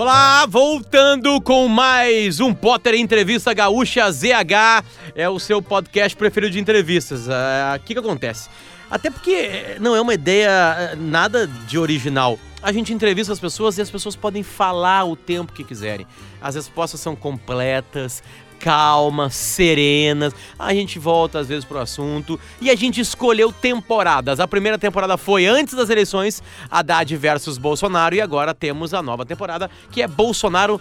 Olá, 0.00 0.46
voltando 0.46 1.38
com 1.42 1.68
mais 1.68 2.40
um 2.40 2.54
Potter 2.54 2.94
Entrevista 2.94 3.52
Gaúcha 3.52 4.10
ZH, 4.10 4.82
é 5.14 5.28
o 5.28 5.38
seu 5.38 5.60
podcast 5.60 6.16
preferido 6.16 6.54
de 6.54 6.58
entrevistas. 6.58 7.26
O 7.26 7.30
uh, 7.30 7.78
que, 7.84 7.92
que 7.92 8.00
acontece? 8.00 8.48
Até 8.90 9.10
porque 9.10 9.76
não 9.78 9.94
é 9.94 10.00
uma 10.00 10.14
ideia 10.14 10.96
nada 10.96 11.46
de 11.46 11.76
original. 11.76 12.38
A 12.62 12.72
gente 12.72 12.94
entrevista 12.94 13.30
as 13.30 13.38
pessoas 13.38 13.76
e 13.76 13.82
as 13.82 13.90
pessoas 13.90 14.16
podem 14.16 14.42
falar 14.42 15.04
o 15.04 15.14
tempo 15.14 15.52
que 15.52 15.62
quiserem. 15.62 16.06
As 16.40 16.54
respostas 16.54 16.98
são 16.98 17.14
completas, 17.14 18.22
calmas, 18.60 19.34
serenas. 19.34 20.32
A 20.58 20.72
gente 20.74 20.98
volta 20.98 21.40
às 21.40 21.48
vezes 21.48 21.64
pro 21.64 21.78
assunto 21.78 22.38
e 22.60 22.70
a 22.70 22.76
gente 22.76 23.00
escolheu 23.00 23.50
temporadas. 23.50 24.38
A 24.38 24.46
primeira 24.46 24.78
temporada 24.78 25.16
foi 25.16 25.46
antes 25.46 25.74
das 25.74 25.90
eleições, 25.90 26.42
Haddad 26.70 27.16
versus 27.16 27.58
Bolsonaro, 27.58 28.14
e 28.14 28.20
agora 28.20 28.54
temos 28.54 28.94
a 28.94 29.02
nova 29.02 29.24
temporada 29.26 29.70
que 29.90 30.02
é 30.02 30.06
Bolsonaro 30.06 30.80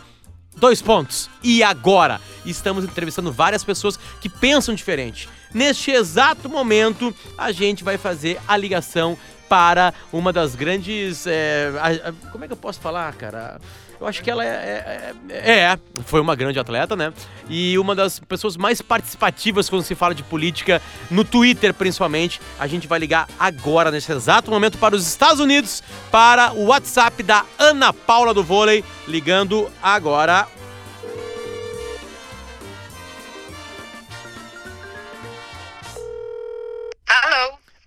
Dois 0.57 0.81
pontos. 0.81 1.29
E 1.41 1.63
agora? 1.63 2.19
Estamos 2.45 2.83
entrevistando 2.83 3.31
várias 3.31 3.63
pessoas 3.63 3.97
que 4.19 4.27
pensam 4.27 4.75
diferente. 4.75 5.29
Neste 5.53 5.91
exato 5.91 6.49
momento, 6.49 7.15
a 7.37 7.51
gente 7.51 7.83
vai 7.83 7.97
fazer 7.97 8.41
a 8.45 8.57
ligação 8.57 9.17
para 9.47 9.93
uma 10.11 10.33
das 10.33 10.55
grandes. 10.55 11.25
É, 11.25 11.71
a, 11.79 12.09
a, 12.09 12.13
como 12.31 12.43
é 12.43 12.47
que 12.47 12.53
eu 12.53 12.57
posso 12.57 12.79
falar, 12.79 13.13
cara? 13.13 13.59
Eu 13.99 14.07
acho 14.07 14.23
que 14.23 14.31
ela 14.31 14.45
é, 14.45 14.47
é, 14.47 15.13
é, 15.29 15.59
é, 15.59 15.79
foi 16.05 16.21
uma 16.21 16.33
grande 16.33 16.57
atleta, 16.57 16.95
né? 16.95 17.11
E 17.49 17.77
uma 17.77 17.93
das 17.93 18.17
pessoas 18.17 18.55
mais 18.55 18.81
participativas 18.81 19.69
quando 19.69 19.83
se 19.83 19.93
fala 19.93 20.15
de 20.15 20.23
política, 20.23 20.81
no 21.11 21.25
Twitter 21.25 21.73
principalmente. 21.73 22.39
A 22.57 22.65
gente 22.65 22.87
vai 22.87 22.97
ligar 22.97 23.27
agora, 23.37 23.91
nesse 23.91 24.11
exato 24.11 24.49
momento, 24.49 24.77
para 24.77 24.95
os 24.95 25.05
Estados 25.05 25.41
Unidos, 25.41 25.83
para 26.09 26.53
o 26.53 26.67
WhatsApp 26.67 27.21
da 27.23 27.43
Ana 27.57 27.91
Paula 27.91 28.33
do 28.33 28.43
Vôlei, 28.43 28.85
ligando 29.05 29.69
agora. 29.83 30.47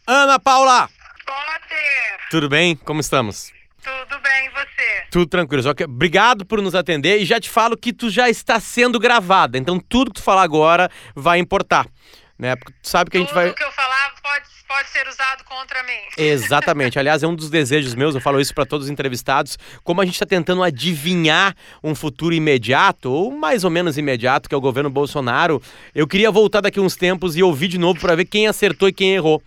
Ana 0.06 0.38
Paula! 0.38 0.90
Potter! 1.24 2.18
Tudo 2.30 2.48
bem? 2.48 2.76
Como 2.76 3.00
estamos? 3.00 3.50
Tudo 3.82 4.20
bem, 4.20 4.46
e 4.46 4.50
você? 4.50 5.06
Tudo 5.10 5.26
tranquilo. 5.26 5.62
Só 5.62 5.74
que 5.74 5.84
obrigado 5.84 6.46
por 6.46 6.62
nos 6.62 6.74
atender 6.74 7.20
e 7.20 7.24
já 7.24 7.40
te 7.40 7.50
falo 7.50 7.76
que 7.76 7.92
tu 7.92 8.08
já 8.08 8.30
está 8.30 8.60
sendo 8.60 8.98
gravada. 8.98 9.58
Então 9.58 9.80
tudo 9.80 10.12
que 10.12 10.20
tu 10.20 10.24
falar 10.24 10.42
agora 10.42 10.88
vai 11.16 11.38
importar. 11.40 11.86
Né? 12.38 12.54
Porque 12.56 12.72
tu 12.80 12.88
sabe 12.88 13.10
que 13.10 13.18
Tudo 13.18 13.24
a 13.24 13.26
gente 13.26 13.34
vai. 13.34 13.46
Tudo 13.46 13.56
que 13.56 13.64
eu 13.64 13.72
falar 13.72 14.14
pode, 14.22 14.44
pode 14.68 14.88
ser 14.88 15.06
usado 15.08 15.44
contra 15.44 15.82
mim. 15.82 15.98
Exatamente. 16.16 16.98
Aliás, 16.98 17.22
é 17.22 17.26
um 17.26 17.34
dos 17.34 17.50
desejos 17.50 17.94
meus, 17.94 18.14
eu 18.14 18.20
falo 18.20 18.40
isso 18.40 18.54
para 18.54 18.64
todos 18.64 18.86
os 18.86 18.90
entrevistados. 18.90 19.58
Como 19.82 20.00
a 20.00 20.04
gente 20.04 20.14
está 20.14 20.26
tentando 20.26 20.62
adivinhar 20.62 21.54
um 21.82 21.94
futuro 21.94 22.34
imediato, 22.34 23.10
ou 23.10 23.30
mais 23.32 23.64
ou 23.64 23.70
menos 23.70 23.98
imediato, 23.98 24.48
que 24.48 24.54
é 24.54 24.58
o 24.58 24.60
governo 24.60 24.90
Bolsonaro, 24.90 25.60
eu 25.94 26.06
queria 26.06 26.30
voltar 26.30 26.60
daqui 26.60 26.80
uns 26.80 26.96
tempos 26.96 27.36
e 27.36 27.42
ouvir 27.42 27.68
de 27.68 27.78
novo 27.78 28.00
para 28.00 28.14
ver 28.14 28.24
quem 28.26 28.46
acertou 28.46 28.88
e 28.88 28.92
quem 28.92 29.14
errou. 29.14 29.42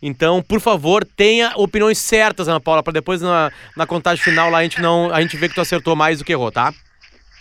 Então, 0.00 0.42
por 0.42 0.60
favor, 0.60 1.04
tenha 1.04 1.52
opiniões 1.56 1.98
certas, 1.98 2.48
Ana 2.48 2.60
Paula, 2.60 2.82
para 2.82 2.92
depois 2.92 3.20
na, 3.20 3.50
na 3.76 3.86
contagem 3.86 4.22
final 4.22 4.50
lá 4.50 4.58
a 4.58 4.62
gente 4.62 4.80
não 4.80 5.12
a 5.12 5.20
gente 5.20 5.36
ver 5.36 5.48
que 5.48 5.54
tu 5.54 5.60
acertou 5.60 5.96
mais 5.96 6.18
do 6.18 6.24
que 6.24 6.32
errou, 6.32 6.52
tá? 6.52 6.72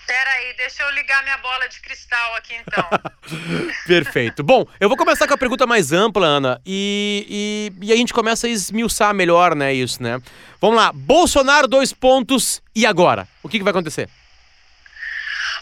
Pera 0.07 0.29
aí, 0.31 0.53
deixa 0.55 0.83
eu 0.83 0.91
ligar 0.91 1.21
minha 1.23 1.37
bola 1.39 1.67
de 1.67 1.81
cristal 1.81 2.35
aqui 2.35 2.55
então. 2.55 2.89
Perfeito. 3.85 4.41
Bom, 4.41 4.65
eu 4.79 4.87
vou 4.87 4.97
começar 4.97 5.27
com 5.27 5.33
a 5.33 5.37
pergunta 5.37 5.67
mais 5.67 5.91
ampla, 5.91 6.25
Ana, 6.25 6.61
e, 6.65 7.71
e, 7.81 7.87
e, 7.87 7.93
a 7.93 7.95
gente 7.95 8.13
começa 8.13 8.47
a 8.47 8.49
esmiuçar 8.49 9.13
melhor, 9.13 9.53
né, 9.53 9.73
isso, 9.73 10.01
né? 10.01 10.21
Vamos 10.61 10.77
lá, 10.77 10.93
Bolsonaro, 10.93 11.67
dois 11.67 11.91
pontos, 11.91 12.61
e 12.73 12.85
agora? 12.85 13.27
O 13.43 13.49
que, 13.49 13.57
que 13.57 13.63
vai 13.63 13.71
acontecer? 13.71 14.09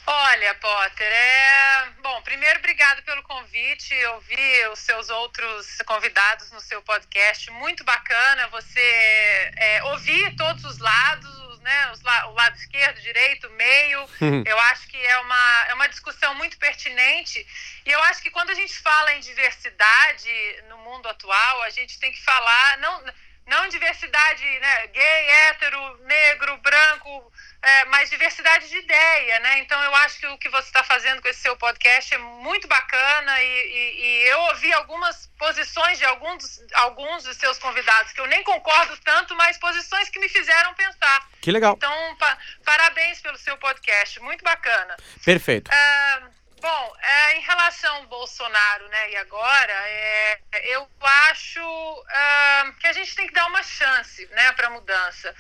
Olha, 0.07 0.53
Potter, 0.55 1.07
é. 1.07 1.89
Bom, 2.01 2.21
primeiro, 2.21 2.59
obrigado 2.59 3.01
pelo 3.01 3.23
convite. 3.23 3.91
Eu 3.95 4.19
vi 4.21 4.67
os 4.71 4.79
seus 4.79 5.09
outros 5.09 5.81
convidados 5.83 6.51
no 6.51 6.59
seu 6.59 6.79
podcast. 6.83 7.49
Muito 7.49 7.83
bacana 7.83 8.47
você 8.49 9.51
é, 9.55 9.83
ouvir 9.85 10.35
todos 10.35 10.63
os 10.63 10.77
lados, 10.77 11.59
né? 11.61 11.91
Os 11.91 12.03
la... 12.03 12.27
o 12.27 12.33
lado 12.33 12.55
esquerdo, 12.55 13.01
direito, 13.01 13.49
meio. 13.51 14.01
Uhum. 14.21 14.43
eu 14.45 14.59
acho 14.59 14.87
que 14.87 14.97
é 14.97 15.17
uma, 15.19 15.65
é 15.69 15.73
uma 15.73 15.87
discussão 15.87 16.35
muito 16.35 16.57
pertinente. 16.59 17.45
E 17.83 17.91
eu 17.91 18.01
acho 18.03 18.21
que 18.21 18.29
quando 18.29 18.51
a 18.51 18.55
gente 18.55 18.77
fala 18.77 19.13
em 19.13 19.21
diversidade 19.21 20.29
no 20.69 20.77
mundo 20.79 21.07
atual, 21.07 21.63
a 21.63 21.71
gente 21.71 21.99
tem 21.99 22.11
que 22.11 22.23
falar. 22.23 22.77
Não, 22.77 23.03
não 23.45 23.67
diversidade 23.67 24.43
né, 24.59 24.87
gay, 24.87 25.29
hétero, 25.29 25.97
negro, 26.03 26.57
branco, 26.57 27.31
é, 27.61 27.85
mas 27.85 28.09
diversidade 28.09 28.69
de 28.69 28.77
ideia, 28.77 29.39
né? 29.39 29.59
Então 29.59 29.81
eu 29.83 29.95
acho 29.95 30.19
que 30.19 30.27
o 30.27 30.37
que 30.37 30.49
você 30.49 30.67
está 30.67 30.83
fazendo 30.83 31.21
com 31.21 31.27
esse 31.27 31.41
seu 31.41 31.55
podcast 31.57 32.13
é 32.13 32.17
muito 32.17 32.67
bacana 32.67 33.41
e, 33.41 33.45
e, 33.45 34.01
e, 34.01 34.27
eu 34.27 34.39
ouvi 34.39 34.71
algumas 34.73 35.27
posições 35.37 35.97
de 35.97 36.05
alguns 36.05 36.61
alguns 36.73 37.23
dos 37.23 37.37
seus 37.37 37.57
convidados 37.57 38.13
que 38.13 38.21
eu 38.21 38.27
nem 38.27 38.43
concordo 38.43 38.95
tanto, 39.03 39.35
mas 39.35 39.57
posições 39.57 40.09
que 40.09 40.19
me 40.19 40.29
fizeram 40.29 40.73
pensar. 40.75 41.27
Que 41.41 41.51
legal. 41.51 41.73
Então, 41.75 42.15
pa 42.17 42.37
parabéns 42.63 43.19
pelo 43.21 43.37
seu 43.37 43.57
podcast, 43.57 44.19
muito 44.21 44.43
bacana. 44.43 44.95
Perfeito. 45.23 45.71
É, 45.71 46.21
Bom, 46.65 46.95
é, 46.99 47.37
em 47.37 47.41
relação 47.41 47.95
ao 47.97 48.07
Bolsonaro, 48.07 48.87
né, 48.87 49.11
e 49.11 49.15
agora, 49.17 49.73
é, 49.87 50.41
eu 50.63 50.89
acho 51.29 51.61
uh, 51.61 52.73
que 52.79 52.87
a 52.87 52.93
gente 52.93 53.13
tem 53.13 53.27
que 53.27 53.33
dar 53.33 53.45
uma 53.45 53.61
chance, 53.61 54.25
né, 54.31 54.51
para 54.53 54.71
mudança. 54.71 55.35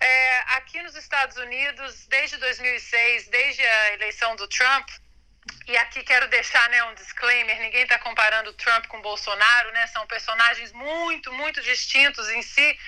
É, 0.00 0.38
aqui 0.56 0.82
nos 0.82 0.96
Estados 0.96 1.36
Unidos, 1.36 2.06
desde 2.08 2.38
2006, 2.38 3.28
desde 3.28 3.64
a 3.64 3.92
eleição 3.92 4.34
do 4.34 4.48
Trump, 4.48 4.88
e 5.68 5.76
aqui 5.76 6.02
quero 6.02 6.26
deixar 6.26 6.68
né, 6.70 6.82
um 6.82 6.94
disclaimer: 6.94 7.60
ninguém 7.60 7.84
está 7.84 8.00
comparando 8.00 8.52
Trump 8.54 8.86
com 8.88 9.00
Bolsonaro, 9.00 9.70
né? 9.70 9.86
São 9.86 10.04
personagens 10.08 10.72
muito, 10.72 11.32
muito 11.34 11.62
distintos 11.62 12.28
em 12.30 12.42
si 12.42 12.78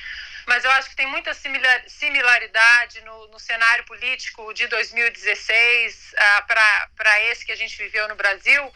mas 0.47 0.65
eu 0.65 0.71
acho 0.73 0.91
que 0.91 0.97
tem 0.97 1.07
muita 1.09 1.35
similaridade 1.35 3.01
no, 3.03 3.29
no 3.29 3.39
cenário 3.39 3.85
político 3.85 4.55
de 4.55 4.69
2016 4.69 6.13
uh, 6.13 6.47
para 6.47 7.21
esse 7.25 7.45
que 7.45 7.53
a 7.53 7.57
gente 7.57 7.77
viveu 7.77 8.07
no 8.09 8.15
Brasil, 8.15 8.73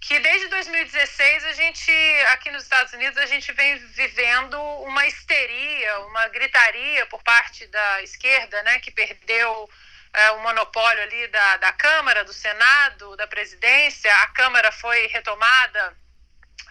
que 0.00 0.18
desde 0.18 0.48
2016 0.48 1.44
a 1.44 1.52
gente, 1.52 1.92
aqui 2.32 2.50
nos 2.50 2.64
Estados 2.64 2.92
Unidos, 2.92 3.16
a 3.18 3.26
gente 3.26 3.52
vem 3.52 3.78
vivendo 3.78 4.60
uma 4.82 5.06
histeria, 5.06 6.00
uma 6.00 6.26
gritaria 6.28 7.06
por 7.06 7.22
parte 7.22 7.68
da 7.68 8.02
esquerda, 8.02 8.60
né, 8.64 8.80
que 8.80 8.90
perdeu 8.90 9.52
uh, 9.62 10.36
o 10.36 10.40
monopólio 10.40 11.04
ali 11.04 11.28
da, 11.28 11.56
da 11.58 11.72
Câmara, 11.72 12.24
do 12.24 12.32
Senado, 12.32 13.16
da 13.16 13.28
presidência, 13.28 14.12
a 14.22 14.26
Câmara 14.26 14.72
foi 14.72 15.06
retomada 15.06 16.01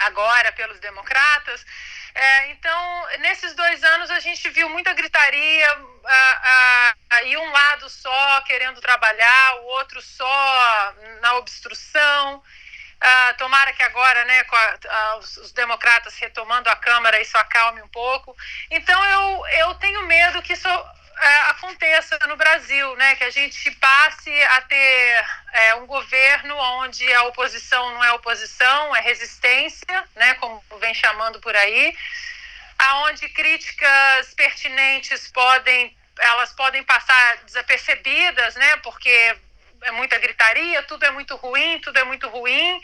agora 0.06 0.52
pelos 0.52 0.80
democratas. 0.80 1.66
É, 2.14 2.52
então, 2.52 3.08
nesses 3.20 3.54
dois 3.54 3.84
anos, 3.84 4.12
a 4.12 4.20
gente 4.20 4.50
viu 4.50 4.68
muita 4.70 4.94
gritaria 4.94 5.68
a, 6.06 7.24
e 7.24 7.38
um 7.38 7.52
lado 7.52 7.90
só 7.90 8.42
querendo 8.42 8.82
trabalhar, 8.82 9.56
o 9.62 9.66
outro 9.66 10.02
só 10.02 10.94
na 11.22 11.36
obstrução. 11.36 12.44
Ah, 13.04 13.34
tomara 13.38 13.74
que 13.74 13.82
agora, 13.82 14.24
né, 14.26 14.46
a, 14.88 15.16
os, 15.18 15.38
os, 15.38 15.52
democratas 15.54 16.16
retomando 16.20 16.70
a 16.70 16.76
Câmara, 16.76 17.20
isso 17.20 17.36
acalme 17.36 17.82
um 17.82 17.88
pouco. 17.88 18.36
Então, 18.70 19.04
eu, 19.06 19.48
eu 19.48 19.76
tenho 19.76 20.06
medo 20.06 20.42
que 20.44 20.54
isso 20.54 20.68
aconteça 21.50 22.18
no 22.28 22.36
Brasil, 22.36 22.96
né? 22.96 23.16
Que 23.16 23.24
a 23.24 23.30
gente 23.30 23.72
passe 23.72 24.32
a 24.44 24.62
ter 24.62 25.26
é, 25.54 25.76
um 25.76 25.86
governo 25.86 26.56
onde 26.56 27.12
a 27.14 27.24
oposição 27.24 27.94
não 27.94 28.04
é 28.04 28.12
oposição, 28.14 28.96
é 28.96 29.02
resistência, 29.02 30.04
né? 30.16 30.34
Como 30.36 30.64
vem 30.80 30.94
chamando 30.94 31.40
por 31.40 31.56
aí, 31.56 31.96
aonde 32.78 33.30
críticas 33.30 34.34
pertinentes 34.34 35.28
podem 35.32 35.96
elas 36.20 36.54
podem 36.54 36.84
passar 36.84 37.38
desapercebidas, 37.46 38.56
né? 38.56 38.78
Porque 38.78 39.36
é 39.82 39.92
muita 39.92 40.18
gritaria, 40.18 40.84
tudo 40.84 41.06
é 41.06 41.12
muito 41.12 41.36
ruim, 41.36 41.80
tudo 41.80 41.98
é 41.98 42.04
muito 42.04 42.28
ruim. 42.30 42.82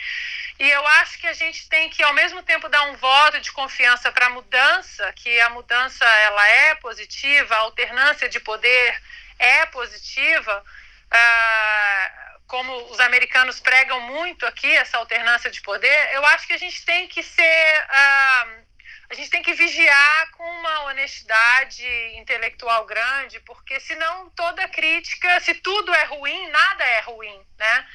E 0.59 0.69
eu 0.69 0.87
acho 0.87 1.19
que 1.19 1.27
a 1.27 1.33
gente 1.33 1.69
tem 1.69 1.89
que, 1.89 2.01
ao 2.01 2.13
mesmo 2.13 2.41
tempo, 2.41 2.67
dar 2.67 2.83
um 2.83 2.95
voto 2.95 3.39
de 3.39 3.51
confiança 3.51 4.11
para 4.11 4.25
a 4.25 4.29
mudança, 4.31 5.11
que 5.13 5.39
a 5.41 5.49
mudança 5.49 6.05
ela 6.05 6.47
é 6.47 6.75
positiva, 6.75 7.55
a 7.55 7.59
alternância 7.59 8.27
de 8.27 8.39
poder 8.39 9.01
é 9.37 9.65
positiva. 9.67 10.63
Uh, 11.07 12.27
como 12.47 12.73
os 12.91 12.99
americanos 12.99 13.59
pregam 13.59 13.99
muito 14.01 14.45
aqui, 14.45 14.71
essa 14.75 14.97
alternância 14.97 15.51
de 15.51 15.61
poder, 15.61 16.09
eu 16.13 16.25
acho 16.27 16.47
que 16.47 16.53
a 16.53 16.57
gente 16.57 16.83
tem 16.83 17.07
que 17.07 17.21
ser. 17.21 17.85
Uh, 17.85 18.66
a 19.09 19.13
gente 19.13 19.29
tem 19.29 19.41
que 19.41 19.53
vigiar 19.53 20.31
com 20.31 20.43
uma 20.43 20.83
honestidade 20.85 21.85
intelectual 22.17 22.85
grande, 22.85 23.39
porque 23.41 23.79
senão 23.79 24.29
toda 24.31 24.67
crítica, 24.67 25.39
se 25.39 25.53
tudo 25.55 25.93
é 25.93 26.03
ruim, 26.03 26.49
nada 26.49 26.83
é 26.83 26.99
ruim, 27.01 27.41
né? 27.57 27.87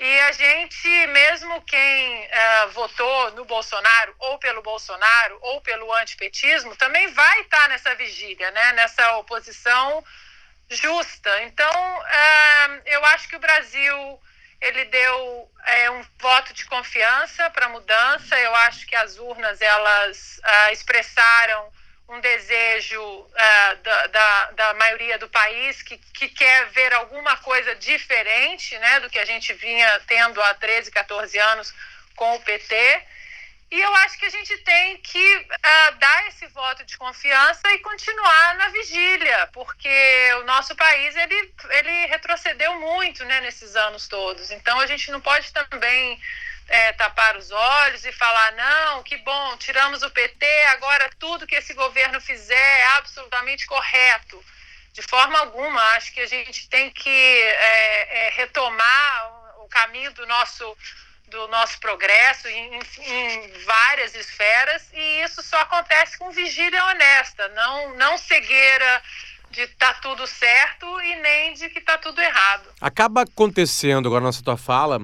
E 0.00 0.20
a 0.20 0.32
gente, 0.32 0.88
mesmo 1.08 1.60
quem 1.62 2.24
uh, 2.24 2.70
votou 2.70 3.32
no 3.32 3.44
Bolsonaro, 3.44 4.14
ou 4.18 4.38
pelo 4.38 4.62
Bolsonaro, 4.62 5.38
ou 5.42 5.60
pelo 5.60 5.92
antipetismo, 5.96 6.74
também 6.74 7.12
vai 7.12 7.40
estar 7.42 7.68
nessa 7.68 7.94
vigília, 7.94 8.50
né? 8.50 8.72
nessa 8.72 9.18
oposição 9.18 10.02
justa. 10.70 11.42
Então, 11.42 11.98
uh, 11.98 12.82
eu 12.86 13.04
acho 13.04 13.28
que 13.28 13.36
o 13.36 13.40
Brasil 13.40 14.20
ele 14.60 14.84
deu 14.86 15.50
é, 15.64 15.90
um 15.90 16.04
voto 16.18 16.52
de 16.52 16.64
confiança 16.66 17.48
para 17.50 17.66
a 17.66 17.70
mudança. 17.70 18.38
Eu 18.38 18.54
acho 18.56 18.86
que 18.86 18.94
as 18.94 19.16
urnas 19.16 19.60
elas 19.60 20.40
uh, 20.44 20.72
expressaram 20.72 21.72
um 22.08 22.20
desejo 22.20 23.00
uh, 23.00 23.76
da, 23.82 24.06
da, 24.08 24.50
da, 24.50 24.74
maioria 24.74 25.16
do 25.16 25.28
país 25.28 25.80
que, 25.80 25.96
que 25.96 26.28
quer 26.28 26.66
ver 26.70 26.92
alguma 26.92 27.36
coisa 27.36 27.74
diferente 27.76 28.76
né, 28.78 29.00
do 29.00 29.08
que 29.08 29.18
a 29.18 29.24
gente 29.24 29.52
vinha 29.54 30.00
tendo 30.08 30.42
há 30.42 30.54
13, 30.54 30.90
14 30.90 31.38
anos 31.38 31.72
com 32.16 32.34
o 32.34 32.40
PT. 32.40 33.02
E 33.70 33.80
eu 33.80 33.94
acho 33.96 34.18
que 34.18 34.26
a 34.26 34.30
gente 34.30 34.56
tem 34.58 34.96
que 34.96 35.36
uh, 35.36 35.98
dar 35.98 36.26
esse 36.26 36.44
voto 36.48 36.84
de 36.84 36.98
confiança 36.98 37.72
e 37.72 37.78
continuar 37.78 38.56
na 38.56 38.68
vigília, 38.68 39.48
porque 39.52 39.88
o 40.40 40.44
nosso 40.44 40.74
país 40.74 41.14
ele, 41.14 41.54
ele 41.70 42.06
retrocedeu 42.06 42.80
muito 42.80 43.24
né, 43.24 43.40
nesses 43.42 43.76
anos 43.76 44.08
todos. 44.08 44.50
Então 44.50 44.80
a 44.80 44.86
gente 44.88 45.12
não 45.12 45.20
pode 45.20 45.52
também 45.52 46.20
é, 46.70 46.92
tapar 46.94 47.36
os 47.36 47.52
olhos 47.52 48.04
e 48.04 48.10
falar: 48.10 48.52
não, 48.52 49.02
que 49.04 49.16
bom, 49.18 49.56
tiramos 49.56 50.02
o 50.02 50.10
PT, 50.10 50.46
agora 50.70 51.08
tudo 51.18 51.46
que 51.46 51.54
esse 51.54 51.72
governo 51.72 52.20
fizer 52.20 52.54
é 52.54 52.86
absolutamente 52.96 53.66
correto. 53.66 54.44
De 54.92 55.02
forma 55.02 55.38
alguma, 55.38 55.80
acho 55.92 56.12
que 56.12 56.20
a 56.20 56.26
gente 56.26 56.68
tem 56.68 56.90
que 56.90 57.08
é, 57.08 58.26
é, 58.26 58.30
retomar 58.30 59.60
o 59.62 59.68
caminho 59.68 60.12
do 60.12 60.26
nosso 60.26 60.76
do 61.30 61.48
nosso 61.48 61.78
progresso 61.78 62.48
em, 62.48 62.74
em, 62.74 63.52
várias 63.64 64.14
esferas 64.14 64.82
e 64.92 65.22
isso 65.22 65.42
só 65.42 65.60
acontece 65.60 66.18
com 66.18 66.30
vigília 66.30 66.84
honesta, 66.86 67.48
não, 67.48 67.96
não 67.96 68.18
cegueira 68.18 69.02
de 69.50 69.66
tá 69.66 69.94
tudo 69.94 70.26
certo 70.26 70.86
e 71.00 71.16
nem 71.16 71.54
de 71.54 71.68
que 71.68 71.80
tá 71.80 71.98
tudo 71.98 72.20
errado. 72.20 72.68
Acaba 72.80 73.22
acontecendo 73.22 74.06
agora 74.06 74.24
nessa 74.24 74.42
tua 74.42 74.56
fala 74.56 75.00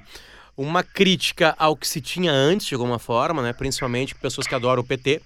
uma 0.56 0.82
crítica 0.82 1.54
ao 1.58 1.76
que 1.76 1.86
se 1.86 2.00
tinha 2.00 2.32
antes 2.32 2.66
de 2.66 2.74
alguma 2.74 2.98
forma, 2.98 3.42
né, 3.42 3.52
principalmente 3.52 4.14
pessoas 4.14 4.46
que 4.46 4.54
adoram 4.54 4.82
o 4.82 4.86
PT 4.86 5.20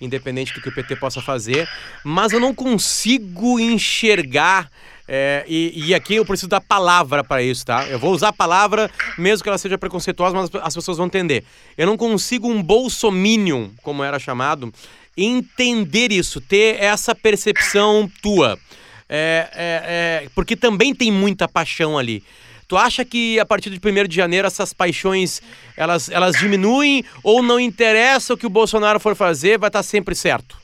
independente 0.00 0.52
do 0.52 0.60
que 0.60 0.68
o 0.68 0.74
PT 0.74 0.96
possa 0.96 1.20
fazer, 1.20 1.68
mas 2.02 2.32
eu 2.32 2.40
não 2.40 2.54
consigo 2.54 3.58
enxergar 3.58 4.70
é, 5.06 5.44
e, 5.46 5.88
e, 5.88 5.94
aqui 5.94 6.14
eu 6.14 6.24
preciso 6.24 6.48
da 6.48 6.60
palavra 6.60 7.22
para 7.22 7.42
isso, 7.42 7.66
tá? 7.66 7.86
Eu 7.86 7.98
vou 7.98 8.12
usar 8.12 8.28
a 8.28 8.32
palavra, 8.32 8.90
mesmo 9.18 9.42
que 9.42 9.48
ela 9.48 9.58
seja 9.58 9.76
preconceituosa, 9.76 10.34
mas 10.34 10.50
as 10.62 10.74
pessoas 10.74 10.96
vão 10.96 11.06
entender. 11.06 11.44
Eu 11.76 11.86
não 11.86 11.96
consigo 11.96 12.48
um 12.48 12.62
bolsominion, 12.62 13.68
como 13.82 14.02
era 14.02 14.18
chamado, 14.18 14.72
entender 15.16 16.10
isso, 16.10 16.40
ter 16.40 16.82
essa 16.82 17.14
percepção 17.14 18.10
tua. 18.22 18.58
É, 19.06 19.50
é, 19.52 20.24
é 20.24 20.28
porque 20.34 20.56
também 20.56 20.94
tem 20.94 21.12
muita 21.12 21.46
paixão 21.46 21.98
ali. 21.98 22.24
Tu 22.66 22.76
acha 22.78 23.04
que 23.04 23.38
a 23.38 23.44
partir 23.44 23.68
de 23.68 23.76
1 23.76 24.08
de 24.08 24.16
janeiro 24.16 24.46
essas 24.46 24.72
paixões 24.72 25.42
elas, 25.76 26.08
elas 26.08 26.34
diminuem 26.36 27.04
ou 27.22 27.42
não 27.42 27.60
interessa 27.60 28.32
o 28.32 28.36
que 28.38 28.46
o 28.46 28.50
Bolsonaro 28.50 28.98
for 28.98 29.14
fazer, 29.14 29.58
vai 29.58 29.68
estar 29.68 29.82
sempre 29.82 30.14
certo? 30.14 30.56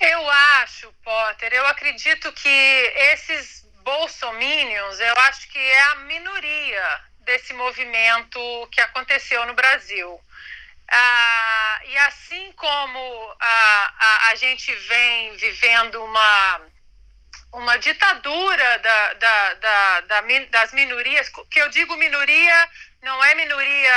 Eu 0.00 0.30
acho, 0.62 0.88
Potter, 1.08 1.54
eu 1.54 1.66
acredito 1.66 2.30
que 2.32 2.92
esses 3.12 3.66
bolsominions, 3.82 5.00
eu 5.00 5.14
acho 5.20 5.48
que 5.48 5.58
é 5.58 5.80
a 5.80 5.94
minoria 5.94 7.00
desse 7.20 7.54
movimento 7.54 8.38
que 8.70 8.78
aconteceu 8.82 9.46
no 9.46 9.54
Brasil. 9.54 10.20
Ah, 10.86 11.80
e 11.86 11.96
assim 11.96 12.52
como 12.52 13.36
a, 13.40 13.94
a, 13.98 14.28
a 14.32 14.34
gente 14.34 14.70
vem 14.74 15.34
vivendo 15.38 16.04
uma, 16.04 16.60
uma 17.54 17.78
ditadura 17.78 18.78
da, 18.80 19.14
da, 19.14 19.54
da, 19.54 20.00
da, 20.02 20.20
das 20.50 20.74
minorias, 20.74 21.30
que 21.50 21.58
eu 21.58 21.70
digo 21.70 21.96
minoria 21.96 22.68
não 23.02 23.24
é 23.24 23.34
minoria. 23.34 23.94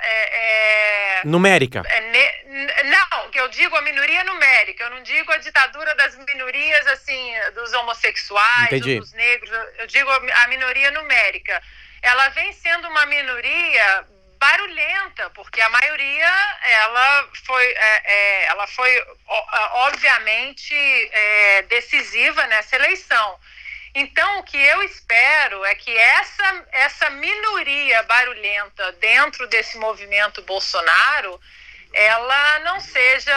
É, 0.00 1.20
é, 1.20 1.22
numérica. 1.24 1.82
É, 1.86 2.00
ne, 2.00 2.84
não, 2.84 3.30
que 3.30 3.38
eu 3.40 3.48
digo 3.48 3.76
a 3.76 3.82
minoria 3.82 4.24
numérica, 4.24 4.84
eu 4.84 4.90
não 4.90 5.02
digo 5.02 5.32
a 5.32 5.38
ditadura 5.38 5.94
das 5.94 6.16
minorias, 6.16 6.86
assim, 6.88 7.32
dos 7.54 7.72
homossexuais, 7.72 8.80
dos 8.80 9.12
negros, 9.12 9.50
eu 9.78 9.86
digo 9.86 10.10
a 10.10 10.46
minoria 10.48 10.90
numérica. 10.90 11.62
Ela 12.02 12.28
vem 12.30 12.52
sendo 12.52 12.88
uma 12.88 13.06
minoria 13.06 14.06
barulhenta, 14.38 15.30
porque 15.30 15.60
a 15.60 15.68
maioria 15.68 16.58
ela 16.64 17.28
foi, 17.46 17.64
é, 17.64 18.02
é 18.04 18.44
ela 18.46 18.66
foi 18.66 18.90
obviamente 19.86 20.74
é, 20.74 21.62
decisiva 21.62 22.44
nessa 22.48 22.74
eleição. 22.74 23.38
Então, 23.94 24.38
o 24.38 24.42
que 24.42 24.56
eu 24.56 24.82
espero 24.84 25.64
é 25.64 25.74
que 25.74 25.94
essa, 25.96 26.66
essa 26.72 27.10
minoria 27.10 28.02
barulhenta 28.04 28.92
dentro 28.92 29.46
desse 29.48 29.76
movimento 29.78 30.42
Bolsonaro 30.42 31.40
ela 31.92 32.58
não 32.60 32.80
seja, 32.80 33.32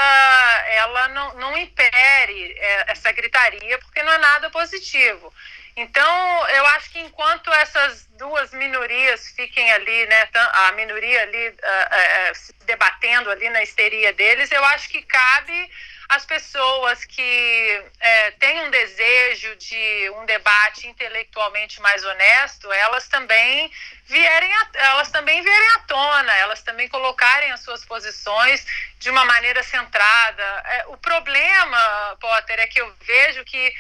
ela 0.68 1.10
não, 1.10 1.34
não 1.36 1.58
impere 1.58 2.56
é, 2.58 2.92
essa 2.92 3.12
gritaria, 3.12 3.78
porque 3.80 4.02
não 4.02 4.14
é 4.14 4.18
nada 4.18 4.50
positivo. 4.50 5.34
Então, 5.76 6.48
eu 6.50 6.66
acho 6.68 6.90
que 6.90 7.00
enquanto 7.00 7.52
essas 7.52 8.06
duas 8.18 8.54
minorias 8.54 9.28
fiquem 9.36 9.74
ali, 9.74 10.06
né, 10.06 10.30
a 10.34 10.72
minoria 10.72 11.22
ali 11.24 11.50
uh, 11.50 11.52
uh, 11.52 12.36
se 12.36 12.54
debatendo 12.66 13.30
ali 13.30 13.50
na 13.50 13.62
histeria 13.62 14.14
deles, 14.14 14.50
eu 14.52 14.64
acho 14.64 14.88
que 14.88 15.02
cabe 15.02 15.70
as 16.10 16.26
pessoas 16.26 17.04
que 17.06 17.84
é, 18.00 18.32
têm 18.32 18.62
um 18.62 18.70
desejo 18.70 19.56
de 19.56 20.10
um 20.18 20.26
debate 20.26 20.88
intelectualmente 20.88 21.82
mais 21.82 22.04
honesto, 22.04 22.72
elas 22.72 23.08
também 23.08 23.72
vierem, 24.06 24.54
a, 24.54 24.70
elas 24.74 25.10
também 25.10 25.42
vierem 25.42 25.70
à 25.76 25.80
tona, 25.80 26.34
elas 26.38 26.62
também 26.62 26.88
colocarem 26.88 27.52
as 27.52 27.62
suas 27.62 27.84
posições 27.86 28.66
de 29.00 29.10
uma 29.10 29.26
maneira 29.26 29.64
centrada. 29.64 30.44
É, 30.66 30.86
o 30.88 30.98
problema, 30.98 32.18
Potter, 32.20 32.60
é 32.60 32.68
que 32.68 32.80
eu 32.80 32.96
vejo 33.02 33.44
que 33.44 33.74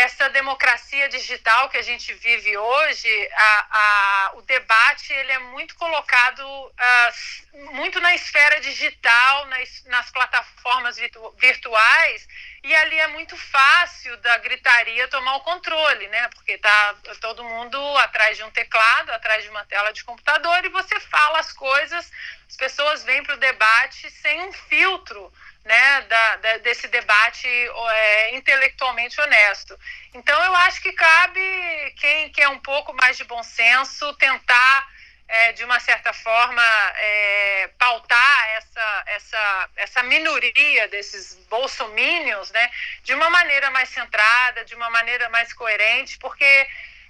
essa 0.00 0.30
democracia 0.30 1.08
digital 1.10 1.68
que 1.68 1.76
a 1.76 1.82
gente 1.82 2.14
vive 2.14 2.56
hoje, 2.56 3.30
a, 3.32 3.66
a, 3.70 4.32
o 4.36 4.42
debate 4.42 5.12
ele 5.12 5.32
é 5.32 5.38
muito 5.38 5.74
colocado 5.74 6.40
uh, 6.40 7.74
muito 7.74 8.00
na 8.00 8.14
esfera 8.14 8.60
digital, 8.60 9.46
nas, 9.46 9.84
nas 9.86 10.10
plataformas 10.10 10.96
virtu, 10.96 11.34
virtuais, 11.38 12.26
e 12.64 12.74
ali 12.74 12.98
é 12.98 13.08
muito 13.08 13.36
fácil 13.36 14.16
da 14.18 14.38
gritaria 14.38 15.06
tomar 15.08 15.36
o 15.36 15.40
controle, 15.40 16.08
né? 16.08 16.28
Porque 16.28 16.56
tá 16.56 16.94
todo 17.20 17.44
mundo 17.44 17.78
atrás 17.98 18.38
de 18.38 18.42
um 18.42 18.50
teclado, 18.50 19.10
atrás 19.10 19.42
de 19.44 19.50
uma 19.50 19.64
tela 19.66 19.92
de 19.92 20.02
computador, 20.04 20.64
e 20.64 20.70
você 20.70 20.98
fala 21.00 21.40
as 21.40 21.52
coisas, 21.52 22.10
as 22.48 22.56
pessoas 22.56 23.04
vêm 23.04 23.22
para 23.22 23.34
o 23.34 23.38
debate 23.38 24.10
sem 24.10 24.40
um 24.40 24.52
filtro 24.52 25.30
né, 25.64 26.00
da, 26.02 26.36
da, 26.36 26.56
desse 26.58 26.88
debate 26.88 27.46
é, 27.46 28.34
intelectualmente 28.34 29.20
honesto. 29.20 29.78
Então, 30.14 30.42
eu 30.44 30.54
acho 30.56 30.80
que 30.80 30.92
cabe 30.92 31.94
quem 31.98 32.30
quer 32.30 32.48
um 32.48 32.58
pouco 32.58 32.92
mais 32.94 33.16
de 33.16 33.24
bom 33.24 33.42
senso 33.42 34.12
tentar, 34.14 34.88
é, 35.28 35.52
de 35.52 35.64
uma 35.64 35.78
certa 35.78 36.12
forma, 36.12 36.62
é, 36.96 37.70
pautar 37.78 38.48
essa, 38.56 39.02
essa, 39.06 39.70
essa 39.76 40.02
minoria 40.02 40.88
desses 40.88 41.34
bolsomínios 41.48 42.50
né, 42.50 42.70
de 43.02 43.14
uma 43.14 43.28
maneira 43.30 43.70
mais 43.70 43.88
centrada, 43.90 44.64
de 44.64 44.74
uma 44.74 44.90
maneira 44.90 45.28
mais 45.28 45.52
coerente, 45.52 46.18
porque 46.18 46.66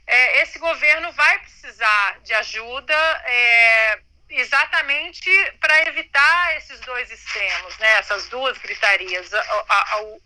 é, 0.06 0.42
esse 0.42 0.58
governo 0.58 1.12
vai 1.12 1.38
precisar 1.38 2.18
de 2.24 2.34
ajuda 2.34 2.94
é, 3.24 4.00
exatamente 4.30 5.30
para 5.60 5.88
evitar 5.88 6.56
esses 6.56 6.80
dois 6.80 7.10
extremos, 7.10 7.76
né? 7.78 7.98
essas 7.98 8.28
duas 8.28 8.56
gritarias. 8.58 9.30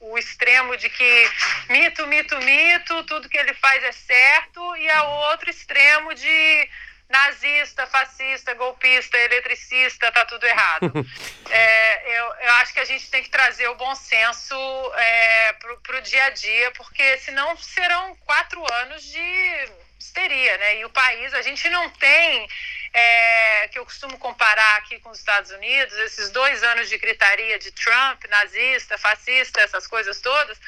O, 0.01 0.13
o, 0.13 0.19
extremo 0.19 0.77
de 0.77 0.89
que 0.91 1.31
mito, 1.69 2.07
mito, 2.07 2.37
mito, 2.39 3.03
tudo 3.05 3.29
que 3.29 3.39
ele 3.39 3.55
faz 3.55 3.83
é 3.83 3.93
certo, 3.93 4.77
e 4.77 4.91
o 4.91 5.11
outro 5.31 5.51
extremo 5.51 6.15
de 6.15 6.69
nazista, 7.09 7.87
fascista, 7.87 8.55
golpista, 8.55 9.17
eletricista, 9.19 10.11
tá 10.11 10.25
tudo 10.25 10.45
errado. 10.45 10.93
é, 11.51 12.19
eu, 12.19 12.25
eu, 12.25 12.55
acho 12.57 12.73
que 12.73 12.81
a 12.81 12.85
gente 12.85 13.09
tem 13.11 13.23
que 13.23 13.31
trazer 13.31 13.69
o 13.69 13.77
bom 13.77 13.95
senso 13.95 14.55
é, 14.97 15.53
para 15.53 15.99
o 15.99 16.03
dia 16.03 16.25
a 16.25 16.31
dia, 16.31 16.71
porque 16.73 17.19
senão 17.19 17.57
serão 17.57 18.17
quatro 18.25 18.65
anos 18.75 19.03
de 19.05 19.69
histeria, 19.99 20.57
né? 20.59 20.79
E 20.81 20.85
o 20.85 20.91
país, 20.91 21.33
a 21.35 21.43
gente 21.43 21.69
não 21.71 21.89
tem 21.91 22.49
é, 22.95 23.69
que 23.69 23.79
eu 23.79 23.85
costumo 23.85 24.17
comparar 24.19 24.77
aqui 24.77 25.01
com 25.01 25.11
os 25.11 25.19
Estados 25.19 25.51
Unidos, 25.51 25.93
esses 25.99 26.31
dois 26.31 26.63
anos 26.63 26.89
de 26.89 26.97
gritaria 26.97 27.59
de 27.59 27.73
Trump, 27.73 28.23
nazista, 28.31 28.97
fascista, 28.97 29.61
essas 29.61 29.87
coisas 29.89 30.21
todas, 30.21 30.59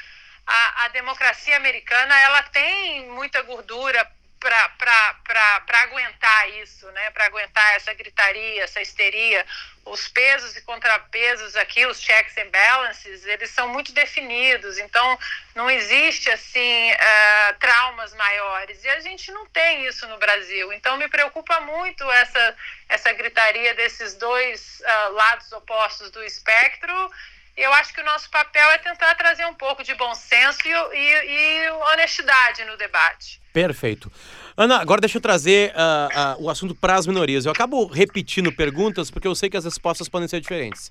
a, 0.45 0.85
a 0.85 0.88
democracia 0.88 1.56
americana 1.56 2.21
ela 2.21 2.42
tem 2.45 3.09
muita 3.11 3.42
gordura 3.42 4.04
para 4.38 5.81
aguentar 5.83 6.50
isso, 6.61 6.90
né? 6.93 7.11
Para 7.11 7.26
aguentar 7.26 7.75
essa 7.75 7.93
gritaria, 7.95 8.62
essa 8.62 8.81
histeria, 8.81 9.45
os 9.85 10.09
pesos 10.09 10.57
e 10.57 10.62
contrapesos 10.62 11.57
aqui, 11.57 11.87
os 11.87 12.00
checks 12.00 12.37
and 12.37 12.50
balances, 12.50 13.25
eles 13.25 13.50
são 13.50 13.69
muito 13.69 13.93
definidos. 13.93 14.78
Então, 14.78 15.19
não 15.55 15.71
existe 15.71 16.31
assim 16.31 16.93
uh, 16.93 17.59
traumas 17.59 18.14
maiores 18.14 18.83
e 18.85 18.88
a 18.88 19.00
gente 19.00 19.31
não 19.33 19.47
tem 19.47 19.87
isso 19.87 20.07
no 20.07 20.19
Brasil. 20.19 20.73
Então, 20.73 20.97
me 20.97 21.09
preocupa 21.09 21.61
muito 21.61 22.09
essa 22.11 22.57
essa 22.88 23.12
gritaria 23.12 23.75
desses 23.75 24.14
dois 24.14 24.81
uh, 24.81 25.12
lados 25.12 25.50
opostos 25.52 26.11
do 26.11 26.23
espectro 26.23 27.11
eu 27.57 27.73
acho 27.75 27.95
que 27.95 28.01
o 28.01 28.05
nosso 28.05 28.31
papel 28.31 28.71
é 28.71 28.79
tentar 28.79 29.15
trazer 29.15 29.47
um 29.47 29.55
pouco 29.55 29.83
de 29.83 29.95
bom 29.95 30.15
senso 30.15 30.59
e, 30.65 30.71
e, 30.71 31.65
e 31.65 31.71
honestidade 31.93 32.65
no 32.65 32.77
debate. 32.77 33.41
Perfeito. 33.53 34.13
Ana, 34.55 34.79
agora 34.79 35.01
deixa 35.01 35.17
eu 35.17 35.23
trazer 35.23 35.73
uh, 35.73 36.39
uh, 36.39 36.45
o 36.45 36.51
assunto 36.51 36.75
para 36.75 36.95
as 36.95 37.07
minorias. 37.07 37.47
Eu 37.47 37.53
acabo 37.53 37.87
repetindo 37.87 38.53
perguntas 38.53 39.11
porque 39.11 39.27
eu 39.27 39.35
sei 39.35 39.49
que 39.49 39.57
as 39.57 39.65
respostas 39.65 40.09
podem 40.09 40.29
ser 40.29 40.41
diferentes. 40.41 40.91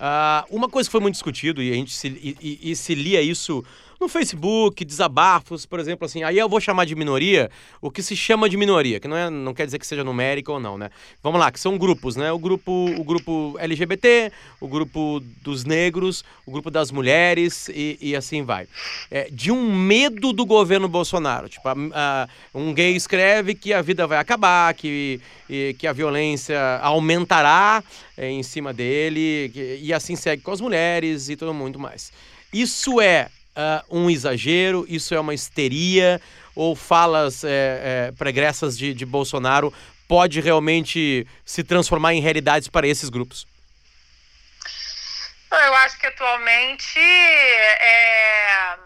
Uh, 0.00 0.56
uma 0.56 0.68
coisa 0.68 0.88
que 0.88 0.92
foi 0.92 1.00
muito 1.00 1.14
discutido 1.14 1.62
e 1.62 1.70
a 1.70 1.74
gente 1.74 1.92
se, 1.92 2.08
e, 2.08 2.70
e 2.70 2.76
se 2.76 2.94
lia 2.94 3.20
isso 3.20 3.62
no 4.00 4.08
Facebook, 4.08 4.84
desabafos, 4.84 5.64
por 5.64 5.80
exemplo, 5.80 6.04
assim. 6.04 6.22
Aí 6.22 6.38
eu 6.38 6.48
vou 6.48 6.60
chamar 6.60 6.84
de 6.84 6.94
minoria 6.94 7.50
o 7.80 7.90
que 7.90 8.02
se 8.02 8.14
chama 8.14 8.48
de 8.48 8.56
minoria, 8.56 9.00
que 9.00 9.08
não, 9.08 9.16
é, 9.16 9.30
não 9.30 9.54
quer 9.54 9.64
dizer 9.64 9.78
que 9.78 9.86
seja 9.86 10.04
numérica 10.04 10.52
ou 10.52 10.60
não, 10.60 10.76
né? 10.76 10.90
Vamos 11.22 11.40
lá, 11.40 11.50
que 11.50 11.58
são 11.58 11.78
grupos, 11.78 12.16
né? 12.16 12.30
O 12.30 12.38
grupo, 12.38 12.70
o 12.98 13.02
grupo 13.02 13.56
LGBT, 13.58 14.30
o 14.60 14.68
grupo 14.68 15.22
dos 15.42 15.64
negros, 15.64 16.24
o 16.44 16.50
grupo 16.50 16.70
das 16.70 16.90
mulheres 16.90 17.68
e, 17.68 17.98
e 18.00 18.16
assim 18.16 18.42
vai. 18.42 18.68
É, 19.10 19.28
de 19.30 19.50
um 19.50 19.74
medo 19.74 20.32
do 20.32 20.44
governo 20.44 20.88
Bolsonaro. 20.88 21.48
Tipo, 21.48 21.68
a, 21.68 21.74
a, 21.94 22.28
um 22.54 22.74
gay 22.74 22.94
escreve 22.94 23.54
que 23.54 23.72
a 23.72 23.80
vida 23.80 24.06
vai 24.06 24.18
acabar, 24.18 24.74
que, 24.74 25.20
e, 25.48 25.74
que 25.78 25.86
a 25.86 25.92
violência 25.92 26.78
aumentará 26.82 27.82
é, 28.16 28.30
em 28.30 28.42
cima 28.42 28.72
dele, 28.72 29.50
que, 29.52 29.80
e 29.82 29.92
assim 29.92 30.16
segue 30.16 30.42
com 30.42 30.50
as 30.50 30.60
mulheres 30.60 31.28
e 31.28 31.36
tudo 31.36 31.54
muito 31.54 31.78
mais. 31.78 32.12
Isso 32.52 33.00
é 33.00 33.28
uh, 33.56 33.98
um 33.98 34.10
exagero? 34.10 34.84
Isso 34.88 35.14
é 35.14 35.20
uma 35.20 35.34
histeria? 35.34 36.20
Ou 36.54 36.76
falas 36.76 37.44
é, 37.44 38.08
é, 38.08 38.12
pregressas 38.12 38.78
de, 38.78 38.94
de 38.94 39.04
Bolsonaro 39.04 39.72
pode 40.08 40.40
realmente 40.40 41.26
se 41.44 41.64
transformar 41.64 42.14
em 42.14 42.20
realidades 42.20 42.68
para 42.68 42.86
esses 42.86 43.08
grupos? 43.08 43.46
Eu 45.50 45.74
acho 45.76 45.98
que 45.98 46.06
atualmente 46.06 46.98
é, 46.98 48.76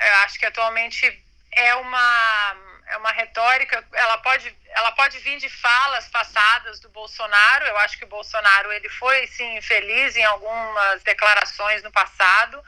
eu 0.00 0.14
acho 0.24 0.38
que 0.38 0.46
atualmente 0.46 1.22
é 1.52 1.74
uma 1.74 2.56
é 2.88 2.96
uma 2.98 3.10
retórica, 3.10 3.84
ela 3.92 4.18
pode 4.18 4.54
ela 4.70 4.92
pode 4.92 5.18
vir 5.18 5.38
de 5.38 5.48
falas 5.48 6.08
passadas 6.08 6.80
do 6.80 6.88
Bolsonaro. 6.90 7.64
Eu 7.64 7.76
acho 7.78 7.98
que 7.98 8.04
o 8.04 8.08
Bolsonaro 8.08 8.72
ele 8.72 8.88
foi 8.90 9.26
sim 9.26 9.56
infeliz 9.56 10.16
em 10.16 10.24
algumas 10.24 11.02
declarações 11.02 11.82
no 11.82 11.90
passado 11.90 12.62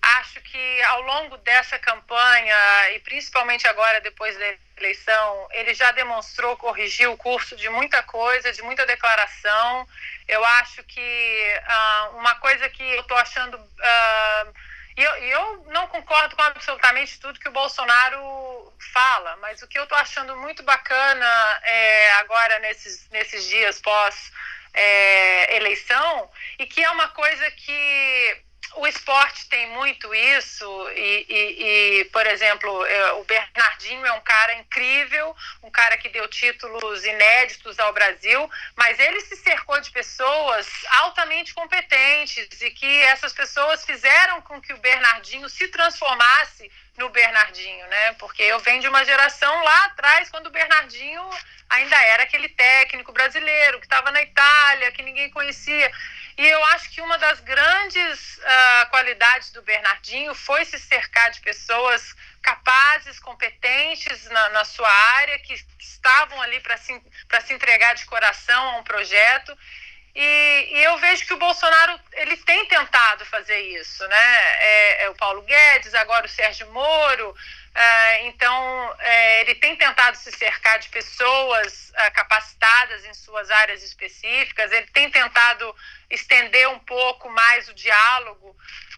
Acho 0.00 0.40
que 0.40 0.82
ao 0.82 1.02
longo 1.02 1.36
dessa 1.38 1.78
campanha, 1.78 2.90
e 2.92 3.00
principalmente 3.00 3.66
agora 3.66 4.00
depois 4.00 4.36
da 4.38 4.54
eleição, 4.76 5.48
ele 5.52 5.74
já 5.74 5.90
demonstrou 5.92 6.56
corrigir 6.56 7.08
o 7.08 7.16
curso 7.16 7.56
de 7.56 7.68
muita 7.68 8.02
coisa, 8.02 8.52
de 8.52 8.62
muita 8.62 8.86
declaração. 8.86 9.86
Eu 10.26 10.44
acho 10.44 10.82
que 10.84 11.60
uh, 11.60 12.16
uma 12.16 12.34
coisa 12.36 12.68
que 12.68 12.82
eu 12.82 13.00
estou 13.00 13.16
achando. 13.16 13.56
Uh, 13.56 14.54
e 14.96 15.02
eu, 15.02 15.14
eu, 15.16 15.66
não 15.68 15.86
concordo 15.86 16.34
com 16.34 16.42
absolutamente 16.42 17.20
tudo 17.20 17.38
que 17.38 17.48
o 17.48 17.52
Bolsonaro 17.52 18.72
fala, 18.92 19.36
mas 19.36 19.62
o 19.62 19.68
que 19.68 19.78
eu 19.78 19.84
estou 19.84 19.96
achando 19.96 20.36
muito 20.36 20.62
bacana 20.64 21.60
é, 21.62 22.12
agora 22.14 22.58
nesses, 22.58 23.08
nesses 23.10 23.48
dias 23.48 23.80
pós 23.80 24.32
é, 24.74 25.56
eleição, 25.56 26.30
e 26.58 26.66
que 26.66 26.82
é 26.82 26.90
uma 26.90 27.08
coisa 27.08 27.48
que 27.52 28.42
o 28.76 28.86
esporte 28.86 29.48
tem 29.48 29.68
muito 29.70 30.14
isso, 30.14 30.90
e, 30.90 31.26
e, 31.28 32.00
e, 32.00 32.04
por 32.06 32.26
exemplo, 32.26 32.84
é, 32.86 33.12
o 33.12 33.24
Bernardinho 33.24 34.04
é 34.06 34.12
um 34.12 34.20
cara 34.20 34.54
incrível, 34.54 35.34
um 35.62 35.70
cara 35.70 35.96
que 35.96 36.08
deu 36.08 36.28
títulos 36.28 37.04
inéditos 37.04 37.78
ao 37.78 37.92
Brasil, 37.92 38.50
mas 38.76 38.98
ele 38.98 39.20
se 39.22 39.36
cercou 39.36 39.80
de 39.80 39.90
pessoas 39.90 40.68
altamente 41.00 41.54
competentes 41.54 42.60
e 42.60 42.70
que 42.70 43.02
essas 43.04 43.32
pessoas 43.32 43.84
fizeram 43.84 44.40
com 44.42 44.60
que 44.60 44.72
o 44.72 44.78
Bernardinho 44.78 45.48
se 45.48 45.68
transformasse 45.68 46.70
no 46.98 47.08
Bernardinho, 47.10 47.86
né? 47.86 48.12
Porque 48.14 48.42
eu 48.42 48.58
venho 48.58 48.80
de 48.80 48.88
uma 48.88 49.04
geração 49.04 49.64
lá 49.64 49.84
atrás, 49.86 50.28
quando 50.30 50.48
o 50.48 50.50
Bernardinho 50.50 51.22
ainda 51.70 51.96
era 51.96 52.24
aquele 52.24 52.48
técnico 52.48 53.12
brasileiro 53.12 53.78
que 53.78 53.86
estava 53.86 54.10
na 54.10 54.22
Itália, 54.22 54.92
que 54.92 55.02
ninguém 55.02 55.30
conhecia. 55.30 55.90
E 56.36 56.46
eu 56.46 56.64
acho 56.66 56.90
que 56.90 57.00
uma 57.00 57.18
das 57.18 57.40
grandes 57.40 58.38
uh, 58.38 58.90
qualidades 58.90 59.50
do 59.52 59.62
Bernardinho 59.62 60.34
foi 60.34 60.64
se 60.64 60.78
cercar 60.78 61.30
de 61.30 61.40
pessoas 61.40 62.14
capazes, 62.42 63.18
competentes 63.18 64.28
na, 64.30 64.48
na 64.50 64.64
sua 64.64 64.90
área, 64.90 65.38
que 65.40 65.54
estavam 65.78 66.40
ali 66.42 66.60
para 66.60 66.76
se, 66.76 67.00
se 67.44 67.52
entregar 67.52 67.94
de 67.94 68.06
coração 68.06 68.68
a 68.70 68.76
um 68.78 68.84
projeto. 68.84 69.56
E, 70.14 70.68
e, 70.72 70.84
eu 70.84 70.96
vejo 70.98 71.26
que 71.26 71.34
o 71.34 71.38
Bolsonaro 71.38 71.98
ele 72.14 72.36
tem 72.38 72.66
tentado 72.66 73.24
fazer 73.26 73.60
isso, 73.60 74.06
né? 74.08 74.38
É, 74.60 75.04
é 75.04 75.10
o 75.10 75.14
Paulo 75.14 75.42
Guedes, 75.42 75.94
agora 75.94 76.26
o 76.26 76.28
Sérgio 76.28 76.70
Moro. 76.72 77.34
É, 77.74 78.26
então, 78.26 78.96
é, 78.98 79.42
ele 79.42 79.54
tem 79.54 79.76
tentado 79.76 80.16
se 80.16 80.32
cercar 80.32 80.80
de 80.80 80.88
pessoas 80.88 81.92
é, 81.94 82.10
capacitadas 82.10 83.04
em 83.04 83.14
suas 83.14 83.50
áreas 83.50 83.84
específicas, 83.84 84.72
ele 84.72 84.88
tem 84.88 85.08
tentado 85.10 85.74
estender 86.10 86.68
um 86.68 86.78
pouco 86.80 87.30
mais 87.30 87.68
o 87.68 87.74
diálogo. 87.74 88.56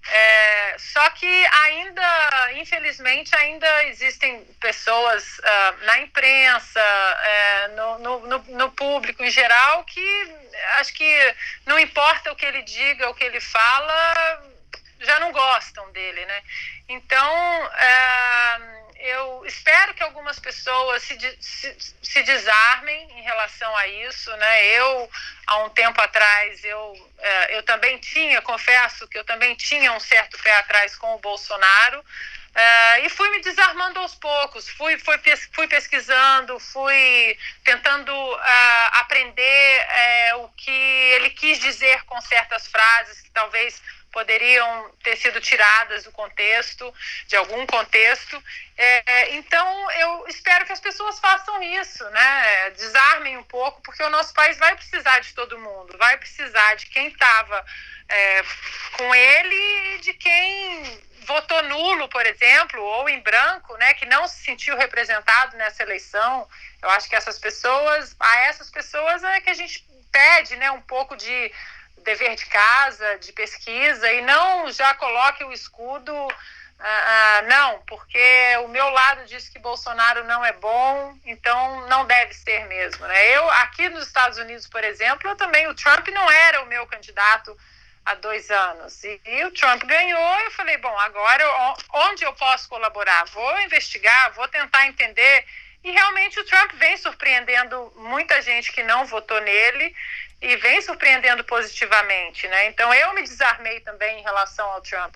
É, 0.08 0.76
só 0.78 1.10
que 1.10 1.46
ainda, 1.46 2.52
infelizmente, 2.54 3.34
ainda 3.36 3.84
existem 3.84 4.44
pessoas 4.58 5.38
uh, 5.38 5.84
na 5.84 5.98
imprensa, 6.00 6.80
é, 6.80 7.68
no, 7.68 7.98
no, 7.98 8.38
no, 8.38 8.72
público 8.72 9.22
em 9.22 9.30
geral, 9.30 9.84
que 9.84 10.34
acho 10.78 10.94
que 10.94 11.34
não 11.66 11.78
importa 11.78 12.32
o 12.32 12.36
que 12.36 12.46
ele 12.46 12.62
diga, 12.62 13.10
o 13.10 13.14
que 13.14 13.24
ele 13.24 13.40
fala, 13.40 14.42
já 15.00 15.20
não 15.20 15.32
gostam 15.32 15.92
dele, 15.92 16.24
né? 16.24 16.42
Então, 16.88 17.70
é, 17.74 18.89
eu 19.00 19.44
espero 19.46 19.94
que 19.94 20.02
algumas 20.02 20.38
pessoas 20.38 21.02
se, 21.02 21.18
se, 21.40 21.76
se, 22.02 22.22
desarmem 22.22 23.10
em 23.18 23.22
relação 23.22 23.74
a 23.76 23.86
isso, 23.86 24.30
né? 24.36 24.66
Eu, 24.66 25.10
há 25.46 25.58
um 25.64 25.70
tempo 25.70 26.00
atrás, 26.00 26.62
eu, 26.64 27.12
é, 27.18 27.58
eu 27.58 27.62
também 27.62 27.98
tinha, 27.98 28.42
confesso 28.42 29.08
que 29.08 29.18
eu 29.18 29.24
também 29.24 29.54
tinha 29.54 29.92
um 29.92 30.00
certo 30.00 30.38
pé 30.42 30.54
atrás 30.58 30.96
com 30.96 31.14
o 31.14 31.18
Bolsonaro, 31.18 32.04
é, 32.52 33.06
e 33.06 33.08
fui 33.08 33.28
me 33.30 33.40
desarmando 33.40 34.00
aos 34.00 34.14
poucos, 34.16 34.68
fui, 34.70 34.98
fui, 34.98 35.18
fui 35.52 35.68
pesquisando, 35.68 36.58
fui 36.58 37.38
tentando 37.64 38.12
uh, 38.12 38.38
aprender 38.94 39.86
uh, 40.34 40.44
o 40.44 40.48
que 40.50 40.70
ele 40.70 41.30
quis 41.30 41.60
dizer 41.60 42.02
com 42.04 42.20
certas 42.20 42.66
frases 42.66 43.20
que 43.20 43.30
talvez 43.30 43.80
poderiam 44.12 44.90
ter 45.02 45.16
sido 45.16 45.40
tiradas 45.40 46.04
do 46.04 46.12
contexto, 46.12 46.92
de 47.26 47.36
algum 47.36 47.66
contexto. 47.66 48.42
É, 48.76 49.34
então, 49.34 49.90
eu 49.92 50.26
espero 50.28 50.64
que 50.66 50.72
as 50.72 50.80
pessoas 50.80 51.18
façam 51.20 51.62
isso, 51.62 52.08
né? 52.10 52.70
Desarmem 52.70 53.36
um 53.36 53.44
pouco, 53.44 53.80
porque 53.82 54.02
o 54.02 54.10
nosso 54.10 54.32
país 54.34 54.58
vai 54.58 54.74
precisar 54.74 55.20
de 55.20 55.34
todo 55.34 55.58
mundo, 55.58 55.96
vai 55.98 56.16
precisar 56.16 56.74
de 56.74 56.86
quem 56.86 57.08
estava 57.08 57.64
é, 58.08 58.42
com 58.96 59.14
ele 59.14 59.94
e 59.94 59.98
de 59.98 60.14
quem 60.14 61.00
votou 61.30 61.62
nulo, 61.62 62.08
por 62.08 62.26
exemplo, 62.26 62.82
ou 62.82 63.08
em 63.08 63.20
branco, 63.20 63.76
né, 63.76 63.94
que 63.94 64.06
não 64.06 64.26
se 64.26 64.42
sentiu 64.42 64.76
representado 64.76 65.56
nessa 65.56 65.82
eleição. 65.82 66.48
Eu 66.82 66.90
acho 66.90 67.08
que 67.08 67.14
essas 67.14 67.38
pessoas, 67.38 68.16
a 68.18 68.36
essas 68.40 68.70
pessoas 68.70 69.22
é 69.22 69.40
que 69.40 69.50
a 69.50 69.54
gente 69.54 69.84
pede, 70.10 70.56
né, 70.56 70.70
um 70.72 70.80
pouco 70.80 71.16
de 71.16 71.52
dever 72.04 72.34
de 72.36 72.46
casa, 72.46 73.18
de 73.18 73.32
pesquisa, 73.32 74.12
e 74.12 74.22
não 74.22 74.70
já 74.72 74.94
coloque 74.94 75.44
o 75.44 75.52
escudo. 75.52 76.12
Ah, 76.82 77.38
ah, 77.38 77.42
não, 77.42 77.82
porque 77.82 78.56
o 78.64 78.68
meu 78.68 78.88
lado 78.88 79.26
diz 79.26 79.50
que 79.50 79.58
Bolsonaro 79.58 80.24
não 80.24 80.42
é 80.42 80.52
bom, 80.54 81.14
então 81.26 81.86
não 81.88 82.06
deve 82.06 82.32
ser 82.32 82.66
mesmo. 82.68 83.06
Né? 83.06 83.36
Eu, 83.36 83.50
aqui 83.50 83.88
nos 83.90 84.06
Estados 84.06 84.38
Unidos, 84.38 84.66
por 84.66 84.82
exemplo, 84.82 85.28
eu 85.28 85.36
também, 85.36 85.68
o 85.68 85.74
Trump 85.74 86.08
não 86.08 86.30
era 86.30 86.62
o 86.62 86.66
meu 86.66 86.86
candidato 86.86 87.54
há 88.06 88.14
dois 88.14 88.50
anos. 88.50 89.04
E, 89.04 89.20
e, 89.26 89.44
o 89.44 89.52
Trump 89.52 89.84
ganhou, 89.84 90.40
eu 90.40 90.50
falei, 90.52 90.78
bom, 90.78 90.98
agora 90.98 91.44
onde 91.92 92.24
eu 92.24 92.32
posso 92.32 92.68
colaborar? 92.68 93.26
Vou 93.26 93.60
investigar, 93.60 94.32
vou 94.32 94.48
tentar 94.48 94.86
entender. 94.86 95.44
E 95.84 95.90
realmente 95.90 96.40
o 96.40 96.44
Trump 96.44 96.72
vem 96.74 96.96
surpreendendo 96.96 97.92
muita 97.96 98.40
gente 98.42 98.72
que 98.72 98.82
não 98.82 99.04
votou 99.06 99.40
nele 99.40 99.94
e 100.40 100.56
vem 100.56 100.80
surpreendendo 100.80 101.44
positivamente, 101.44 102.48
né? 102.48 102.68
Então 102.68 102.92
eu 102.94 103.14
me 103.14 103.22
desarmei 103.22 103.80
também 103.80 104.20
em 104.20 104.22
relação 104.22 104.66
ao 104.70 104.80
Trump. 104.80 105.14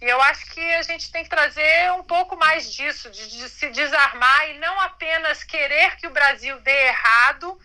E 0.00 0.04
eu 0.04 0.20
acho 0.22 0.46
que 0.52 0.60
a 0.60 0.82
gente 0.82 1.10
tem 1.10 1.24
que 1.24 1.30
trazer 1.30 1.90
um 1.92 2.02
pouco 2.02 2.36
mais 2.36 2.72
disso, 2.72 3.10
de, 3.10 3.30
de 3.30 3.48
se 3.48 3.70
desarmar 3.70 4.50
e 4.50 4.58
não 4.58 4.78
apenas 4.82 5.42
querer 5.42 5.96
que 5.96 6.06
o 6.06 6.10
Brasil 6.10 6.60
dê 6.60 6.86
errado 6.88 7.58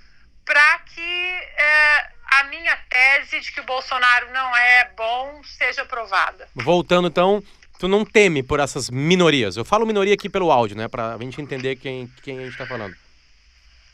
para 0.45 0.79
que 0.79 1.01
é, 1.01 2.09
a 2.31 2.43
minha 2.45 2.77
tese 2.89 3.41
de 3.41 3.51
que 3.51 3.59
o 3.59 3.65
Bolsonaro 3.65 4.31
não 4.31 4.55
é 4.55 4.91
bom 4.95 5.41
seja 5.43 5.85
provada. 5.85 6.47
Voltando 6.55 7.09
então, 7.09 7.43
tu 7.77 7.89
não 7.89 8.05
teme 8.05 8.41
por 8.41 8.61
essas 8.61 8.89
minorias? 8.89 9.57
Eu 9.57 9.65
falo 9.65 9.85
minoria 9.85 10.13
aqui 10.13 10.29
pelo 10.29 10.51
áudio, 10.51 10.77
né, 10.77 10.87
para 10.87 11.15
a 11.15 11.17
gente 11.17 11.41
entender 11.41 11.75
quem, 11.75 12.07
quem 12.23 12.39
a 12.39 12.43
gente 12.43 12.53
está 12.53 12.65
falando. 12.65 12.95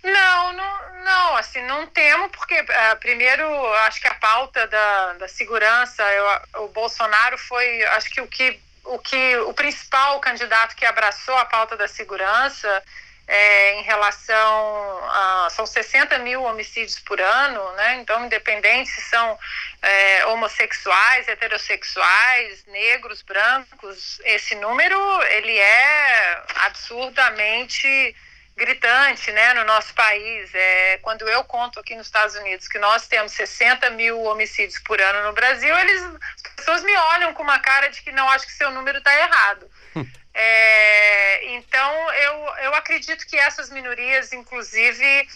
Não, 0.08 0.54
não, 0.54 1.04
não, 1.04 1.38
assim, 1.38 1.62
não 1.64 1.86
temo, 1.88 2.30
porque 2.30 2.62
uh, 2.62 2.98
primeiro, 3.00 3.46
acho 3.86 4.00
que 4.00 4.08
a 4.08 4.14
pauta 4.14 4.66
da, 4.68 5.14
da 5.14 5.28
segurança, 5.28 6.02
eu, 6.04 6.64
o 6.64 6.68
Bolsonaro 6.70 7.38
foi, 7.38 7.84
acho 7.88 8.10
que 8.12 8.22
o 8.22 8.28
que 8.28 8.60
o 8.86 8.98
que 9.00 9.38
o 9.40 9.54
principal 9.54 10.18
candidato 10.22 10.74
que 10.74 10.86
abraçou 10.86 11.36
a 11.38 11.44
pauta 11.44 11.76
da 11.76 11.90
segurança 11.90 12.82
é, 13.28 13.74
em 13.80 13.84
relação 13.84 15.00
a 15.10 15.50
são 15.52 15.66
60 15.66 16.18
mil 16.20 16.44
homicídios 16.44 16.98
por 17.00 17.20
ano, 17.20 17.74
né? 17.74 17.96
Então, 17.96 18.26
independente 18.26 18.90
se 18.90 19.02
são 19.02 19.38
é, 19.82 20.26
homossexuais, 20.28 21.28
heterossexuais, 21.28 22.66
negros, 22.68 23.22
brancos, 23.22 24.22
esse 24.24 24.56
número 24.56 24.98
ele 25.24 25.58
é 25.58 26.44
absurdamente 26.62 28.16
gritante 28.58 29.32
né, 29.32 29.54
no 29.54 29.64
nosso 29.64 29.94
país. 29.94 30.50
É, 30.54 30.98
quando 31.02 31.30
eu 31.30 31.44
conto 31.44 31.80
aqui 31.80 31.96
nos 31.96 32.08
Estados 32.08 32.36
Unidos 32.36 32.68
que 32.68 32.80
nós 32.80 33.08
temos 33.08 33.32
60 33.34 33.92
mil 33.92 34.20
homicídios 34.24 34.80
por 34.80 35.00
ano 35.00 35.28
no 35.28 35.34
Brasil, 35.34 35.78
eles, 35.78 36.02
as 36.04 36.56
pessoas 36.56 36.84
me 36.84 36.96
olham 36.98 37.34
com 37.34 37.44
uma 37.44 37.60
cara 37.60 37.88
de 37.90 38.02
que 38.02 38.12
não 38.12 38.28
acho 38.30 38.48
que 38.48 38.54
seu 38.54 38.72
número 38.72 38.98
está 38.98 39.16
errado. 39.16 39.70
É, 40.40 41.56
então, 41.56 42.14
eu, 42.14 42.56
eu 42.66 42.76
acredito 42.76 43.26
que 43.26 43.36
essas 43.36 43.72
minorias, 43.72 44.32
inclusive, 44.32 45.28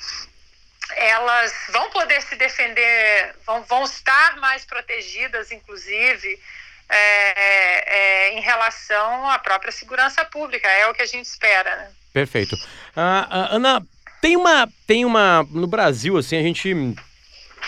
elas 0.91 1.51
vão 1.69 1.89
poder 1.89 2.21
se 2.21 2.35
defender, 2.35 3.35
vão, 3.43 3.63
vão 3.63 3.83
estar 3.83 4.35
mais 4.35 4.63
protegidas, 4.63 5.51
inclusive, 5.51 6.39
é, 6.87 7.95
é, 7.95 8.33
em 8.33 8.41
relação 8.41 9.27
à 9.27 9.39
própria 9.39 9.71
segurança 9.71 10.23
pública. 10.23 10.69
É 10.69 10.85
o 10.85 10.93
que 10.93 11.01
a 11.01 11.07
gente 11.07 11.25
espera, 11.25 11.75
né? 11.77 11.91
Perfeito. 12.13 12.55
Uh, 12.55 12.99
uh, 12.99 13.55
Ana, 13.55 13.85
tem 14.21 14.37
uma, 14.37 14.69
tem 14.85 15.05
uma. 15.05 15.45
No 15.49 15.67
Brasil, 15.67 16.17
assim, 16.17 16.35
a 16.35 16.41
gente. 16.41 16.73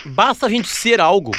Basta 0.05 0.45
a 0.45 0.49
gente 0.49 0.67
ser 0.67 0.99
algo. 0.99 1.31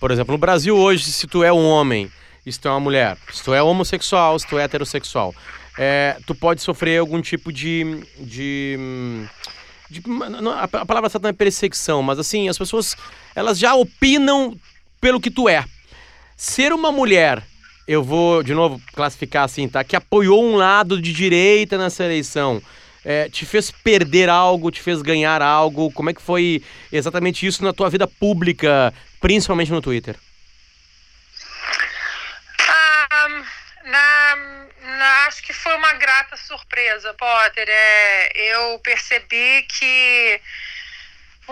Por 0.00 0.10
exemplo, 0.10 0.32
no 0.32 0.38
Brasil 0.38 0.76
hoje, 0.76 1.04
se 1.04 1.26
tu 1.26 1.44
é 1.44 1.52
um 1.52 1.64
homem, 1.64 2.10
se 2.46 2.58
tu 2.58 2.68
é 2.68 2.70
uma 2.72 2.80
mulher, 2.80 3.16
se 3.32 3.42
tu 3.42 3.54
é 3.54 3.62
homossexual, 3.62 4.38
se 4.38 4.46
tu 4.46 4.58
é 4.58 4.64
heterossexual, 4.64 5.32
é, 5.78 6.16
tu 6.26 6.34
pode 6.34 6.60
sofrer 6.60 6.98
algum 6.98 7.20
tipo 7.22 7.52
de. 7.52 8.04
de, 8.18 8.76
de 9.88 10.02
a 10.58 10.86
palavra 10.86 11.08
certa 11.08 11.26
não 11.26 11.30
é 11.30 11.32
perseguição, 11.32 12.02
mas 12.02 12.18
assim, 12.18 12.48
as 12.48 12.58
pessoas 12.58 12.96
elas 13.34 13.58
já 13.58 13.74
opinam 13.74 14.56
pelo 15.00 15.20
que 15.20 15.30
tu 15.30 15.48
é. 15.48 15.64
Ser 16.36 16.72
uma 16.72 16.90
mulher 16.90 17.42
eu 17.86 18.02
vou, 18.02 18.42
de 18.42 18.54
novo, 18.54 18.80
classificar 18.94 19.44
assim, 19.44 19.68
tá? 19.68 19.82
Que 19.82 19.96
apoiou 19.96 20.44
um 20.44 20.56
lado 20.56 21.00
de 21.00 21.12
direita 21.12 21.76
nessa 21.76 22.04
eleição. 22.04 22.62
É, 23.04 23.28
te 23.28 23.44
fez 23.44 23.70
perder 23.70 24.28
algo, 24.28 24.70
te 24.70 24.80
fez 24.80 25.02
ganhar 25.02 25.42
algo? 25.42 25.90
Como 25.92 26.10
é 26.10 26.14
que 26.14 26.22
foi 26.22 26.62
exatamente 26.92 27.44
isso 27.44 27.64
na 27.64 27.72
tua 27.72 27.90
vida 27.90 28.06
pública, 28.06 28.94
principalmente 29.20 29.72
no 29.72 29.82
Twitter? 29.82 30.16
Ah, 32.68 33.28
na, 33.84 34.36
na, 34.96 35.26
acho 35.26 35.42
que 35.42 35.52
foi 35.52 35.74
uma 35.74 35.92
grata 35.94 36.36
surpresa, 36.36 37.12
Potter. 37.14 37.66
É, 37.68 38.54
eu 38.54 38.78
percebi 38.78 39.62
que 39.62 40.40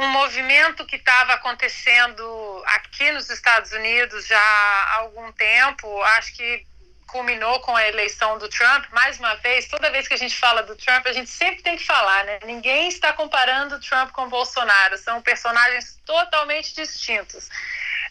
um 0.01 0.09
movimento 0.09 0.87
que 0.87 0.97
estava 0.97 1.35
acontecendo 1.35 2.63
aqui 2.67 3.13
nos 3.13 3.29
Estados 3.29 3.71
Unidos 3.73 4.27
já 4.27 4.39
há 4.39 4.95
algum 5.01 5.31
tempo, 5.33 6.03
acho 6.17 6.35
que 6.35 6.67
culminou 7.07 7.61
com 7.61 7.77
a 7.77 7.87
eleição 7.87 8.39
do 8.39 8.49
Trump. 8.49 8.87
Mais 8.93 9.19
uma 9.19 9.35
vez, 9.37 9.67
toda 9.67 9.91
vez 9.91 10.09
que 10.09 10.15
a 10.15 10.17
gente 10.17 10.37
fala 10.37 10.63
do 10.63 10.75
Trump, 10.77 11.07
a 11.07 11.13
gente 11.13 11.29
sempre 11.29 11.63
tem 11.63 11.77
que 11.77 11.85
falar, 11.85 12.25
né? 12.25 12.39
Ninguém 12.45 12.89
está 12.89 13.13
comparando 13.13 13.75
o 13.75 13.81
Trump 13.81 14.11
com 14.13 14.23
o 14.23 14.31
Bolsonaro, 14.31 14.97
são 14.97 15.21
personagens 15.21 15.99
totalmente 16.07 16.75
distintos. 16.75 17.51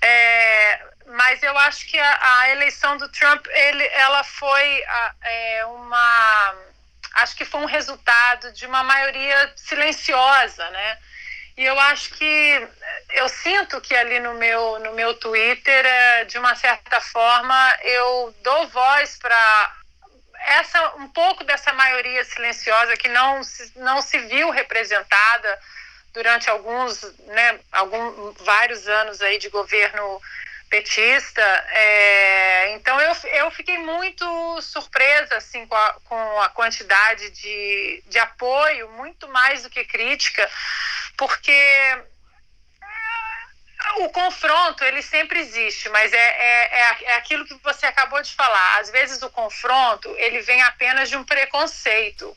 É, 0.02 0.82
mas 1.08 1.42
eu 1.42 1.58
acho 1.58 1.88
que 1.88 1.98
a, 1.98 2.40
a, 2.42 2.50
eleição 2.52 2.98
do 2.98 3.10
Trump, 3.10 3.46
ele, 3.48 3.84
ela 3.88 4.24
foi 4.24 4.84
é, 5.24 5.66
uma. 5.66 6.56
Acho 7.16 7.36
que 7.36 7.46
foi 7.46 7.62
um 7.62 7.66
resultado 7.66 8.52
de 8.54 8.68
uma 8.68 8.84
maioria 8.84 9.52
silenciosa, 9.56 10.70
né? 10.70 10.98
E 11.60 11.66
eu 11.66 11.78
acho 11.78 12.12
que 12.12 12.68
eu 13.16 13.28
sinto 13.28 13.82
que 13.82 13.94
ali 13.94 14.18
no 14.22 14.34
meu 14.36 14.80
no 14.80 14.94
meu 14.94 15.14
Twitter, 15.16 15.86
é, 15.86 16.24
de 16.24 16.38
uma 16.38 16.56
certa 16.56 17.02
forma, 17.02 17.78
eu 17.82 18.34
dou 18.42 18.70
voz 18.70 19.18
para 19.18 19.76
essa 20.58 20.96
um 20.96 21.10
pouco 21.10 21.44
dessa 21.44 21.74
maioria 21.74 22.24
silenciosa 22.24 22.96
que 22.96 23.10
não 23.10 23.44
se, 23.44 23.78
não 23.78 24.02
se 24.02 24.20
viu 24.20 24.50
representada 24.52 25.60
durante 26.14 26.50
alguns, 26.50 27.04
né, 27.26 27.60
algum, 27.74 28.32
vários 28.40 28.88
anos 28.88 29.22
aí 29.22 29.38
de 29.38 29.50
governo 29.50 30.22
petista. 30.70 31.42
É, 31.42 32.72
então 32.74 33.00
eu, 33.02 33.14
eu 33.34 33.52
fiquei 33.52 33.78
muito 33.78 34.62
surpresa 34.62 35.38
assim 35.38 35.66
com 35.66 35.76
a, 35.76 35.94
com 36.06 36.42
a 36.42 36.50
quantidade 36.50 37.30
de, 37.32 38.04
de 38.08 38.20
apoio, 38.20 38.90
muito 38.92 39.28
mais 39.28 39.64
do 39.64 39.70
que 39.70 39.84
crítica 39.84 40.50
porque 41.20 41.52
é, 41.52 42.02
o 43.98 44.10
confronto 44.10 44.86
ele 44.86 45.02
sempre 45.02 45.42
existe, 45.42 45.90
mas 45.90 46.14
é, 46.14 46.18
é, 46.18 46.80
é, 46.80 46.98
é, 47.04 47.16
aquilo 47.16 47.46
que 47.46 47.54
você 47.56 47.86
acabou 47.86 48.22
de 48.22 48.34
falar. 48.34 48.80
Às 48.80 48.90
vezes 48.90 49.22
o 49.22 49.30
confronto 49.30 50.10
ele 50.18 50.40
vem 50.40 50.62
apenas 50.62 51.10
de 51.10 51.18
um 51.18 51.26
preconceito. 51.26 52.36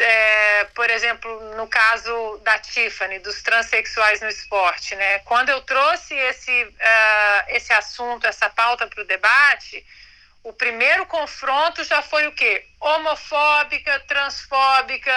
É, 0.00 0.64
por 0.74 0.88
exemplo, 0.88 1.56
no 1.56 1.66
caso 1.66 2.38
da 2.42 2.58
Tiffany, 2.58 3.18
dos 3.18 3.42
transexuais 3.42 4.20
no 4.20 4.28
esporte, 4.28 4.94
né? 4.96 5.18
Quando 5.20 5.50
eu 5.50 5.60
trouxe 5.60 6.14
esse, 6.14 6.64
uh, 6.64 7.44
esse 7.48 7.72
assunto, 7.72 8.26
essa 8.26 8.48
pauta 8.48 8.86
para 8.86 9.02
o 9.02 9.06
debate, 9.06 9.84
o 10.42 10.52
primeiro 10.52 11.04
confronto 11.06 11.84
já 11.84 12.00
foi 12.00 12.26
o 12.26 12.32
quê? 12.32 12.66
Homofóbica, 12.80 14.00
transfóbica 14.00 15.12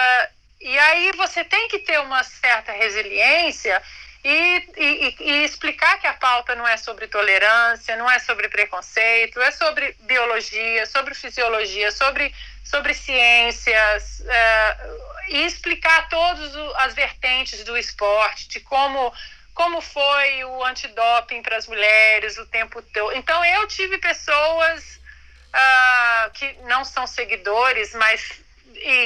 e 0.60 0.78
aí 0.78 1.12
você 1.16 1.44
tem 1.44 1.68
que 1.68 1.78
ter 1.78 2.00
uma 2.00 2.22
certa 2.24 2.72
resiliência 2.72 3.80
e, 4.24 4.68
e, 4.76 5.16
e, 5.20 5.44
explicar 5.44 5.98
que 6.00 6.06
a 6.06 6.14
pauta 6.14 6.54
não 6.54 6.66
é 6.66 6.76
sobre 6.76 7.06
tolerância, 7.06 7.96
não 7.96 8.10
é 8.10 8.18
sobre 8.18 8.48
preconceito, 8.48 9.40
é 9.40 9.50
sobre 9.52 9.96
biologia, 10.00 10.86
sobre 10.86 11.14
fisiologia, 11.14 11.92
sobre, 11.92 12.34
sobre 12.64 12.94
ciências, 12.94 14.20
uh, 14.20 15.08
e 15.28 15.44
explicar 15.44 16.08
todas 16.08 16.52
as 16.76 16.94
vertentes 16.94 17.62
do 17.62 17.78
esporte, 17.78 18.48
de 18.48 18.60
como, 18.60 19.12
como 19.54 19.80
foi 19.80 20.44
o 20.44 20.64
antidoping 20.64 21.40
para 21.40 21.56
as 21.56 21.68
mulheres 21.68 22.38
o 22.38 22.46
tempo 22.46 22.82
todo. 22.82 23.12
Então, 23.14 23.44
eu 23.44 23.68
tive 23.68 23.98
pessoas 23.98 25.00
uh, 25.54 26.30
que 26.32 26.52
não 26.64 26.84
são 26.84 27.06
seguidores, 27.06 27.94
mas 27.94 28.47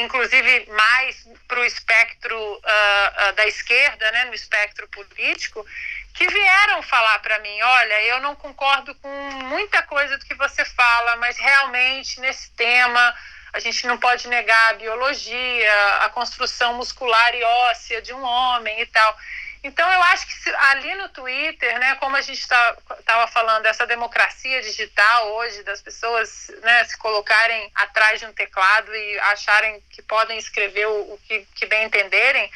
inclusive 0.03 0.67
mais 0.71 1.27
para 1.49 1.61
o 1.61 1.65
espectro 1.65 2.37
uh, 2.37 2.59
uh, 2.59 3.33
da 3.35 3.47
esquerda, 3.47 4.11
né, 4.13 4.25
no 4.27 4.35
espectro 4.35 4.87
político, 4.89 5.65
que 6.15 6.27
vieram 6.29 6.83
falar 6.83 7.19
para 7.21 7.39
mim: 7.39 7.63
olha, 7.63 8.03
eu 8.03 8.21
não 8.21 8.35
concordo 8.35 8.95
com 8.97 9.09
muita 9.45 9.83
coisa 9.83 10.19
do 10.19 10.25
que 10.25 10.35
você 10.35 10.65
fala, 10.65 11.17
mas 11.17 11.39
realmente 11.39 12.21
nesse 12.21 12.51
tema 12.53 13.15
a 13.53 13.61
gente 13.61 13.87
não 13.87 13.99
pode 13.99 14.29
negar 14.29 14.71
a 14.71 14.75
biologia, 14.75 15.97
a 16.01 16.09
construção 16.09 16.75
muscular 16.75 17.35
e 17.35 17.43
óssea 17.43 18.01
de 18.01 18.13
um 18.13 18.23
homem 18.23 18.81
e 18.81 18.87
tal. 18.87 19.19
Então, 19.65 19.91
eu 19.93 20.03
acho 20.05 20.27
que 20.27 20.51
ali 20.51 20.95
no 20.97 21.09
Twitter, 21.11 21.79
né, 21.79 21.95
como 21.97 22.17
a 22.17 22.21
gente 22.21 22.41
estava 22.41 22.77
tá, 23.05 23.27
falando, 23.29 23.67
essa 23.67 23.87
democracia 23.87 24.61
digital 24.61 25.35
hoje, 25.35 25.63
das 25.63 25.81
pessoas 25.81 26.51
né, 26.63 26.85
se 26.85 26.99
colocarem 26.99 27.71
atrás 27.75 28.19
de 28.19 28.27
um 28.27 28.33
teclado 28.33 28.93
e 28.93 29.19
acharem 29.21 29.81
que 29.91 30.03
podem 30.03 30.37
escrever 30.37 30.87
o, 30.87 31.15
o 31.15 31.21
que, 31.29 31.47
que 31.55 31.67
bem 31.67 31.85
entenderem, 31.85 32.51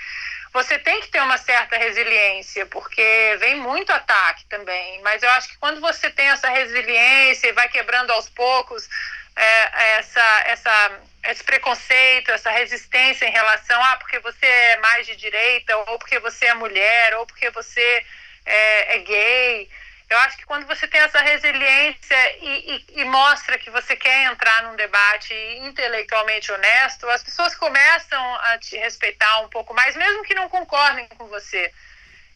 você 0.53 0.79
tem 0.79 1.01
que 1.03 1.09
ter 1.09 1.21
uma 1.21 1.37
certa 1.37 1.77
resiliência, 1.77 2.64
porque 2.66 3.37
vem 3.38 3.57
muito 3.57 3.92
ataque 3.92 4.45
também. 4.47 5.01
Mas 5.03 5.23
eu 5.23 5.31
acho 5.33 5.49
que 5.49 5.59
quando 5.59 5.81
você 5.81 6.11
tem 6.11 6.29
essa 6.29 6.49
resiliência 6.49 7.49
e 7.49 7.53
vai 7.53 7.69
quebrando 7.69 8.11
aos 8.11 8.29
poucos 8.31 8.88
é, 9.37 9.99
essa, 9.99 10.42
essa 10.46 11.01
esse 11.31 11.42
preconceito, 11.42 12.31
essa 12.31 12.51
resistência 12.51 13.27
em 13.27 13.33
relação 13.33 13.83
a 13.83 13.92
ah, 13.92 13.96
porque 13.96 14.18
você 14.20 14.46
é 14.46 14.79
mais 14.79 15.07
de 15.07 15.16
direita, 15.16 15.77
ou 15.77 15.99
porque 15.99 16.18
você 16.18 16.46
é 16.46 16.55
mulher, 16.55 17.16
ou 17.16 17.27
porque 17.27 17.51
você 17.51 18.05
é, 18.44 18.96
é 18.96 18.99
gay. 19.01 19.70
Eu 20.09 20.18
acho 20.20 20.37
que 20.37 20.46
quando 20.46 20.66
você 20.66 20.87
tem 20.87 21.01
essa 21.01 21.20
resiliência 21.20 22.37
e, 22.40 22.77
e, 22.77 23.01
e, 23.01 23.05
mostra 23.05 23.59
que 23.59 23.70
você 23.70 23.96
quer 23.96 24.31
entrar 24.31 24.62
num 24.62 24.77
debate 24.77 25.35
intelectualmente 25.62 26.53
honesto, 26.53 27.09
as 27.09 27.25
pessoas 27.25 27.57
começam 27.57 28.35
a 28.37 28.59
te 28.59 28.77
respeitar 28.77 29.40
um 29.40 29.49
pouco 29.49 29.75
mais, 29.75 29.96
mesmo 29.96 30.22
que 30.22 30.35
não 30.35 30.49
concordem 30.49 31.09
com 31.09 31.27
você. 31.27 31.72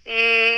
E, 0.04 0.10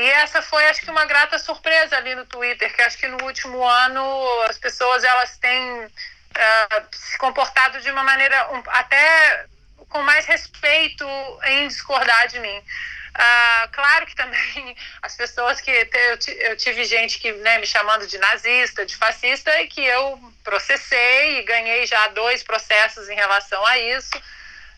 e 0.05 0.11
essa 0.11 0.41
foi, 0.41 0.65
acho 0.67 0.81
que, 0.81 0.91
uma 0.91 1.05
grata 1.05 1.39
surpresa 1.39 1.99
ali 1.99 2.15
no 2.15 2.25
Twitter, 2.25 2.75
que 2.75 2.81
acho 2.81 2.97
que 2.97 3.09
no 3.09 3.23
último 3.25 3.63
ano 3.63 4.43
as 4.49 4.57
pessoas 4.57 5.05
elas 5.05 5.37
têm 5.37 5.91
uh, 6.33 6.87
se 6.93 7.17
comportado 7.19 7.81
de 7.81 7.91
uma 7.91 8.03
maneira 8.03 8.53
um, 8.53 8.63
até 8.67 9.47
com 9.89 10.03
mais 10.03 10.25
respeito 10.27 11.07
em 11.45 11.69
discordar 11.69 12.29
de 12.29 12.41
mim. 12.41 12.59
Uh, 12.59 13.69
claro 13.73 14.07
que 14.07 14.15
também 14.15 14.75
as 15.03 15.15
pessoas 15.15 15.61
que 15.61 15.71
eu, 15.71 16.19
eu 16.49 16.57
tive 16.57 16.85
gente 16.85 17.19
que 17.19 17.31
né, 17.33 17.59
me 17.59 17.67
chamando 17.67 18.07
de 18.07 18.17
nazista, 18.19 18.87
de 18.87 18.97
fascista, 18.97 19.61
e 19.61 19.69
que 19.69 19.85
eu 19.85 20.19
processei 20.43 21.39
e 21.39 21.43
ganhei 21.43 21.87
já 21.87 22.09
dois 22.09 22.43
processos 22.43 23.09
em 23.09 23.15
relação 23.15 23.65
a 23.67 23.79
isso. 23.79 24.11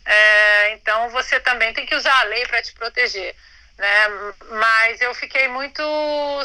É, 0.05 0.73
então 0.73 1.09
você 1.11 1.41
também 1.41 1.73
tem 1.73 1.87
que 1.87 1.95
usar 1.95 2.19
a 2.21 2.25
lei 2.25 2.45
para 2.47 2.63
te 2.63 2.73
proteger. 2.73 3.35
Né? 3.79 4.09
Mas 4.51 5.01
eu 5.01 5.15
fiquei 5.15 5.49
muito 5.49 5.83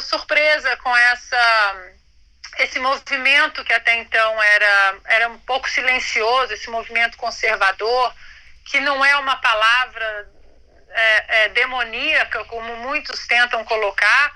surpresa 0.00 0.76
com 0.78 0.96
essa 0.96 1.92
esse 2.62 2.78
movimento 2.78 3.64
que 3.64 3.72
até 3.72 3.96
então 3.96 4.42
era, 4.42 4.96
era 5.04 5.28
um 5.28 5.38
pouco 5.38 5.68
silencioso, 5.68 6.52
esse 6.52 6.70
movimento 6.70 7.16
conservador, 7.16 8.14
que 8.64 8.80
não 8.80 9.04
é 9.04 9.16
uma 9.16 9.36
palavra 9.36 10.28
é, 10.90 11.44
é, 11.44 11.48
demoníaca, 11.50 12.44
como 12.44 12.76
muitos 12.76 13.26
tentam 13.26 13.64
colocar, 13.64 14.32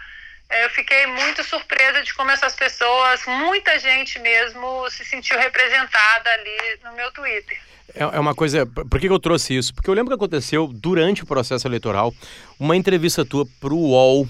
é, 0.49 0.65
eu 0.65 0.71
fiquei 0.71 1.07
muito 1.07 1.43
surpresa 1.43 2.03
de 2.03 2.15
como 2.15 2.31
essas 2.31 2.55
pessoas, 2.55 3.25
muita 3.27 3.79
gente 3.79 4.19
mesmo, 4.19 4.89
se 4.91 5.05
sentiu 5.05 5.39
representada 5.39 6.31
ali 6.31 6.79
no 6.85 6.93
meu 6.93 7.11
Twitter. 7.13 7.59
É, 7.95 8.03
é 8.03 8.21
uma 8.21 8.35
coisa. 8.35 8.67
Por 8.67 9.01
que 9.01 9.07
eu 9.07 9.19
trouxe 9.19 9.57
isso? 9.57 9.75
Porque 9.75 9.89
eu 9.89 9.95
lembro 9.95 10.11
que 10.11 10.23
aconteceu 10.23 10.67
durante 10.67 11.23
o 11.23 11.27
processo 11.27 11.67
eleitoral 11.67 12.13
uma 12.59 12.77
entrevista 12.77 13.25
tua 13.25 13.45
para 13.61 13.73
o 13.73 13.91
UOL 13.91 14.29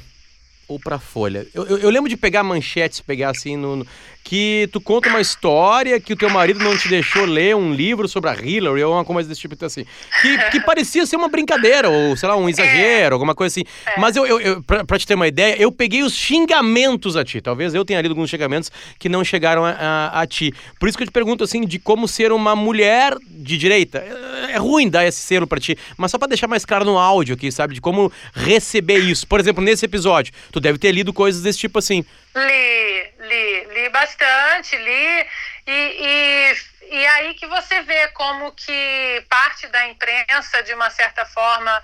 ou 0.74 0.80
para 0.80 0.98
Folha. 0.98 1.46
Eu, 1.54 1.64
eu, 1.66 1.78
eu, 1.78 1.90
lembro 1.90 2.08
de 2.08 2.16
pegar 2.16 2.42
manchetes, 2.42 3.00
pegar 3.00 3.30
assim 3.30 3.56
no, 3.56 3.76
no, 3.76 3.86
que 4.24 4.70
tu 4.72 4.80
conta 4.80 5.10
uma 5.10 5.20
história 5.20 6.00
que 6.00 6.14
o 6.14 6.16
teu 6.16 6.30
marido 6.30 6.58
não 6.58 6.76
te 6.76 6.88
deixou 6.88 7.26
ler 7.26 7.54
um 7.54 7.74
livro 7.74 8.08
sobre 8.08 8.30
a 8.30 8.34
Hillary 8.34 8.82
ou 8.82 8.94
uma 8.94 9.04
coisa 9.04 9.28
desse 9.28 9.42
tipo 9.42 9.52
então, 9.52 9.66
assim. 9.66 9.84
Que, 10.22 10.50
que 10.50 10.60
parecia 10.64 11.04
ser 11.04 11.16
uma 11.16 11.28
brincadeira, 11.28 11.90
ou 11.90 12.16
sei 12.16 12.28
lá, 12.28 12.34
um 12.34 12.48
exagero, 12.48 13.12
é. 13.12 13.12
alguma 13.12 13.34
coisa 13.34 13.52
assim. 13.52 13.66
É. 13.84 14.00
Mas 14.00 14.16
eu, 14.16 14.26
eu, 14.26 14.40
eu 14.40 14.62
pra, 14.62 14.82
pra, 14.82 14.98
te 14.98 15.06
ter 15.06 15.14
uma 15.14 15.28
ideia, 15.28 15.60
eu 15.60 15.70
peguei 15.70 16.02
os 16.02 16.14
xingamentos 16.14 17.18
a 17.18 17.24
ti. 17.24 17.42
Talvez 17.42 17.74
eu 17.74 17.84
tenha 17.84 18.00
lido 18.00 18.12
alguns 18.12 18.30
xingamentos 18.30 18.72
que 18.98 19.10
não 19.10 19.22
chegaram 19.22 19.62
a, 19.62 19.72
a, 19.72 20.20
a 20.22 20.26
ti. 20.26 20.54
Por 20.80 20.88
isso 20.88 20.96
que 20.96 21.04
eu 21.04 21.08
te 21.08 21.12
pergunto 21.12 21.44
assim, 21.44 21.60
de 21.66 21.78
como 21.78 22.08
ser 22.08 22.32
uma 22.32 22.56
mulher 22.56 23.14
de 23.28 23.58
direita. 23.58 23.98
É, 23.98 24.52
é 24.52 24.56
ruim 24.56 24.88
dar 24.88 25.04
esse 25.04 25.20
selo 25.20 25.46
para 25.46 25.60
ti, 25.60 25.76
mas 25.98 26.10
só 26.10 26.16
para 26.16 26.28
deixar 26.28 26.48
mais 26.48 26.64
claro 26.64 26.86
no 26.86 26.96
áudio 26.96 27.34
aqui, 27.34 27.52
sabe? 27.52 27.74
De 27.74 27.80
como 27.80 28.10
receber 28.32 29.00
isso. 29.00 29.26
Por 29.26 29.38
exemplo, 29.38 29.62
nesse 29.62 29.84
episódio, 29.84 30.32
tu 30.50 30.60
deve 30.60 30.78
ter 30.78 30.92
lido 30.92 31.12
coisas 31.12 31.42
desse 31.42 31.58
tipo 31.58 31.78
assim. 31.78 32.02
Li, 32.34 33.12
li, 33.18 33.64
li 33.66 33.88
bastante, 33.90 34.76
li. 34.76 35.26
E, 35.66 35.70
e, 35.70 36.56
e 36.90 37.06
aí 37.06 37.34
que 37.34 37.46
você 37.46 37.80
vê 37.82 38.08
como 38.08 38.52
que 38.52 39.24
parte 39.28 39.66
da 39.68 39.86
imprensa, 39.86 40.62
de 40.62 40.74
uma 40.74 40.90
certa 40.90 41.24
forma, 41.24 41.82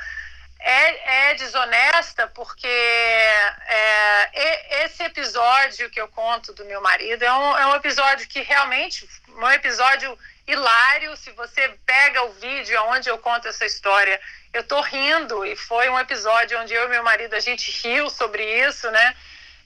é, 0.58 1.30
é 1.30 1.34
desonesta, 1.34 2.26
porque 2.28 2.66
é, 2.66 4.84
esse 4.84 5.02
episódio 5.04 5.88
que 5.88 6.00
eu 6.00 6.08
conto 6.08 6.52
do 6.52 6.64
meu 6.66 6.82
marido 6.82 7.22
é 7.22 7.32
um, 7.32 7.58
é 7.58 7.66
um 7.66 7.76
episódio 7.76 8.28
que 8.28 8.42
realmente, 8.42 9.08
um 9.28 9.50
episódio 9.50 10.18
hilário. 10.46 11.16
Se 11.16 11.30
você 11.30 11.68
pega 11.86 12.22
o 12.24 12.32
vídeo 12.32 12.78
onde 12.88 13.08
eu 13.08 13.18
conto 13.18 13.48
essa 13.48 13.64
história, 13.64 14.20
eu 14.52 14.64
tô 14.64 14.80
rindo, 14.80 15.46
e 15.46 15.56
foi 15.56 15.88
um 15.88 15.98
episódio 15.98 16.60
onde 16.60 16.74
eu 16.74 16.86
e 16.86 16.88
meu 16.88 17.04
marido, 17.04 17.34
a 17.34 17.40
gente 17.40 17.70
riu 17.82 18.10
sobre 18.10 18.42
isso, 18.66 18.90
né? 18.90 19.16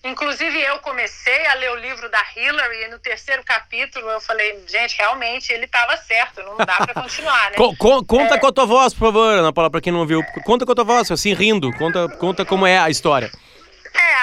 Inclusive, 0.05 0.61
eu 0.61 0.79
comecei 0.81 1.47
a 1.47 1.55
ler 1.55 1.71
o 1.73 1.77
livro 1.77 2.11
da 2.11 2.23
Hillary 2.37 2.85
e 2.85 2.89
no 2.89 2.99
terceiro 2.99 3.43
capítulo 3.43 4.07
eu 4.11 4.21
falei, 4.21 4.63
gente, 4.67 4.99
realmente 4.99 5.51
ele 5.51 5.65
estava 5.65 5.97
certo, 5.97 6.43
não 6.43 6.59
dá 6.59 6.77
para 6.77 6.93
continuar, 6.93 7.51
né? 7.51 7.57
conta 8.07 8.35
é... 8.35 8.39
com 8.39 8.47
a 8.47 8.53
tua 8.53 8.67
voz, 8.67 8.93
por 8.93 9.07
favor, 9.07 9.39
Ana 9.39 9.51
Paula, 9.51 9.71
para 9.71 9.81
quem 9.81 9.93
não 9.93 10.07
viu. 10.07 10.23
Conta 10.45 10.67
com 10.67 10.73
a 10.73 10.75
tua 10.75 10.85
voz, 10.85 11.11
assim, 11.11 11.33
rindo. 11.33 11.73
Conta, 11.79 12.07
conta 12.19 12.45
como 12.45 12.67
é 12.67 12.79
a 12.79 12.91
história. 12.91 13.31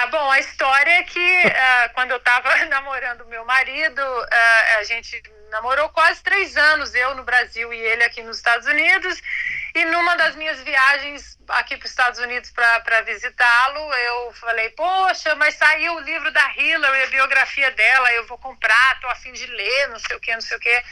É, 0.02 0.06
bom, 0.08 0.30
a 0.30 0.40
história 0.40 0.90
é 0.98 1.02
que 1.04 1.20
uh, 1.20 1.92
quando 1.94 2.10
eu 2.10 2.16
estava 2.16 2.52
namorando 2.66 3.24
meu 3.26 3.44
marido, 3.44 4.00
uh, 4.00 4.78
a 4.78 4.82
gente 4.82 5.22
namorou 5.50 5.88
quase 5.90 6.20
três 6.22 6.56
anos, 6.56 6.92
eu 6.94 7.14
no 7.14 7.22
Brasil 7.22 7.72
e 7.72 7.78
ele 7.78 8.02
aqui 8.02 8.20
nos 8.22 8.38
Estados 8.38 8.66
Unidos. 8.66 9.22
E 9.74 9.84
numa 9.84 10.16
das 10.16 10.34
minhas 10.34 10.60
viagens 10.62 11.38
aqui 11.48 11.76
para 11.76 11.86
os 11.86 11.90
Estados 11.90 12.18
Unidos 12.18 12.50
para 12.50 13.00
visitá-lo, 13.02 13.94
eu 13.94 14.32
falei: 14.32 14.70
Poxa, 14.70 15.34
mas 15.36 15.54
saiu 15.54 15.94
o 15.94 16.00
livro 16.00 16.32
da 16.32 16.52
Hillary, 16.56 17.04
a 17.04 17.06
biografia 17.06 17.70
dela, 17.70 18.12
eu 18.12 18.26
vou 18.26 18.38
comprar, 18.38 19.00
tô 19.00 19.06
a 19.06 19.14
fim 19.14 19.32
de 19.32 19.46
ler, 19.46 19.88
não 19.88 20.00
sei 20.00 20.16
o 20.16 20.20
que, 20.20 20.34
não 20.34 20.40
sei 20.40 20.56
o 20.56 20.60
que. 20.60 20.84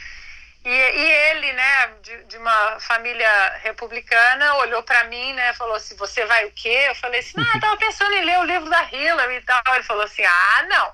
E, 0.63 0.69
e 0.69 1.11
ele, 1.31 1.53
né, 1.53 1.87
de, 2.03 2.23
de, 2.25 2.37
uma 2.37 2.79
família 2.79 3.59
republicana, 3.63 4.55
olhou 4.55 4.83
para 4.83 5.05
mim, 5.05 5.33
né, 5.33 5.53
falou 5.53 5.75
assim: 5.75 5.95
Você 5.95 6.25
vai 6.25 6.45
o 6.45 6.51
quê? 6.51 6.85
Eu 6.87 6.95
falei 6.95 7.19
assim: 7.19 7.33
Ah, 7.39 7.59
tava 7.59 7.77
pensando 7.77 8.13
em 8.13 8.25
ler 8.25 8.39
o 8.39 8.43
livro 8.43 8.69
da 8.69 8.83
Hillary 8.83 9.35
e 9.35 9.41
tal. 9.41 9.61
Ele 9.73 9.83
falou 9.83 10.03
assim: 10.03 10.23
Ah, 10.23 10.65
não 10.69 10.93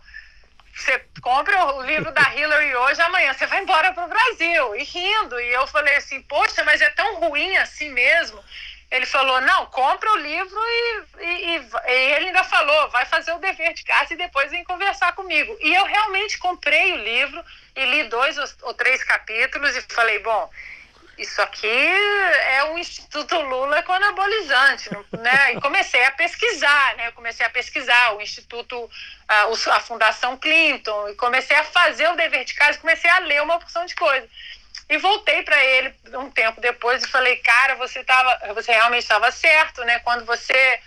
você 0.78 1.04
compra 1.22 1.74
o 1.74 1.82
livro 1.82 2.12
da 2.12 2.36
Hillary 2.36 2.76
hoje, 2.76 3.02
amanhã 3.02 3.34
você 3.34 3.48
vai 3.48 3.64
embora 3.64 3.92
para 3.94 4.06
o 4.06 4.08
Brasil. 4.08 4.76
E 4.76 4.84
rindo. 4.84 5.40
E 5.40 5.52
eu 5.52 5.66
falei 5.66 5.96
assim, 5.96 6.22
poxa, 6.22 6.64
mas 6.64 6.82
é 6.82 6.90
tão 6.92 7.16
ruim 7.16 7.58
assim 7.58 7.90
mesmo. 7.90 8.40
Ele 8.90 9.06
falou, 9.06 9.42
não, 9.42 9.66
compra 9.66 10.10
o 10.14 10.18
livro 10.18 10.58
e, 10.58 11.04
e, 11.20 11.58
e, 11.58 12.16
ele 12.16 12.28
ainda 12.28 12.44
falou, 12.46 12.90
vai 12.90 13.06
fazer 13.06 13.34
o 13.34 13.40
dever 13.40 13.74
de 13.74 13.84
casa 13.84 14.14
e 14.14 14.18
depois 14.18 14.50
vem 14.50 14.64
conversar 14.64 15.14
comigo. 15.14 15.58
E 15.60 15.74
eu 15.74 15.84
realmente 15.84 16.38
comprei 16.38 16.94
o 16.94 16.98
livro 16.98 17.44
e 17.76 17.86
li 17.86 18.04
dois 18.06 18.38
ou 18.64 18.74
três 18.74 19.04
capítulos 19.04 19.76
e 19.76 19.82
falei, 19.82 20.20
bom, 20.20 20.50
isso 21.18 21.42
aqui 21.42 21.68
é 21.68 22.64
um 22.66 22.78
Instituto 22.78 23.40
Lula 23.42 23.82
com 23.82 23.92
anabolizante, 23.92 24.90
né? 25.20 25.54
E 25.54 25.62
comecei 25.62 26.04
a 26.06 26.12
pesquisar, 26.12 26.96
né? 26.96 27.08
Eu 27.08 27.14
comecei 27.14 27.44
a 27.44 27.50
pesquisar 27.50 28.16
o 28.16 28.22
Instituto, 28.22 28.90
a, 29.28 29.48
a 29.76 29.80
Fundação 29.80 30.38
Clinton, 30.38 31.10
e 31.10 31.16
comecei 31.16 31.58
a 31.58 31.64
fazer 31.64 32.08
o 32.10 32.16
dever 32.16 32.46
de 32.46 32.54
casa, 32.54 32.78
comecei 32.78 33.10
a 33.10 33.20
ler 33.20 33.42
uma 33.42 33.60
porção 33.60 33.84
de 33.86 33.96
coisa. 33.96 34.30
E 34.90 34.98
voltei 34.98 35.44
para 35.44 35.62
ele 35.64 35.94
um 36.14 36.30
tempo 36.30 36.62
depois 36.62 37.04
e 37.04 37.08
falei, 37.08 37.36
cara, 37.38 37.76
você 37.76 38.04
tava, 38.04 38.54
você 38.54 38.72
realmente 38.72 39.04
estava 39.04 39.30
certo, 39.32 39.84
né? 39.84 40.00
Quando 40.00 40.26
você 40.26 40.80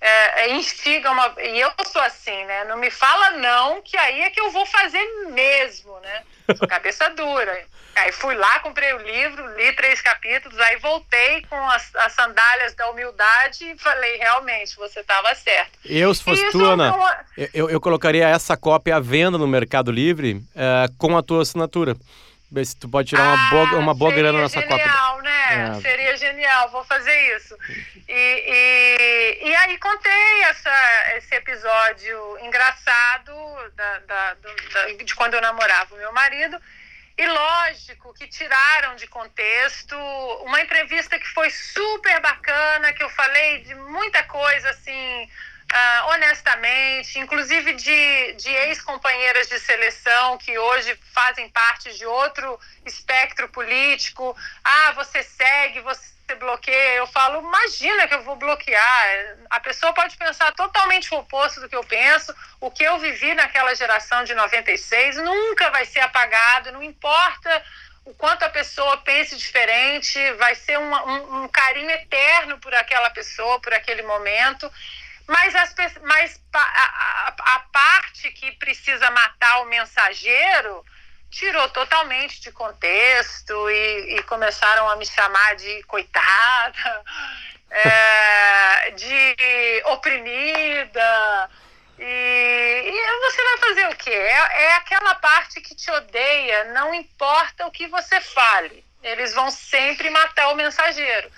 é, 0.00 0.44
é, 0.44 0.54
instiga 0.54 1.10
uma. 1.10 1.34
E 1.38 1.60
eu 1.60 1.70
sou 1.86 2.02
assim, 2.02 2.44
né? 2.44 2.64
Não 2.64 2.76
me 2.76 2.90
fala 2.90 3.30
não, 3.38 3.80
que 3.80 3.96
aí 3.96 4.22
é 4.22 4.30
que 4.30 4.40
eu 4.40 4.50
vou 4.50 4.66
fazer 4.66 5.04
mesmo, 5.30 5.98
né? 6.00 6.22
Sou 6.56 6.68
cabeça 6.68 7.08
dura. 7.10 7.64
Aí 7.96 8.10
fui 8.10 8.34
lá, 8.34 8.58
comprei 8.58 8.92
o 8.92 8.98
livro, 8.98 9.56
li 9.56 9.72
três 9.72 10.02
capítulos, 10.02 10.58
aí 10.58 10.76
voltei 10.78 11.42
com 11.48 11.56
as, 11.70 11.94
as 11.94 12.12
sandálias 12.12 12.74
da 12.74 12.90
humildade 12.90 13.64
e 13.64 13.78
falei, 13.78 14.16
realmente, 14.16 14.76
você 14.76 15.00
estava 15.00 15.32
certo. 15.36 15.78
Eu, 15.84 16.12
se 16.12 16.22
fosse 16.22 16.50
tu, 16.50 16.64
Ana, 16.64 16.92
eu, 17.54 17.70
eu 17.70 17.80
colocaria 17.80 18.28
essa 18.28 18.56
cópia 18.56 18.96
à 18.96 19.00
venda 19.00 19.38
no 19.38 19.46
Mercado 19.46 19.92
Livre 19.92 20.34
uh, 20.34 20.92
com 20.98 21.16
a 21.16 21.22
tua 21.22 21.42
assinatura. 21.42 21.96
Se 22.64 22.76
tu 22.76 22.88
pode 22.88 23.08
tirar 23.08 23.22
uma 23.22 23.50
boa, 23.50 23.68
ah, 23.68 23.76
uma 23.76 23.94
boa 23.94 24.12
grana 24.12 24.42
nessa 24.42 24.60
genial, 24.60 24.78
cópia. 24.78 24.92
Genial, 24.92 25.22
né? 25.22 25.76
É. 25.78 25.80
Seria 25.80 26.16
genial, 26.16 26.70
vou 26.70 26.84
fazer 26.84 27.36
isso. 27.36 27.56
E, 28.06 28.12
e, 28.12 29.48
e 29.48 29.54
aí 29.54 29.78
contei 29.78 30.42
essa, 30.42 31.16
esse 31.16 31.34
episódio 31.34 32.38
engraçado 32.42 33.32
da, 33.74 33.98
da, 34.00 34.34
da, 34.34 34.92
de 35.02 35.14
quando 35.14 35.34
eu 35.34 35.40
namorava 35.40 35.94
o 35.94 35.98
meu 35.98 36.12
marido. 36.12 36.60
E 37.16 37.26
lógico 37.26 38.12
que 38.14 38.26
tiraram 38.26 38.96
de 38.96 39.06
contexto 39.06 39.96
uma 40.44 40.60
entrevista 40.60 41.18
que 41.18 41.28
foi 41.28 41.48
super 41.48 42.20
bacana, 42.20 42.92
que 42.92 43.04
eu 43.04 43.10
falei 43.10 43.60
de 43.60 43.74
muita 43.74 44.24
coisa 44.24 44.70
assim, 44.70 45.30
uh, 45.72 46.08
honestamente, 46.10 47.18
inclusive 47.18 47.74
de, 47.74 48.32
de 48.34 48.48
ex-companheiras 48.48 49.48
de 49.48 49.58
seleção 49.58 50.38
que 50.38 50.58
hoje 50.58 50.98
fazem 51.12 51.48
parte 51.48 51.92
de 51.96 52.06
outro 52.06 52.58
espectro 52.84 53.48
político. 53.48 54.36
Ah, 54.62 54.92
você 54.92 55.22
segue, 55.22 55.80
você 55.80 56.34
bloqueia, 56.38 56.96
eu 56.96 57.06
falo, 57.06 57.40
imagina 57.40 58.08
que 58.08 58.14
eu 58.14 58.22
vou 58.22 58.36
bloquear. 58.36 59.36
A 59.50 59.60
pessoa 59.60 59.92
pode 59.92 60.16
pensar 60.16 60.52
totalmente 60.52 61.12
o 61.14 61.18
oposto 61.18 61.60
do 61.60 61.68
que 61.68 61.76
eu 61.76 61.84
penso. 61.84 62.34
O 62.60 62.70
que 62.70 62.84
eu 62.84 62.98
vivi 62.98 63.34
naquela 63.34 63.74
geração 63.74 64.24
de 64.24 64.34
96 64.34 65.16
nunca 65.16 65.70
vai 65.70 65.84
ser 65.84 66.00
apagado, 66.00 66.72
não 66.72 66.82
importa 66.82 67.62
o 68.04 68.12
quanto 68.14 68.42
a 68.42 68.50
pessoa 68.50 68.98
pense 68.98 69.36
diferente, 69.36 70.18
vai 70.34 70.54
ser 70.54 70.78
um, 70.78 70.94
um, 70.94 71.44
um 71.44 71.48
carinho 71.48 71.90
eterno 71.90 72.58
por 72.58 72.74
aquela 72.74 73.08
pessoa, 73.10 73.58
por 73.60 73.72
aquele 73.72 74.02
momento. 74.02 74.70
Mas, 75.26 75.54
as, 75.54 75.74
mas 76.02 76.40
a, 76.52 76.58
a, 76.60 77.34
a 77.54 77.58
parte 77.72 78.30
que 78.32 78.52
precisa 78.52 79.10
matar 79.10 79.62
o 79.62 79.66
mensageiro 79.66 80.84
tirou 81.30 81.68
totalmente 81.70 82.40
de 82.40 82.52
contexto 82.52 83.68
e, 83.68 84.16
e 84.16 84.22
começaram 84.24 84.88
a 84.88 84.96
me 84.96 85.04
chamar 85.04 85.56
de 85.56 85.82
coitada, 85.84 87.04
é, 87.70 88.90
de 88.92 89.82
oprimida. 89.86 91.50
E, 91.98 92.02
e, 92.04 93.20
você 93.20 93.42
vai 93.42 93.58
fazer 93.58 93.88
o 93.88 93.96
quê? 93.96 94.10
É, 94.10 94.64
é 94.64 94.74
aquela 94.76 95.14
parte 95.16 95.60
que 95.60 95.74
te 95.74 95.90
odeia, 95.90 96.72
não 96.72 96.94
importa 96.94 97.66
o 97.66 97.70
que 97.70 97.86
você 97.88 98.20
fale. 98.20 98.84
Eles 99.02 99.34
vão 99.34 99.50
sempre 99.50 100.08
matar 100.10 100.48
o 100.48 100.56
mensageiro. 100.56 101.30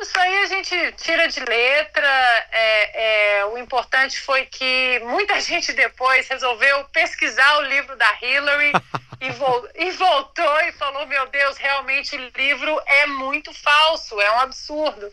Isso 0.00 0.18
aí 0.18 0.38
a 0.38 0.46
gente 0.46 0.92
tira 0.96 1.28
de 1.28 1.40
letra. 1.40 2.08
É, 2.52 3.38
é, 3.40 3.44
o 3.46 3.58
importante 3.58 4.20
foi 4.20 4.46
que 4.46 5.00
muita 5.04 5.40
gente 5.42 5.72
depois 5.72 6.28
resolveu 6.28 6.84
pesquisar 6.92 7.58
o 7.58 7.62
livro 7.62 7.96
da 7.96 8.18
Hillary 8.22 8.72
e, 9.20 9.30
vo 9.30 9.68
e 9.74 9.90
voltou 9.92 10.60
e 10.62 10.72
falou: 10.72 11.06
Meu 11.06 11.26
Deus, 11.28 11.56
realmente 11.56 12.16
o 12.16 12.30
livro 12.36 12.80
é 12.86 13.06
muito 13.06 13.52
falso, 13.52 14.20
é 14.20 14.30
um 14.32 14.40
absurdo. 14.40 15.10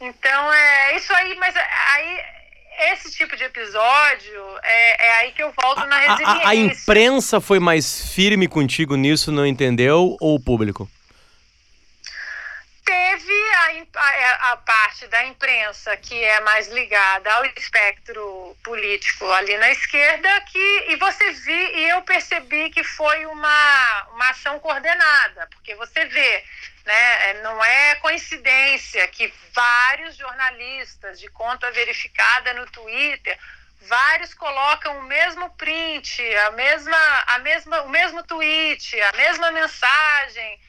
Então 0.00 0.52
é 0.52 0.96
isso 0.96 1.12
aí, 1.12 1.34
mas 1.36 1.54
aí 1.56 2.20
esse 2.92 3.10
tipo 3.12 3.36
de 3.36 3.44
episódio 3.44 4.42
é, 4.62 5.06
é 5.06 5.12
aí 5.20 5.32
que 5.32 5.42
eu 5.42 5.52
volto 5.60 5.84
na 5.86 5.98
resiliência. 5.98 6.42
A, 6.42 6.46
a, 6.46 6.50
a 6.50 6.54
imprensa 6.54 7.40
foi 7.40 7.58
mais 7.58 8.12
firme 8.14 8.48
contigo 8.48 8.96
nisso, 8.96 9.30
não 9.30 9.46
entendeu? 9.46 10.16
Ou 10.20 10.36
o 10.36 10.40
público? 10.40 10.88
Teve 12.90 13.32
a, 13.54 14.00
a, 14.00 14.52
a, 14.52 14.56
parte 14.56 15.06
da 15.06 15.24
imprensa 15.24 15.96
que 15.96 16.24
é 16.24 16.40
mais 16.40 16.66
ligada 16.66 17.32
ao 17.34 17.44
espectro 17.56 18.56
político 18.64 19.30
ali 19.30 19.56
na 19.58 19.70
esquerda 19.70 20.28
que 20.40 20.86
e 20.88 20.96
você 20.96 21.30
vi 21.30 21.52
e 21.52 21.88
eu 21.90 22.02
percebi 22.02 22.68
que 22.70 22.82
foi 22.82 23.26
uma, 23.26 24.08
uma 24.12 24.30
ação 24.30 24.58
coordenada 24.58 25.46
porque 25.52 25.76
você 25.76 26.04
vê 26.06 26.44
né 26.84 27.34
não 27.44 27.64
é 27.64 27.94
coincidência 27.96 29.06
que 29.06 29.32
vários 29.54 30.16
jornalistas 30.16 31.20
de 31.20 31.28
conta 31.28 31.70
verificada 31.70 32.54
no 32.54 32.66
Twitter 32.72 33.38
vários 33.82 34.34
colocam 34.34 34.98
o 34.98 35.02
mesmo 35.04 35.48
print 35.50 36.20
a 36.48 36.50
mesma 36.50 37.24
a 37.28 37.38
mesma 37.38 37.82
o 37.82 37.88
mesmo 37.88 38.24
tweet 38.24 39.00
a 39.00 39.12
mesma 39.12 39.52
mensagem 39.52 40.60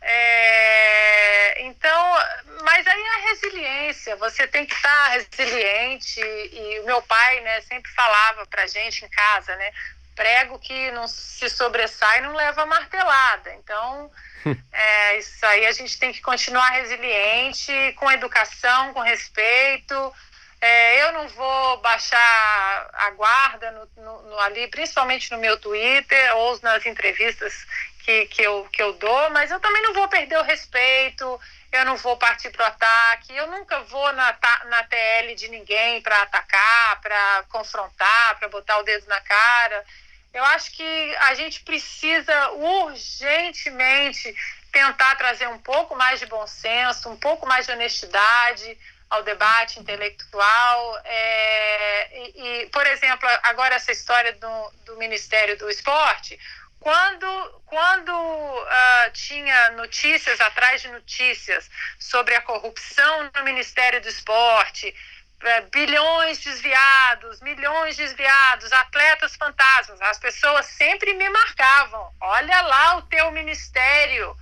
é, 0.00 1.62
então, 1.62 2.14
mas 2.62 2.86
aí 2.86 3.00
é 3.02 3.08
a 3.08 3.28
resiliência, 3.28 4.16
você 4.16 4.46
tem 4.46 4.64
que 4.66 4.74
estar 4.74 5.08
resiliente. 5.08 6.20
E 6.20 6.80
o 6.80 6.86
meu 6.86 7.02
pai, 7.02 7.40
né, 7.40 7.60
sempre 7.62 7.90
falava 7.92 8.46
pra 8.46 8.66
gente 8.66 9.04
em 9.04 9.08
casa, 9.08 9.54
né, 9.56 9.72
prego 10.14 10.58
que 10.58 10.90
não 10.92 11.06
se 11.06 11.48
sobressai 11.48 12.20
não 12.20 12.34
leva 12.34 12.66
martelada. 12.66 13.52
Então, 13.54 14.10
é, 14.72 15.18
isso 15.18 15.44
aí 15.46 15.66
a 15.66 15.72
gente 15.72 15.98
tem 15.98 16.12
que 16.12 16.20
continuar 16.20 16.70
resiliente, 16.70 17.72
com 17.96 18.10
educação, 18.10 18.92
com 18.92 19.00
respeito. 19.00 20.12
É, 20.60 21.04
eu 21.04 21.12
não 21.12 21.28
vou 21.28 21.80
baixar 21.80 22.90
a 22.92 23.10
guarda 23.10 23.70
no, 23.70 24.02
no, 24.02 24.22
no, 24.22 24.38
ali, 24.40 24.66
principalmente 24.66 25.30
no 25.30 25.38
meu 25.38 25.56
Twitter 25.56 26.36
ou 26.36 26.58
nas 26.62 26.84
entrevistas 26.84 27.64
que, 28.08 28.24
que, 28.28 28.42
eu, 28.42 28.66
que 28.72 28.82
eu 28.82 28.94
dou, 28.94 29.30
mas 29.30 29.50
eu 29.50 29.60
também 29.60 29.82
não 29.82 29.92
vou 29.92 30.08
perder 30.08 30.38
o 30.38 30.42
respeito, 30.42 31.38
eu 31.70 31.84
não 31.84 31.94
vou 31.98 32.16
partir 32.16 32.48
para 32.48 32.64
o 32.64 32.66
ataque, 32.66 33.36
eu 33.36 33.46
nunca 33.48 33.80
vou 33.80 34.12
na, 34.14 34.34
na 34.64 34.82
TL 34.84 35.34
de 35.34 35.48
ninguém 35.48 36.00
para 36.00 36.22
atacar, 36.22 37.02
para 37.02 37.44
confrontar, 37.50 38.38
para 38.38 38.48
botar 38.48 38.78
o 38.78 38.82
dedo 38.82 39.06
na 39.08 39.20
cara. 39.20 39.84
Eu 40.32 40.42
acho 40.42 40.72
que 40.72 41.16
a 41.16 41.34
gente 41.34 41.60
precisa 41.60 42.50
urgentemente 42.52 44.34
tentar 44.72 45.14
trazer 45.16 45.48
um 45.48 45.58
pouco 45.58 45.94
mais 45.94 46.18
de 46.18 46.24
bom 46.24 46.46
senso, 46.46 47.10
um 47.10 47.16
pouco 47.16 47.46
mais 47.46 47.66
de 47.66 47.72
honestidade 47.72 48.78
ao 49.10 49.22
debate 49.22 49.80
intelectual. 49.80 50.98
É, 51.04 52.08
e, 52.12 52.62
e, 52.62 52.66
por 52.70 52.86
exemplo, 52.86 53.28
agora 53.42 53.74
essa 53.74 53.92
história 53.92 54.32
do, 54.32 54.72
do 54.86 54.96
Ministério 54.96 55.58
do 55.58 55.68
Esporte, 55.68 56.38
quando, 56.80 57.62
quando 57.66 58.12
uh, 58.12 59.10
tinha 59.12 59.70
notícias 59.72 60.40
atrás 60.40 60.82
de 60.82 60.88
notícias 60.88 61.68
sobre 61.98 62.34
a 62.34 62.42
corrupção 62.42 63.30
no 63.34 63.44
Ministério 63.44 64.00
do 64.00 64.08
Esporte, 64.08 64.94
uh, 65.42 65.70
bilhões 65.70 66.38
desviados, 66.38 67.40
milhões 67.40 67.96
desviados, 67.96 68.72
atletas 68.72 69.36
fantasmas, 69.36 70.00
as 70.02 70.18
pessoas 70.18 70.66
sempre 70.66 71.14
me 71.14 71.28
marcavam. 71.28 72.12
Olha 72.20 72.60
lá 72.62 72.96
o 72.96 73.02
teu 73.02 73.30
ministério 73.32 74.36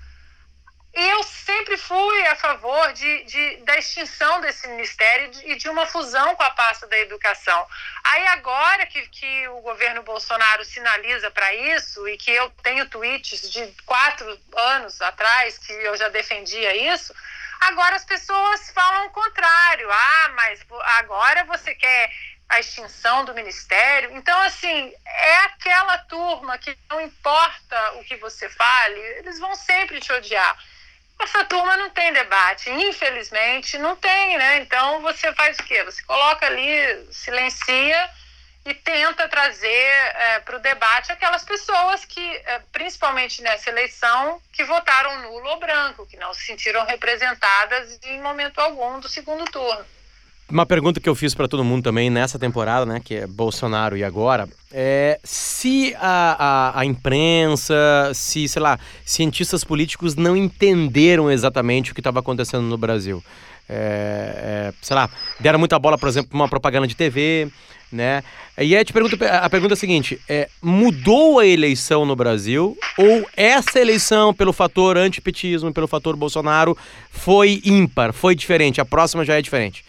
eu 0.97 1.23
sempre 1.23 1.77
fui 1.77 2.27
a 2.27 2.35
favor 2.35 2.91
de, 2.95 3.25
de, 3.25 3.57
da 3.59 3.77
extinção 3.77 4.41
desse 4.41 4.67
ministério 4.67 5.31
e 5.45 5.55
de 5.57 5.69
uma 5.69 5.85
fusão 5.85 6.35
com 6.35 6.43
a 6.43 6.51
pasta 6.51 6.87
da 6.87 6.99
educação. 6.99 7.67
Aí 8.03 8.27
agora 8.29 8.87
que, 8.87 9.03
que 9.09 9.49
o 9.49 9.61
governo 9.61 10.03
Bolsonaro 10.03 10.65
sinaliza 10.65 11.31
para 11.31 11.55
isso 11.55 12.09
e 12.09 12.17
que 12.17 12.31
eu 12.31 12.49
tenho 12.63 12.89
tweets 12.89 13.51
de 13.51 13.67
quatro 13.85 14.41
anos 14.57 14.99
atrás 15.03 15.59
que 15.59 15.71
eu 15.71 15.95
já 15.99 16.09
defendia 16.09 16.75
isso, 16.95 17.15
agora 17.61 17.97
as 17.97 18.05
pessoas 18.07 18.71
falam 18.71 19.07
o 19.09 19.11
contrário. 19.11 19.93
Ah, 19.93 20.31
mas 20.35 20.65
agora 20.99 21.45
você 21.45 21.75
quer 21.75 22.11
a 22.49 22.59
extinção 22.59 23.23
do 23.27 23.35
ministério. 23.35 24.17
Então, 24.17 24.41
assim, 24.43 24.95
é 25.05 25.37
aquela 25.45 25.99
turma 25.99 26.57
que 26.57 26.75
não 26.89 27.03
importa 27.03 27.93
o 27.97 28.05
que 28.05 28.17
você 28.17 28.49
fale, 28.49 28.99
eles 29.19 29.39
vão 29.39 29.55
sempre 29.55 30.01
te 30.01 30.11
odiar. 30.11 30.57
Essa 31.19 31.45
turma 31.45 31.77
não 31.77 31.91
tem 31.91 32.13
debate, 32.13 32.71
infelizmente 32.71 33.79
não 33.79 33.97
tem, 33.97 34.37
né? 34.37 34.59
Então 34.59 35.01
você 35.01 35.33
faz 35.33 35.59
o 35.59 35.65
quê? 35.65 35.83
Você 35.85 36.03
coloca 36.03 36.47
ali, 36.47 37.07
silencia 37.11 38.11
e 38.67 38.75
tenta 38.75 39.29
trazer 39.29 39.69
é, 39.69 40.41
para 40.41 40.57
o 40.57 40.61
debate 40.61 41.13
aquelas 41.13 41.45
pessoas 41.45 42.05
que, 42.05 42.21
é, 42.21 42.61
principalmente 42.73 43.41
nessa 43.41 43.71
eleição, 43.71 44.43
que 44.53 44.65
votaram 44.65 45.23
nulo 45.23 45.49
ou 45.51 45.59
branco, 45.59 46.07
que 46.07 46.17
não 46.17 46.35
se 46.35 46.45
sentiram 46.45 46.85
representadas 46.85 47.99
em 48.03 48.21
momento 48.21 48.59
algum 48.59 48.99
do 48.99 49.09
segundo 49.09 49.45
turno. 49.47 49.87
Uma 50.49 50.65
pergunta 50.65 51.01
que 51.01 51.09
eu 51.09 51.15
fiz 51.15 51.35
para 51.35 51.49
todo 51.49 51.65
mundo 51.65 51.83
também 51.83 52.09
nessa 52.09 52.39
temporada, 52.39 52.87
né, 52.87 53.01
que 53.05 53.17
é 53.17 53.27
Bolsonaro 53.27 53.97
e 53.97 54.05
agora, 54.05 54.49
é 54.73 55.19
se 55.25 55.93
a, 55.99 56.73
a, 56.77 56.81
a, 56.81 56.85
imprensa, 56.85 57.75
se, 58.15 58.47
sei 58.47 58.63
lá, 58.63 58.79
cientistas 59.05 59.65
políticos 59.65 60.15
não 60.15 60.37
entenderam 60.37 61.29
exatamente 61.29 61.91
o 61.91 61.95
que 61.95 62.01
estava 62.01 62.21
acontecendo 62.21 62.63
no 62.63 62.79
Brasil. 62.79 63.25
É, 63.69 64.71
é, 64.71 64.75
sei 64.81 64.95
lá, 64.95 65.11
deram 65.41 65.59
muita 65.59 65.77
bola, 65.81 65.99
por 65.99 66.09
exemplo, 66.09 66.31
para 66.31 66.37
uma 66.37 66.49
propaganda 66.49 66.87
de 66.87 66.95
TV, 66.95 67.49
né? 67.91 68.23
E 68.57 68.77
aí 68.77 68.85
te 68.85 68.93
pergunto, 68.93 69.19
a 69.25 69.51
pergunta 69.51 69.73
é 69.73 69.77
a 69.77 69.79
seguinte: 69.79 70.21
é, 70.29 70.49
mudou 70.63 71.41
a 71.41 71.47
eleição 71.47 72.07
no 72.07 72.15
Brasil 72.15 72.79
ou 72.97 73.29
essa 73.37 73.81
eleição, 73.81 74.33
pelo 74.33 74.53
fator 74.53 74.97
antipetismo, 74.97 75.73
pelo 75.73 75.89
fator 75.89 76.15
Bolsonaro, 76.15 76.79
foi 77.11 77.61
ímpar, 77.65 78.13
foi 78.13 78.37
diferente? 78.37 78.81
A 78.81 78.85
próxima 78.85 79.25
já 79.25 79.37
é 79.37 79.43
diferente? 79.43 79.85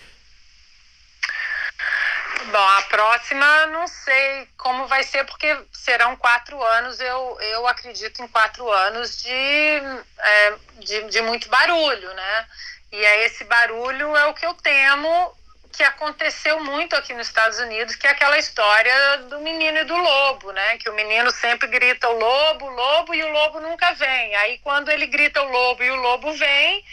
Próxima 2.89 3.65
não 3.67 3.87
sei 3.87 4.47
como 4.57 4.87
vai 4.87 5.03
ser, 5.03 5.25
porque 5.25 5.57
serão 5.71 6.15
quatro 6.15 6.61
anos, 6.63 6.99
eu, 6.99 7.37
eu 7.41 7.67
acredito 7.67 8.21
em 8.21 8.27
quatro 8.27 8.69
anos 8.71 9.21
de, 9.21 9.29
é, 9.29 10.53
de, 10.79 11.03
de, 11.09 11.21
muito 11.21 11.49
barulho, 11.49 12.13
né? 12.13 12.47
E 12.91 13.05
aí 13.05 13.25
esse 13.25 13.43
barulho 13.43 14.15
é 14.15 14.25
o 14.27 14.33
que 14.33 14.45
eu 14.45 14.53
temo 14.53 15.35
que 15.77 15.83
aconteceu 15.83 16.59
muito 16.63 16.95
aqui 16.95 17.13
nos 17.13 17.27
Estados 17.27 17.59
Unidos, 17.59 17.95
que 17.95 18.07
é 18.07 18.09
aquela 18.09 18.39
história 18.39 19.17
do 19.29 19.39
menino 19.41 19.77
e 19.77 19.83
do 19.83 19.95
lobo, 19.95 20.51
né? 20.51 20.77
Que 20.79 20.89
o 20.89 20.95
menino 20.95 21.29
sempre 21.29 21.67
grita 21.67 22.09
o 22.09 22.17
lobo, 22.17 22.65
o 22.65 22.69
lobo, 22.69 23.13
e 23.13 23.23
o 23.23 23.31
lobo 23.31 23.59
nunca 23.59 23.93
vem. 23.93 24.35
Aí 24.37 24.57
quando 24.59 24.89
ele 24.89 25.05
grita 25.05 25.39
o 25.41 25.51
lobo 25.51 25.83
e 25.83 25.91
o 25.91 25.95
lobo 25.95 26.33
vem, 26.33 26.83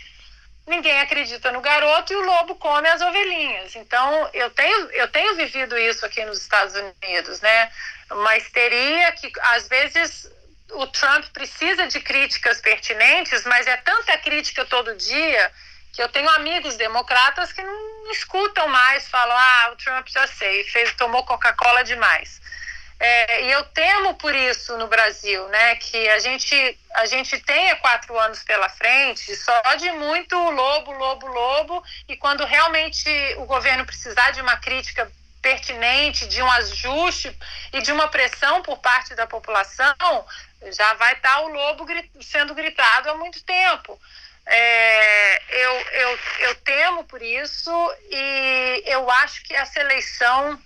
ninguém 0.67 0.99
acredita 1.01 1.53
no 1.53 1.61
garoto 1.61 2.13
e 2.13 2.17
o 2.17 2.25
lobo 2.25 2.55
come 2.57 2.89
as 2.89 3.01
ovelhinhas. 3.01 3.77
Então, 3.77 4.31
eu 4.33 4.51
tenho, 4.51 4.91
eu 4.93 5.09
tenho 5.09 5.37
vivido 5.37 5.77
isso 5.79 6.05
aqui 6.05 6.25
nos 6.25 6.41
Estados 6.41 6.75
Unidos, 6.75 7.41
né? 7.41 7.71
Uma 8.11 8.37
histeria 8.37 9.13
que, 9.13 9.31
às 9.41 9.69
vezes, 9.69 10.31
o 10.73 10.87
Trump 10.87 11.25
precisa 11.33 11.87
de 11.87 12.01
críticas 12.01 12.61
pertinentes, 12.61 13.45
mas 13.45 13.67
é 13.67 13.77
tanta 13.79 14.17
crítica 14.19 14.65
todo 14.65 14.97
dia 14.97 15.53
que 15.93 16.03
eu 16.03 16.09
tenho 16.09 16.29
amigos 16.31 16.77
democratas 16.77 17.53
que 17.53 17.63
não 17.63 18.11
escutam 18.11 18.67
mais, 18.69 19.09
falam, 19.09 19.37
ah, 19.37 19.71
o 19.73 19.77
Trump 19.77 20.09
já 20.09 20.27
sei, 20.27 20.65
fez, 20.65 20.93
tomou 20.95 21.25
Coca-Cola 21.25 21.85
demais. 21.85 22.41
É, 22.99 23.45
e 23.45 23.51
eu 23.51 23.65
temo 23.65 24.15
por 24.15 24.35
isso 24.35 24.77
no 24.79 24.87
Brasil, 24.87 25.47
né? 25.49 25.77
Que 25.77 26.09
a 26.11 26.19
gente, 26.19 26.79
a 26.95 27.07
gente 27.07 27.39
tenha 27.41 27.77
quatro 27.77 28.19
anos 28.19 28.43
pela 28.43 28.69
frente 28.69 29.35
só 29.37 29.61
de 29.75 29.91
muito 29.93 30.37
lobo, 30.37 30.93
lobo, 30.93 31.27
lobo, 31.27 31.85
e 32.09 32.17
quando 32.17 32.45
realmente 32.45 33.09
o 33.39 33.45
governo 33.45 33.85
precisar 33.85 34.31
de 34.31 34.41
uma 34.41 34.57
crítica 34.57 35.11
pertinente, 35.43 36.27
de 36.27 36.41
um 36.41 36.51
ajuste 36.53 37.37
e 37.73 37.83
de 37.83 37.93
uma 37.93 38.09
pressão 38.09 38.63
por 38.63 38.79
parte 38.79 39.15
da 39.15 39.27
população, 39.27 39.95
já 40.73 40.95
vai 40.95 41.13
estar 41.13 41.41
o 41.41 41.49
lobo 41.49 41.87
sendo 42.23 42.55
gritado 42.55 43.11
há 43.11 43.15
muito 43.15 43.45
tempo. 43.45 44.01
É, 44.47 45.43
eu, 45.49 45.73
eu, 45.73 46.19
eu 46.41 46.55
temo 46.57 47.05
por 47.05 47.23
isso 47.23 47.71
e 48.11 48.83
eu 48.87 49.11
acho 49.11 49.43
que 49.43 49.55
essa 49.55 49.81
eleição 49.81 50.59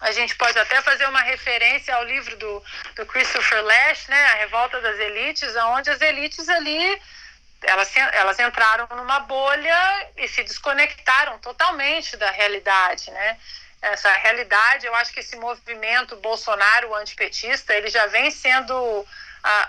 a 0.00 0.12
gente 0.12 0.34
pode 0.36 0.58
até 0.58 0.80
fazer 0.80 1.06
uma 1.08 1.22
referência 1.22 1.94
ao 1.94 2.04
livro 2.04 2.36
do, 2.36 2.64
do 2.96 3.06
Christopher 3.06 3.62
Lash, 3.62 4.08
né, 4.08 4.24
A 4.26 4.34
Revolta 4.36 4.80
das 4.80 4.98
Elites, 4.98 5.54
onde 5.56 5.90
as 5.90 6.00
elites 6.00 6.48
ali 6.48 7.00
elas, 7.62 7.94
elas 8.12 8.38
entraram 8.38 8.88
numa 8.96 9.20
bolha 9.20 10.10
e 10.16 10.26
se 10.28 10.42
desconectaram 10.42 11.38
totalmente 11.40 12.16
da 12.16 12.30
realidade, 12.30 13.10
né? 13.10 13.38
Essa 13.82 14.12
realidade, 14.12 14.86
eu 14.86 14.94
acho 14.94 15.12
que 15.12 15.20
esse 15.20 15.36
movimento 15.36 16.16
Bolsonaro 16.16 16.94
antipetista, 16.94 17.74
ele 17.74 17.88
já 17.88 18.06
vem 18.06 18.30
sendo 18.30 19.06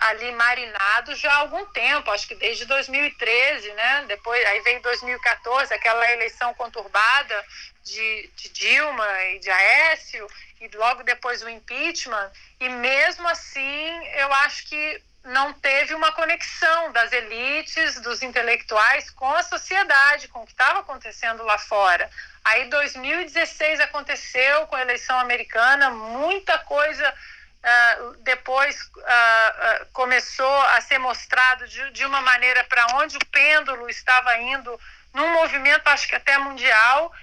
ali 0.02 0.34
marinado 0.34 1.16
já 1.16 1.32
há 1.32 1.38
algum 1.38 1.66
tempo, 1.68 2.12
acho 2.12 2.28
que 2.28 2.36
desde 2.36 2.66
2013, 2.66 3.72
né? 3.72 4.06
Depois, 4.08 4.46
aí 4.48 4.60
veio 4.62 4.82
2014, 4.82 5.74
aquela 5.74 6.12
eleição 6.12 6.54
conturbada 6.54 7.46
de, 7.84 8.30
de 8.36 8.50
Dilma 8.50 9.24
e 9.34 9.40
de 9.40 9.50
Aécio, 9.50 10.28
e 10.60 10.68
logo 10.76 11.04
depois 11.04 11.42
o 11.42 11.50
impeachment, 11.50 12.32
e 12.60 12.70
mesmo 12.70 13.28
assim 13.28 14.08
eu 14.16 14.32
acho 14.34 14.68
que 14.68 15.04
não 15.24 15.54
teve 15.54 15.94
uma 15.94 16.12
conexão 16.14 16.92
das 16.92 17.12
elites, 17.12 18.00
dos 18.02 18.24
intelectuais 18.24 19.10
com 19.12 19.32
a 19.34 19.44
sociedade, 19.44 20.28
com 20.28 20.42
o 20.42 20.46
que 20.46 20.52
estava 20.52 20.80
acontecendo 20.80 21.44
lá 21.44 21.58
fora. 21.58 22.10
Aí 22.44 22.70
2016 22.70 23.80
aconteceu 23.82 24.66
com 24.66 24.76
a 24.76 24.82
eleição 24.82 25.20
americana, 25.20 25.90
muita 25.90 26.58
coisa 26.60 27.14
Uh, 27.62 28.16
depois 28.24 28.76
uh, 28.82 29.00
uh, 29.00 29.86
começou 29.94 30.62
a 30.62 30.82
ser 30.82 30.98
mostrado 30.98 31.68
de, 31.68 31.92
de 31.92 32.04
uma 32.08 32.20
maneira 32.20 32.64
para 32.64 32.88
onde 32.96 33.16
o 33.18 33.26
pêndulo 33.28 33.88
estava 33.88 34.36
indo 34.40 34.80
num 35.14 35.32
movimento 35.34 35.88
acho 35.88 36.08
que 36.08 36.16
até 36.16 36.40
mundial 36.40 37.14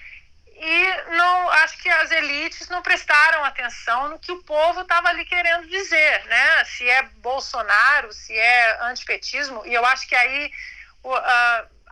e 0.60 1.16
não 1.16 1.50
acho 1.50 1.78
que 1.78 1.88
as 1.88 2.10
elites 2.10 2.68
não 2.68 2.82
prestaram 2.82 3.44
atenção 3.44 4.08
no 4.08 4.18
que 4.18 4.32
o 4.32 4.42
povo 4.42 4.80
estava 4.80 5.08
ali 5.08 5.24
querendo 5.24 5.68
dizer, 5.68 6.24
né? 6.24 6.64
Se 6.64 6.88
é 6.88 7.02
Bolsonaro, 7.18 8.12
se 8.12 8.36
é 8.36 8.82
antipetismo, 8.82 9.64
e 9.64 9.72
eu 9.72 9.84
acho 9.86 10.08
que 10.08 10.14
aí 10.14 10.50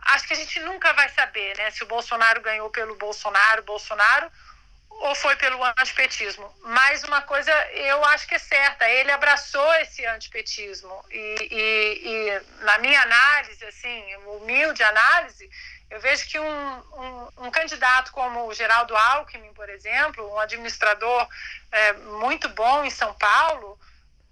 acho 0.07 0.27
que 0.27 0.33
a 0.33 0.37
gente 0.37 0.59
nunca 0.61 0.93
vai 0.93 1.09
saber, 1.09 1.55
né? 1.57 1.71
Se 1.71 1.83
o 1.83 1.87
Bolsonaro 1.87 2.41
ganhou 2.41 2.69
pelo 2.69 2.95
Bolsonaro, 2.95 3.63
Bolsonaro 3.63 4.29
ou 4.89 5.15
foi 5.15 5.35
pelo 5.35 5.63
antipetismo. 5.63 6.51
Mas 6.63 7.03
uma 7.03 7.21
coisa 7.21 7.51
eu 7.71 8.03
acho 8.05 8.27
que 8.27 8.35
é 8.35 8.39
certa, 8.39 8.89
ele 8.89 9.11
abraçou 9.11 9.73
esse 9.75 10.05
antipetismo. 10.05 11.05
E, 11.09 11.47
e, 11.51 12.07
e 12.07 12.63
na 12.63 12.77
minha 12.79 13.01
análise, 13.01 13.63
assim, 13.65 14.15
humilde 14.25 14.83
análise, 14.83 15.49
eu 15.89 15.99
vejo 16.01 16.27
que 16.27 16.37
um, 16.37 16.77
um, 16.77 17.45
um, 17.45 17.51
candidato 17.51 18.11
como 18.11 18.45
o 18.45 18.53
Geraldo 18.53 18.95
Alckmin, 18.95 19.53
por 19.53 19.69
exemplo, 19.69 20.29
um 20.33 20.39
administrador 20.39 21.27
é, 21.71 21.93
muito 21.93 22.49
bom 22.49 22.83
em 22.83 22.89
São 22.89 23.13
Paulo, 23.13 23.79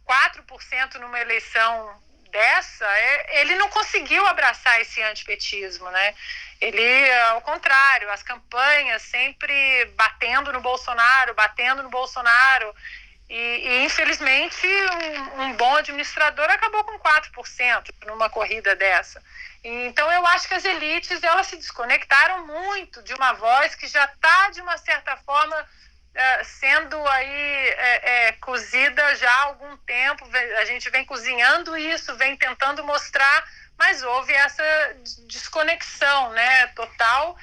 4% 0.05 0.95
numa 0.95 1.19
eleição 1.19 2.01
dessa, 2.29 2.85
é, 2.85 3.41
ele 3.41 3.55
não 3.55 3.69
conseguiu 3.69 4.25
abraçar 4.27 4.81
esse 4.81 5.01
antipetismo, 5.01 5.89
né? 5.89 6.13
Ele, 6.59 7.11
ao 7.29 7.41
contrário, 7.41 8.11
as 8.11 8.21
campanhas 8.21 9.01
sempre 9.03 9.85
batendo 9.95 10.51
no 10.51 10.59
Bolsonaro, 10.59 11.33
batendo 11.33 11.83
no 11.83 11.89
Bolsonaro. 11.89 12.75
E, 13.29 13.33
e 13.35 13.85
infelizmente, 13.85 14.67
um, 14.67 15.41
um, 15.41 15.53
bom 15.53 15.75
administrador 15.75 16.49
acabou 16.49 16.83
com 16.83 16.99
4% 16.99 17.93
numa 18.05 18.29
corrida 18.29 18.75
dessa. 18.75 19.21
Então, 19.63 20.11
eu 20.11 20.25
acho 20.27 20.47
que 20.47 20.53
as 20.53 20.63
elites 20.63 21.23
elas 21.23 21.47
se 21.47 21.55
desconectaram 21.55 22.45
muito 22.45 23.01
de 23.01 23.13
uma 23.13 23.33
voz 23.33 23.73
que 23.73 23.87
já 23.87 24.05
está, 24.05 24.51
de 24.51 24.61
uma 24.61 24.77
certa 24.77 25.17
forma, 25.17 25.67
é, 26.13 26.43
sendo 26.43 26.95
aí 27.07 27.69
é, 27.69 28.27
é, 28.27 28.31
cozida 28.33 29.15
já 29.15 29.31
há 29.31 29.43
algum 29.45 29.75
tempo. 29.77 30.29
A 30.59 30.65
gente 30.65 30.87
vem 30.91 31.03
cozinhando 31.03 31.75
isso, 31.75 32.15
vem 32.15 32.37
tentando 32.37 32.83
mostrar 32.83 33.43
mas 33.77 34.01
houve 34.03 34.33
essa 34.33 34.63
desconexão 35.27 36.31
né, 36.31 36.67
total. 36.67 37.37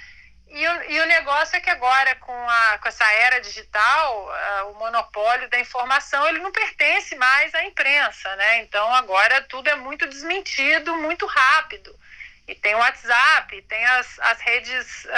E 0.55 1.01
o, 1.01 1.07
negócio 1.07 1.57
é 1.57 1.61
que 1.61 1.71
agora, 1.71 2.15
com, 2.17 2.33
a, 2.33 2.79
com 2.79 2.87
essa 2.87 3.11
era 3.11 3.41
digital, 3.41 4.29
uh, 4.29 4.71
o 4.71 4.75
monopólio 4.75 5.49
da 5.49 5.59
informação 5.59 6.29
ele 6.29 6.41
não 6.41 6.53
pertence 6.53 7.17
mais 7.17 7.55
à 7.55 7.65
imprensa. 7.65 8.37
Né? 8.37 8.59
Então, 8.59 8.95
agora 8.95 9.41
tudo 9.43 9.69
é 9.71 9.77
muito 9.77 10.07
desmentido, 10.07 10.95
muito 10.97 11.25
rápido. 11.25 11.99
E 12.47 12.55
tem 12.55 12.75
o 12.75 12.79
WhatsApp, 12.79 13.63
tem 13.63 13.83
as, 13.87 14.19
as 14.19 14.41
redes 14.41 15.05
uh, 15.07 15.09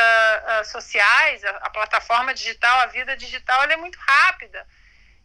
uh, 0.61 0.65
sociais, 0.67 1.43
a, 1.45 1.51
a, 1.51 1.71
plataforma 1.71 2.33
digital, 2.33 2.81
a 2.81 2.87
vida 2.87 3.17
digital 3.17 3.65
ela 3.65 3.73
é 3.73 3.77
muito 3.77 3.99
rápida. 3.99 4.65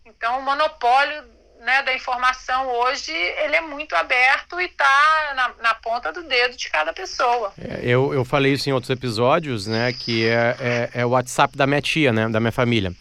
Então, 0.03 0.39
o 0.39 0.41
monopólio 0.41 1.38
né, 1.59 1.83
da 1.83 1.93
informação 1.93 2.67
hoje 2.67 3.11
ele 3.11 3.55
é 3.55 3.61
muito 3.61 3.93
aberto 3.95 4.59
e 4.59 4.65
está 4.65 5.33
na, 5.35 5.51
na, 5.61 5.75
ponta 5.75 6.11
do 6.11 6.23
dedo 6.23 6.55
de 6.55 6.69
cada 6.69 6.93
pessoa. 6.93 7.51
É, 7.59 7.81
eu, 7.83 8.13
eu 8.13 8.23
falei 8.23 8.53
isso 8.53 8.69
em 8.69 8.73
outros 8.73 8.89
episódios, 8.89 9.67
né, 9.67 9.91
que 9.93 10.25
é, 10.25 10.55
é, 10.59 10.89
é 11.01 11.05
o 11.05 11.09
WhatsApp 11.09 11.57
da 11.57 11.67
minha 11.67 11.81
tia, 11.81 12.13
né, 12.13 12.29
da 12.29 12.39
minha 12.39 12.51
família. 12.51 12.91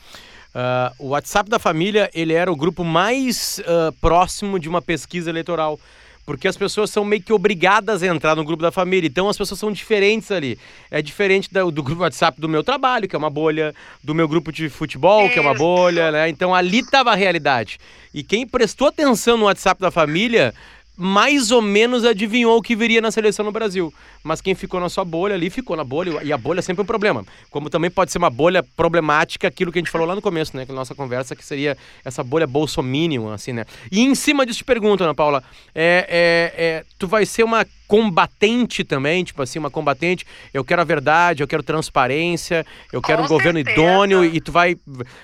Uh, 0.49 0.94
o 0.99 1.09
WhatsApp 1.11 1.49
da 1.49 1.59
família 1.59 2.11
ele 2.12 2.33
era 2.33 2.51
o 2.51 2.57
grupo 2.57 2.83
mais 2.83 3.61
uh, 3.61 3.92
próximo 4.01 4.59
de 4.59 4.68
uma 4.68 4.83
pesquisa 4.83 5.31
eleitoral 5.31 5.79
porque 6.28 6.46
as 6.46 6.58
pessoas 6.58 6.90
são 6.90 7.06
meio 7.06 7.22
que 7.22 7.32
obrigadas 7.32 8.02
a 8.02 8.06
entrar 8.06 8.36
no 8.36 8.44
grupo 8.44 8.62
da 8.62 8.70
família. 8.70 9.08
Então 9.08 9.30
as 9.30 9.38
pessoas 9.38 9.58
são 9.58 9.72
diferentes 9.72 10.30
ali. 10.30 10.58
É 10.90 11.00
diferente 11.00 11.48
do, 11.50 11.70
do 11.70 11.82
grupo 11.82 12.02
WhatsApp 12.02 12.38
do 12.38 12.46
meu 12.46 12.62
trabalho, 12.62 13.08
que 13.08 13.16
é 13.16 13.18
uma 13.18 13.30
bolha, 13.30 13.74
do 14.04 14.14
meu 14.14 14.28
grupo 14.28 14.52
de 14.52 14.68
futebol, 14.68 15.30
que 15.30 15.38
é 15.38 15.40
uma 15.40 15.54
bolha, 15.54 16.12
né? 16.12 16.28
Então 16.28 16.54
ali 16.54 16.80
estava 16.80 17.12
a 17.12 17.14
realidade. 17.14 17.78
E 18.12 18.22
quem 18.22 18.46
prestou 18.46 18.88
atenção 18.88 19.38
no 19.38 19.46
WhatsApp 19.46 19.80
da 19.80 19.90
família 19.90 20.52
mais 21.00 21.52
ou 21.52 21.62
menos 21.62 22.04
adivinhou 22.04 22.58
o 22.58 22.62
que 22.62 22.74
viria 22.74 23.00
na 23.00 23.12
seleção 23.12 23.44
no 23.44 23.52
Brasil. 23.52 23.94
Mas 24.24 24.40
quem 24.40 24.52
ficou 24.52 24.80
na 24.80 24.88
sua 24.88 25.04
bolha 25.04 25.37
ali, 25.37 25.48
ficou 25.48 25.76
na 25.76 25.84
bolha, 25.84 26.20
e 26.24 26.32
a 26.32 26.37
bolha 26.37 26.58
é 26.58 26.62
sempre 26.62 26.82
um 26.82 26.84
problema. 26.84 27.24
Como 27.50 27.70
também 27.70 27.88
pode 27.88 28.11
ser 28.11 28.18
uma 28.18 28.28
bolha 28.28 28.64
problemática, 28.64 29.46
aquilo 29.46 29.70
que 29.70 29.78
a 29.78 29.80
gente 29.80 29.92
falou 29.92 30.08
lá 30.08 30.16
no 30.16 30.20
começo, 30.20 30.56
né? 30.56 30.66
Que 30.66 30.72
nossa 30.72 30.96
conversa, 30.96 31.37
que 31.37 31.44
seria 31.44 31.78
essa 32.04 32.24
bolha 32.24 32.48
bolsominion, 32.48 33.30
assim, 33.30 33.52
né? 33.52 33.64
E 33.92 34.00
em 34.00 34.12
cima 34.16 34.44
disso 34.44 34.58
te 34.58 34.64
pergunto, 34.64 35.04
Ana 35.04 35.14
Paula, 35.14 35.44
é, 35.72 36.06
é, 36.08 36.64
é, 36.64 36.84
tu 36.98 37.06
vai 37.06 37.24
ser 37.24 37.44
uma 37.44 37.64
combatente 37.88 38.85
também, 38.85 39.24
tipo 39.24 39.42
assim, 39.42 39.59
uma 39.59 39.70
combatente, 39.70 40.27
eu 40.53 40.62
quero 40.62 40.83
a 40.83 40.85
verdade, 40.85 41.42
eu 41.42 41.48
quero 41.48 41.62
transparência, 41.62 42.64
eu 42.92 43.01
quero 43.01 43.20
Com 43.20 43.24
um 43.24 43.29
governo 43.29 43.59
idôneo, 43.59 44.22
e 44.22 44.40
tu 44.40 44.53
vai, 44.53 44.77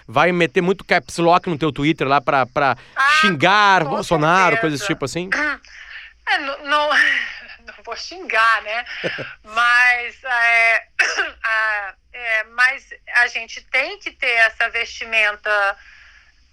vai 0.09 0.33
meter 0.33 0.63
muito 0.63 0.83
caps 0.83 1.19
lock 1.19 1.47
no 1.49 1.59
teu 1.59 1.71
Twitter 1.71 2.09
lá 2.09 2.23
pra, 2.23 2.47
pra 2.47 2.77
ah, 2.97 3.11
xingar 3.21 3.85
Bolsonaro, 3.85 4.57
certeza. 4.57 4.61
coisas 4.63 4.87
tipo 4.87 5.05
assim? 5.05 5.29
É, 6.27 6.39
não, 6.39 6.65
não, 6.65 6.89
não, 7.69 7.75
vou 7.85 7.95
xingar, 7.95 8.63
né? 8.63 8.85
mas, 9.45 10.25
é, 10.25 10.83
a, 11.43 11.95
é, 12.15 12.45
mas 12.45 12.89
a 13.17 13.27
gente 13.27 13.61
tem 13.71 13.99
que 13.99 14.11
ter 14.11 14.31
essa 14.31 14.71
vestimenta. 14.71 15.77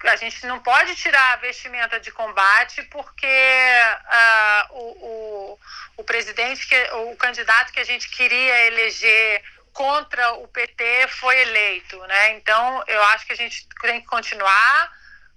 A 0.09 0.15
gente 0.15 0.45
não 0.45 0.59
pode 0.59 0.95
tirar 0.95 1.33
a 1.33 1.37
vestimenta 1.37 1.99
de 1.99 2.11
combate 2.11 2.81
porque 2.83 3.27
uh, 3.27 4.73
o, 4.73 5.05
o, 5.05 5.59
o 5.97 6.03
presidente, 6.03 6.67
que, 6.67 6.75
o 6.93 7.15
candidato 7.15 7.71
que 7.71 7.79
a 7.79 7.83
gente 7.83 8.09
queria 8.09 8.67
eleger 8.67 9.43
contra 9.73 10.33
o 10.33 10.47
PT 10.47 11.07
foi 11.09 11.39
eleito, 11.41 11.97
né? 12.07 12.31
Então 12.33 12.83
eu 12.87 13.01
acho 13.03 13.25
que 13.25 13.33
a 13.33 13.37
gente 13.37 13.67
tem 13.81 14.01
que 14.01 14.07
continuar 14.07 14.91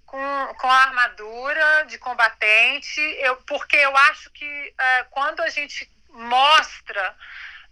com, 0.06 0.54
com 0.58 0.70
a 0.70 0.82
armadura 0.82 1.84
de 1.86 1.98
combatente, 1.98 3.00
eu, 3.18 3.36
porque 3.46 3.76
eu 3.76 3.96
acho 3.96 4.30
que 4.30 4.46
uh, 4.46 5.10
quando 5.10 5.40
a 5.40 5.48
gente 5.48 5.90
mostra 6.10 7.16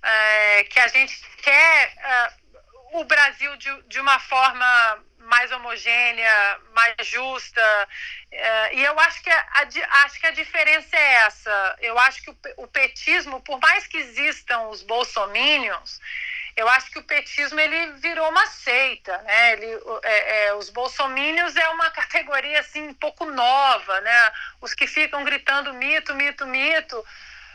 uh, 0.02 0.68
que 0.68 0.80
a 0.80 0.88
gente 0.88 1.20
quer 1.38 1.94
uh, 1.96 3.00
o 3.00 3.04
Brasil 3.04 3.56
de, 3.56 3.82
de 3.84 4.00
uma 4.00 4.18
forma 4.18 5.04
mais 5.22 5.50
homogênea, 5.52 6.60
mais 6.74 6.94
justa. 7.06 7.88
e 8.72 8.82
eu 8.82 8.98
acho 9.00 9.22
que 9.22 9.30
a, 9.30 9.46
acho 10.04 10.20
que 10.20 10.26
a 10.26 10.30
diferença 10.30 10.96
é 10.96 11.12
essa. 11.26 11.76
Eu 11.80 11.98
acho 11.98 12.22
que 12.22 12.30
o, 12.30 12.36
o 12.58 12.66
petismo, 12.66 13.40
por 13.40 13.58
mais 13.60 13.86
que 13.86 13.98
existam 13.98 14.68
os 14.68 14.82
bolsominions, 14.82 16.00
eu 16.56 16.68
acho 16.68 16.90
que 16.90 16.98
o 16.98 17.02
petismo 17.02 17.58
ele 17.58 17.92
virou 17.92 18.28
uma 18.28 18.46
seita, 18.46 19.16
né? 19.18 19.52
Ele, 19.52 19.66
é, 20.02 20.46
é, 20.46 20.54
os 20.54 20.68
bolsomínios 20.68 21.56
é 21.56 21.68
uma 21.70 21.90
categoria 21.90 22.60
assim 22.60 22.88
um 22.88 22.94
pouco 22.94 23.24
nova, 23.24 24.00
né? 24.02 24.32
Os 24.60 24.74
que 24.74 24.86
ficam 24.86 25.24
gritando 25.24 25.72
mito, 25.72 26.14
mito, 26.14 26.46
mito. 26.46 27.04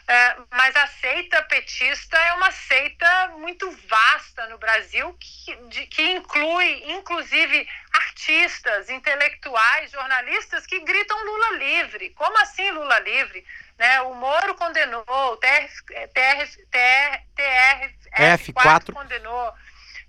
É, 0.09 0.37
mas 0.51 0.73
a 0.73 0.87
seita 0.87 1.41
petista 1.43 2.17
é 2.17 2.33
uma 2.33 2.49
seita 2.49 3.27
muito 3.39 3.69
vasta 3.89 4.47
no 4.47 4.57
Brasil, 4.57 5.13
que, 5.19 5.55
de, 5.67 5.85
que 5.87 6.01
inclui, 6.11 6.91
inclusive, 6.93 7.67
artistas, 7.91 8.89
intelectuais, 8.89 9.91
jornalistas 9.91 10.65
que 10.65 10.79
gritam 10.79 11.25
Lula 11.25 11.57
livre. 11.57 12.09
Como 12.11 12.37
assim 12.39 12.71
Lula 12.71 12.99
livre? 12.99 13.45
Né? 13.77 14.01
O 14.03 14.13
Moro 14.13 14.55
condenou, 14.55 15.03
o 15.05 15.37
TRF, 15.37 15.83
TRF, 16.13 16.65
TRF, 16.71 18.53
TRF4 18.53 18.93
condenou. 18.93 19.53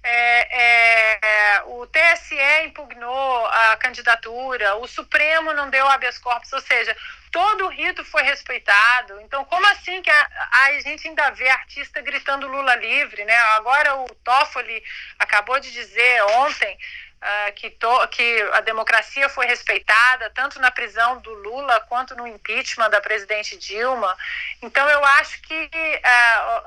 É, 0.03 0.11
é, 0.11 1.19
é, 1.23 1.63
o 1.65 1.87
TSE 1.87 2.37
impugnou 2.65 3.47
a 3.47 3.77
candidatura, 3.77 4.77
o 4.77 4.87
Supremo 4.87 5.53
não 5.53 5.69
deu 5.69 5.87
habeas 5.89 6.19
corpus, 6.19 6.53
ou 6.53 6.61
seja, 6.61 6.97
todo 7.31 7.67
o 7.67 7.69
rito 7.69 8.05
foi 8.05 8.23
respeitado. 8.23 9.21
Então, 9.21 9.45
como 9.45 9.67
assim 9.69 10.01
que 10.01 10.11
a, 10.11 10.29
a 10.65 10.81
gente 10.81 11.09
ainda 11.09 11.31
vê 11.31 11.49
artista 11.49 12.01
gritando 12.01 12.47
Lula 12.47 12.75
livre, 12.77 13.25
né? 13.25 13.37
Agora 13.57 13.97
o 13.97 14.07
Toffoli 14.25 14.83
acabou 15.19 15.59
de 15.61 15.73
dizer 15.73 16.23
ontem 16.23 16.79
uh, 17.23 17.53
que, 17.55 17.71
to, 17.71 18.09
que 18.09 18.43
a 18.53 18.61
democracia 18.61 19.29
foi 19.29 19.47
respeitada, 19.47 20.31
tanto 20.31 20.61
na 20.61 20.71
prisão 20.71 21.19
do 21.19 21.33
Lula 21.33 21.81
quanto 21.89 22.15
no 22.17 22.27
impeachment 22.27 22.91
da 22.91 23.01
presidente 23.01 23.57
Dilma. 23.57 24.17
Então, 24.63 24.89
eu 24.89 25.05
acho 25.05 25.41
que 25.43 25.71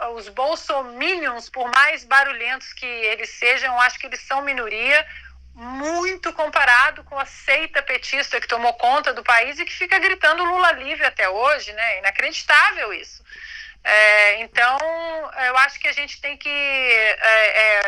uh, 0.01 0.09
os 0.15 0.29
bolsominions, 0.29 1.49
por 1.49 1.69
mais 1.69 2.03
barulhentos 2.03 2.73
que 2.73 2.85
eles 2.85 3.29
sejam, 3.29 3.73
eu 3.73 3.79
acho 3.81 3.99
que 3.99 4.07
eles 4.07 4.21
são 4.21 4.41
minoria 4.41 5.05
muito 5.53 6.31
comparado 6.33 7.03
com 7.03 7.19
a 7.19 7.25
seita 7.25 7.83
petista 7.83 8.39
que 8.39 8.47
tomou 8.47 8.73
conta 8.73 9.13
do 9.13 9.23
país 9.23 9.59
e 9.59 9.65
que 9.65 9.73
fica 9.73 9.99
gritando 9.99 10.45
Lula 10.45 10.71
livre 10.73 11.05
até 11.05 11.27
hoje, 11.27 11.73
né? 11.73 11.99
Inacreditável 11.99 12.93
isso. 12.93 13.21
É, 13.83 14.41
então, 14.41 14.77
eu 15.47 15.57
acho 15.57 15.79
que 15.79 15.87
a 15.87 15.91
gente 15.91 16.21
tem 16.21 16.37
que. 16.37 16.49
É, 16.49 17.19
é, 17.21 17.79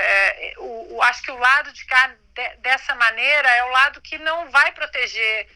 é, 0.51 0.53
o, 0.57 0.95
o, 0.95 1.01
acho 1.03 1.21
que 1.21 1.31
o 1.31 1.37
lado 1.37 1.71
de 1.71 1.85
cá, 1.85 2.07
de, 2.07 2.55
dessa 2.57 2.95
maneira, 2.95 3.47
é 3.49 3.63
o 3.63 3.69
lado 3.69 4.01
que 4.01 4.17
não 4.17 4.49
vai 4.49 4.71
proteger 4.71 5.47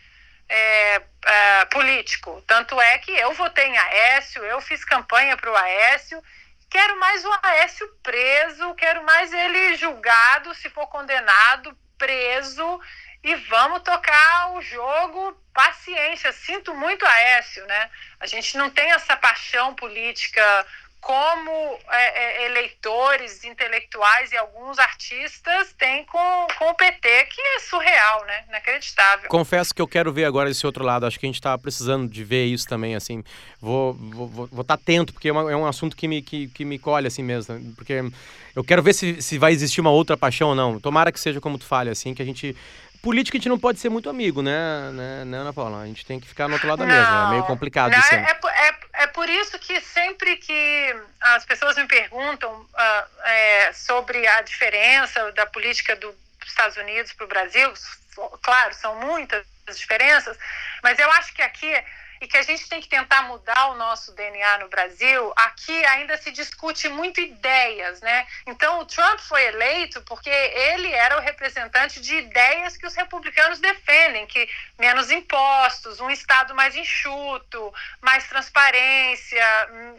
é, 0.48 1.02
é, 1.26 1.66
político. 1.66 2.44
Tanto 2.46 2.80
é 2.80 2.98
que 3.00 3.12
eu 3.12 3.34
votei 3.34 3.66
em 3.66 3.78
Aécio, 3.78 4.44
eu 4.44 4.62
fiz 4.62 4.86
campanha 4.86 5.36
para 5.36 5.52
o 5.52 5.56
Aécio. 5.56 6.22
Quero 6.70 7.00
mais 7.00 7.24
o 7.26 7.40
Aécio 7.44 7.88
preso, 8.04 8.76
quero 8.76 9.04
mais 9.04 9.32
ele 9.34 9.76
julgado, 9.76 10.54
se 10.54 10.70
for 10.70 10.86
condenado, 10.88 11.76
preso 11.98 12.80
e 13.28 13.36
vamos 13.36 13.82
tocar 13.82 14.54
o 14.56 14.62
jogo 14.62 15.38
paciência. 15.54 16.32
Sinto 16.32 16.74
muito 16.74 17.06
Aécio, 17.06 17.66
né? 17.66 17.90
A 18.22 18.26
gente 18.26 18.58
não 18.58 18.70
tem 18.70 18.90
essa 18.92 19.18
paixão 19.18 19.76
política 19.76 20.66
como 21.02 21.52
é, 21.90 22.44
é, 22.44 22.46
eleitores, 22.46 23.44
intelectuais 23.44 24.32
e 24.32 24.38
alguns 24.38 24.80
artistas 24.80 25.74
têm 25.78 26.06
com, 26.06 26.48
com 26.58 26.70
o 26.70 26.74
PT, 26.74 27.26
que 27.26 27.42
é 27.42 27.60
surreal, 27.60 28.26
né? 28.26 28.46
Inacreditável. 28.48 29.30
Confesso 29.30 29.76
que 29.76 29.82
eu 29.82 29.88
quero 29.88 30.12
ver 30.12 30.24
agora 30.24 30.50
esse 30.50 30.66
outro 30.66 30.84
lado. 30.84 31.06
Acho 31.06 31.20
que 31.20 31.26
a 31.26 31.30
gente 31.30 31.36
está 31.36 31.58
precisando 31.58 32.10
de 32.10 32.24
ver 32.24 32.46
isso 32.46 32.66
também, 32.66 32.96
assim. 32.96 33.24
Vou 33.60 33.92
estar 33.92 34.16
vou, 34.16 34.28
vou, 34.28 34.48
vou 34.48 34.64
tá 34.64 34.76
atento, 34.76 35.12
porque 35.12 35.28
é, 35.28 35.32
uma, 35.34 35.52
é, 35.52 35.56
um 35.56 35.66
assunto 35.66 35.98
que 35.98 36.08
me, 36.08 36.22
que, 36.22 36.48
que 36.48 36.64
me 36.64 36.80
colhe 36.80 37.08
assim 37.08 37.24
mesmo. 37.24 37.74
Porque 37.76 38.04
eu 38.56 38.64
quero 38.64 38.82
ver 38.82 38.94
se, 38.94 39.22
se 39.22 39.38
vai 39.38 39.52
existir 39.52 39.80
uma 39.80 39.92
outra 39.92 40.18
paixão 40.18 40.50
ou 40.50 40.56
não. 40.56 40.80
Tomara 40.80 41.12
que 41.12 41.20
seja 41.20 41.40
como 41.40 41.58
tu 41.58 41.66
fale, 41.66 41.90
assim, 41.90 42.14
que 42.14 42.22
a 42.22 42.26
gente 42.26 42.56
política 43.08 43.38
a 43.38 43.40
gente 43.40 43.48
não 43.48 43.58
pode 43.58 43.80
ser 43.80 43.88
muito 43.88 44.10
amigo, 44.10 44.42
né, 44.42 44.92
né, 44.92 45.24
né, 45.24 45.38
Ana 45.38 45.54
Paula? 45.54 45.82
A 45.82 45.86
gente 45.86 46.06
tem 46.06 46.20
que 46.20 46.28
ficar 46.28 46.50
no 46.50 46.56
outro 46.56 46.68
lado 46.68 46.80
da 46.80 46.86
mesa. 46.86 47.08
É 47.08 47.30
meio 47.30 47.44
complicado 47.46 47.94
não, 47.94 48.00
isso. 48.00 48.14
É, 48.14 48.20
é, 48.20 49.04
é, 49.04 49.08
por 49.08 49.30
isso 49.30 49.58
que 49.60 49.80
sempre 49.80 50.36
que 50.36 50.96
as 51.22 51.46
pessoas 51.46 51.78
me 51.78 51.88
perguntam 51.88 52.52
uh, 52.52 53.24
é, 53.24 53.72
sobre 53.72 54.28
a 54.28 54.42
diferença 54.42 55.32
da 55.32 55.46
política 55.46 55.96
dos 55.96 56.14
Estados 56.46 56.76
Unidos 56.76 57.14
para 57.14 57.24
o 57.24 57.30
Brasil, 57.30 57.74
claro, 58.42 58.74
são 58.74 59.00
muitas 59.00 59.46
diferenças, 59.74 60.38
mas 60.84 61.00
eu 61.00 61.10
acho 61.14 61.34
que 61.34 61.42
aqui 61.42 61.74
e 62.22 62.28
que 62.28 62.38
a 62.38 62.42
gente 62.42 62.68
tem 62.68 62.82
que 62.82 62.88
tentar 62.88 63.24
mudar 63.24 63.72
o 63.72 63.76
nosso 63.76 64.12
DNA 64.14 64.60
no 64.60 64.70
Brasil, 64.70 65.34
aqui 65.36 65.86
ainda 65.86 66.18
se 66.18 66.32
discute 66.32 66.90
muito 66.90 67.20
ideias, 67.20 68.02
né? 68.02 68.26
Então 68.46 68.80
o 68.80 68.86
Trump 68.86 69.20
foi 69.20 69.44
eleito 69.46 70.02
porque 70.04 70.30
ele 70.30 70.92
era 70.92 71.18
o 71.18 71.22
representante 71.22 72.00
de 72.00 72.16
ideias 72.16 72.78
que 72.78 72.86
os 72.86 72.96
republicanos 72.96 73.60
defendem, 73.60 74.26
que 74.28 74.50
menos 74.80 75.12
impostos, 75.12 76.00
um 76.00 76.10
estado 76.10 76.56
mais 76.56 76.76
enxuto, 76.76 77.74
mais 78.02 78.28
transparência, 78.28 79.46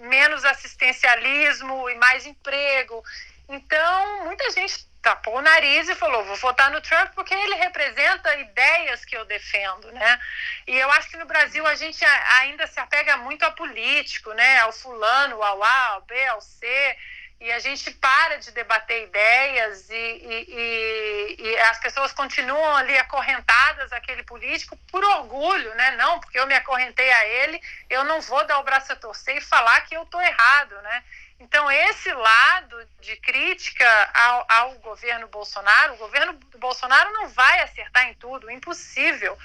menos 0.01 0.45
assistencialismo 0.45 1.89
e 1.91 1.95
mais 1.97 2.27
emprego. 2.27 3.05
Então, 3.49 4.25
muita 4.25 4.51
gente 4.51 4.88
tapou 5.03 5.37
o 5.37 5.43
nariz 5.43 5.89
e 5.89 5.95
falou: 5.95 6.25
vou 6.25 6.37
votar 6.37 6.71
no 6.71 6.81
Trump 6.81 7.13
porque 7.15 7.35
ele 7.35 7.55
representa 7.57 8.35
ideias 8.37 9.05
que 9.05 9.17
eu 9.17 9.25
defendo, 9.25 9.91
né? 9.93 10.21
E 10.67 10.77
eu 10.77 10.91
acho 10.93 11.09
que 11.09 11.17
no 11.17 11.27
Brasil 11.27 11.67
a 11.67 11.75
gente 11.75 12.05
ainda 12.41 12.67
se 12.67 12.79
apega 12.81 13.17
muito 13.19 13.45
a 13.45 13.51
político, 13.51 14.33
né? 14.33 14.59
Ao 14.61 14.73
fulano, 14.73 15.43
ao 15.43 15.63
A, 15.63 15.87
ao 15.95 16.03
B, 16.03 16.27
ao 16.27 16.41
C. 16.41 16.97
E 17.41 17.53
a 17.53 17.61
gente 17.61 17.93
para 17.93 18.39
de 18.39 18.51
debater 18.51 19.05
ideias 19.05 19.89
e, 19.89 19.95
e, 19.95 20.47
e, 20.49 21.37
e 21.39 21.59
as 21.71 21.79
pessoas 21.79 22.13
continuam 22.13 22.75
ali 22.75 22.99
acorrentadas 22.99 23.93
àquele 23.93 24.25
político 24.25 24.77
por 24.91 25.05
orgulho, 25.05 25.73
né? 25.77 25.93
Não, 25.93 26.19
porque 26.19 26.37
eu 26.37 26.49
me 26.49 26.55
acorrentei 26.55 27.09
a 27.09 27.27
ele, 27.27 27.63
eu 27.89 28.03
não 28.03 28.21
vou 28.21 28.45
dar 28.45 28.59
o 28.59 28.65
braço 28.65 28.93
a 28.93 28.97
torcer 28.97 29.37
e 29.37 29.41
falar 29.41 29.83
que 29.83 29.97
eu 29.97 30.03
estou 30.03 30.21
errado, 30.21 30.83
né? 30.83 31.05
Então, 31.41 31.71
esse 31.71 32.13
lado 32.13 32.89
de 33.01 33.15
crítica 33.17 33.89
ao, 34.13 34.47
ao, 34.49 34.73
governo 34.81 35.29
Bolsonaro, 35.29 35.95
o 35.95 35.99
governo 35.99 36.33
Bolsonaro 36.59 37.13
não 37.13 37.29
vai 37.29 37.61
acertar 37.61 38.09
em 38.09 38.15
tudo, 38.15 38.51
impossível. 38.51 39.39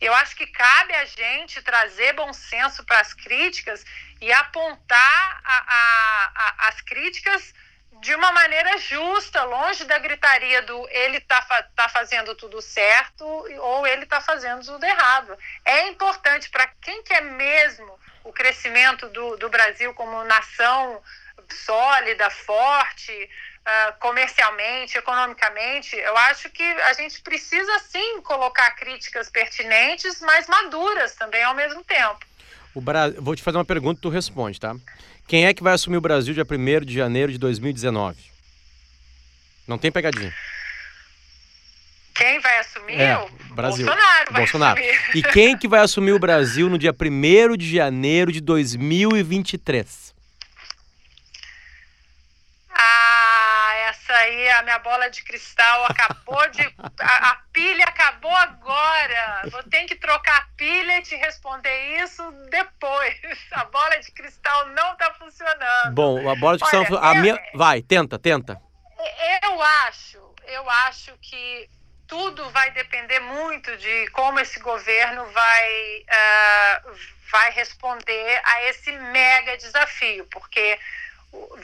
Eu 0.00 0.14
acho 0.14 0.36
que 0.36 0.46
cabe 0.46 0.94
a 0.94 1.04
gente 1.04 1.60
trazer 1.60 2.12
bom 2.12 2.32
senso 2.32 2.84
para 2.84 3.00
as 3.00 3.12
críticas 3.12 3.84
e 4.20 4.32
apontar 4.32 5.40
a, 5.44 5.64
a, 5.66 6.32
a, 6.34 6.68
as 6.68 6.80
críticas 6.82 7.52
de 8.00 8.14
uma 8.14 8.32
maneira 8.32 8.78
justa, 8.78 9.42
longe 9.42 9.84
da 9.84 9.98
gritaria 9.98 10.62
do 10.62 10.88
ele 10.88 11.18
está 11.18 11.42
tá 11.74 11.88
fazendo 11.88 12.34
tudo 12.34 12.62
certo 12.62 13.24
ou 13.24 13.86
ele 13.86 14.04
está 14.04 14.20
fazendo 14.20 14.64
tudo 14.64 14.84
errado. 14.84 15.36
É 15.64 15.88
importante 15.88 16.48
para 16.48 16.66
quem 16.80 17.02
quer 17.02 17.22
mesmo 17.22 17.98
o 18.24 18.32
crescimento 18.32 19.08
do, 19.08 19.36
do 19.36 19.48
Brasil 19.48 19.92
como 19.94 20.24
nação 20.24 21.02
sólida, 21.48 22.28
forte, 22.30 23.12
uh, 23.12 23.98
comercialmente, 23.98 24.98
economicamente, 24.98 25.96
eu 25.96 26.16
acho 26.16 26.50
que 26.50 26.62
a 26.62 26.92
gente 26.92 27.20
precisa 27.22 27.78
sim 27.80 28.20
colocar 28.22 28.70
críticas 28.72 29.30
pertinentes, 29.30 30.20
mas 30.20 30.46
maduras 30.46 31.14
também 31.14 31.42
ao 31.42 31.54
mesmo 31.54 31.84
tempo. 31.84 32.20
O 32.74 32.80
Bra... 32.80 33.10
Vou 33.18 33.34
te 33.34 33.42
fazer 33.42 33.58
uma 33.58 33.64
pergunta 33.64 33.98
e 33.98 34.02
tu 34.02 34.08
responde, 34.08 34.60
tá? 34.60 34.74
Quem 35.26 35.46
é 35.46 35.54
que 35.54 35.62
vai 35.62 35.74
assumir 35.74 35.96
o 35.96 36.00
Brasil 36.00 36.34
dia 36.34 36.46
1 36.48 36.84
de 36.84 36.94
janeiro 36.94 37.32
de 37.32 37.38
2019? 37.38 38.16
Não 39.66 39.78
tem 39.78 39.92
pegadinha. 39.92 40.34
Quem 42.14 42.38
vai 42.40 42.58
assumir? 42.58 43.00
É, 43.00 43.14
Brasil. 43.54 43.86
Bolsonaro 43.86 44.32
Bolsonaro. 44.32 44.80
assumir. 44.80 45.16
E 45.16 45.22
quem 45.22 45.56
que 45.56 45.68
vai 45.68 45.80
assumir 45.80 46.12
o 46.12 46.18
Brasil 46.18 46.68
no 46.68 46.76
dia 46.76 46.92
1 46.92 47.56
de 47.56 47.76
janeiro 47.76 48.32
de 48.32 48.40
2023? 48.40 50.14
Essa 54.10 54.16
aí, 54.18 54.50
a 54.50 54.62
minha 54.62 54.78
bola 54.80 55.08
de 55.08 55.22
cristal 55.22 55.84
acabou 55.84 56.48
de. 56.50 56.62
A, 57.00 57.30
a, 57.30 57.34
pilha 57.52 57.84
acabou 57.84 58.34
agora. 58.34 59.42
Vou 59.50 59.62
ter 59.64 59.84
que 59.84 59.94
trocar 59.94 60.38
a 60.38 60.46
pilha 60.56 60.98
e 60.98 61.02
te 61.02 61.14
responder 61.16 62.02
isso 62.02 62.22
depois. 62.50 63.16
A 63.52 63.64
bola 63.66 63.98
de 64.00 64.10
cristal 64.12 64.68
não 64.70 64.92
está 64.92 65.14
funcionando. 65.14 65.94
Bom, 65.94 66.28
a 66.28 66.34
bola 66.34 66.56
de 66.56 66.64
cristal. 66.64 66.98
Olha, 66.98 67.10
a 67.10 67.14
eu, 67.14 67.22
minha... 67.22 67.38
Vai, 67.54 67.82
tenta, 67.82 68.18
tenta. 68.18 68.60
Eu 69.42 69.62
acho, 69.62 70.34
eu 70.46 70.68
acho 70.68 71.16
que 71.22 71.70
tudo 72.06 72.50
vai 72.50 72.70
depender 72.72 73.20
muito 73.20 73.74
de 73.76 74.08
como 74.08 74.40
esse 74.40 74.58
governo 74.60 75.24
vai, 75.26 76.04
uh, 76.04 76.92
vai 77.30 77.50
responder 77.52 78.40
a 78.44 78.64
esse 78.64 78.92
mega 78.92 79.56
desafio, 79.56 80.26
porque 80.26 80.78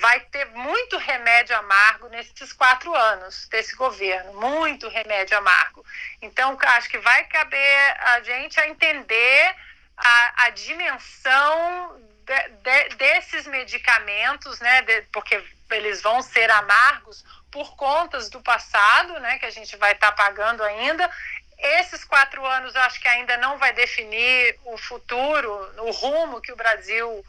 vai 0.00 0.20
ter 0.20 0.46
muito 0.46 0.96
remédio 0.96 1.56
amargo 1.56 2.08
nesses 2.08 2.52
quatro 2.52 2.94
anos 2.94 3.48
desse 3.48 3.74
governo, 3.74 4.34
muito 4.34 4.88
remédio 4.88 5.36
amargo. 5.36 5.84
Então, 6.22 6.56
acho 6.60 6.88
que 6.88 6.98
vai 6.98 7.24
caber 7.24 7.96
a 8.00 8.20
gente 8.22 8.60
a 8.60 8.68
entender 8.68 9.56
a, 9.96 10.44
a 10.44 10.50
dimensão 10.50 12.00
de, 12.24 12.48
de, 12.48 12.96
desses 12.96 13.46
medicamentos, 13.46 14.60
né? 14.60 14.82
De, 14.82 15.02
porque 15.12 15.42
eles 15.70 16.00
vão 16.00 16.22
ser 16.22 16.50
amargos 16.50 17.24
por 17.50 17.74
contas 17.76 18.28
do 18.28 18.40
passado, 18.40 19.18
né, 19.20 19.38
que 19.38 19.46
a 19.46 19.50
gente 19.50 19.76
vai 19.76 19.92
estar 19.92 20.12
tá 20.12 20.24
pagando 20.24 20.62
ainda. 20.62 21.10
Esses 21.58 22.04
quatro 22.04 22.44
anos 22.44 22.76
acho 22.76 23.00
que 23.00 23.08
ainda 23.08 23.36
não 23.38 23.56
vai 23.56 23.72
definir 23.72 24.58
o 24.64 24.76
futuro, 24.76 25.50
o 25.78 25.90
rumo 25.90 26.40
que 26.40 26.52
o 26.52 26.56
Brasil 26.56 27.24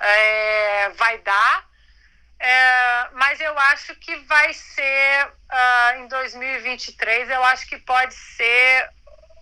é, 0.00 0.90
vai 0.90 1.18
dar. 1.18 1.67
É, 2.40 3.08
mas 3.12 3.40
eu 3.40 3.58
acho 3.58 3.94
que 3.96 4.14
vai 4.16 4.52
ser 4.52 5.26
uh, 5.26 5.98
em 5.98 6.08
2023, 6.08 7.30
eu 7.30 7.42
acho 7.44 7.66
que 7.66 7.78
pode 7.78 8.14
ser 8.14 8.90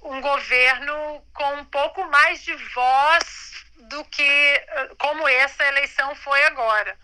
um 0.02 0.20
governo 0.20 1.22
com 1.34 1.54
um 1.56 1.64
pouco 1.64 2.04
mais 2.04 2.42
de 2.42 2.54
voz 2.72 3.52
do 3.88 4.04
que 4.04 4.66
como 4.98 5.28
essa 5.28 5.64
eleição 5.64 6.14
foi 6.14 6.42
agora. 6.44 6.96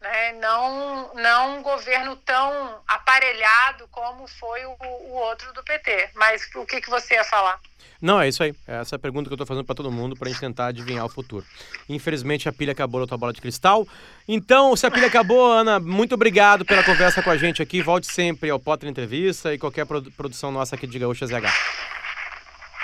Né? 0.00 0.32
Não, 0.34 1.14
não 1.14 1.58
um 1.58 1.62
governo 1.62 2.16
tão 2.16 2.80
aparelhado 2.86 3.88
como 3.90 4.26
foi 4.26 4.64
o, 4.64 4.76
o 4.80 5.12
outro 5.14 5.52
do 5.52 5.62
PT. 5.62 6.10
Mas 6.14 6.48
o 6.54 6.66
que, 6.66 6.80
que 6.80 6.90
você 6.90 7.14
ia 7.14 7.24
falar? 7.24 7.60
Não, 8.00 8.20
é 8.20 8.28
isso 8.28 8.42
aí. 8.42 8.54
É 8.66 8.80
essa 8.80 8.98
pergunta 8.98 9.28
que 9.28 9.32
eu 9.32 9.36
estou 9.36 9.46
fazendo 9.46 9.64
para 9.64 9.74
todo 9.74 9.90
mundo 9.90 10.16
para 10.16 10.28
a 10.28 10.30
gente 10.30 10.40
tentar 10.40 10.66
adivinhar 10.66 11.04
o 11.04 11.08
futuro. 11.08 11.44
Infelizmente 11.88 12.48
a 12.48 12.52
pilha 12.52 12.72
acabou 12.72 13.00
na 13.00 13.06
tua 13.06 13.16
bola 13.16 13.32
de 13.32 13.40
cristal. 13.40 13.86
Então, 14.28 14.76
se 14.76 14.86
a 14.86 14.90
pilha 14.90 15.06
acabou, 15.06 15.50
Ana, 15.50 15.80
muito 15.80 16.14
obrigado 16.14 16.64
pela 16.64 16.82
conversa 16.82 17.22
com 17.22 17.30
a 17.30 17.36
gente 17.36 17.62
aqui. 17.62 17.80
Volte 17.80 18.06
sempre 18.06 18.50
ao 18.50 18.60
Potter 18.60 18.88
Entrevista 18.88 19.54
e 19.54 19.58
qualquer 19.58 19.86
produção 19.86 20.52
nossa 20.52 20.76
aqui 20.76 20.86
de 20.86 20.98
Gaúcha 20.98 21.26
ZH. 21.26 22.05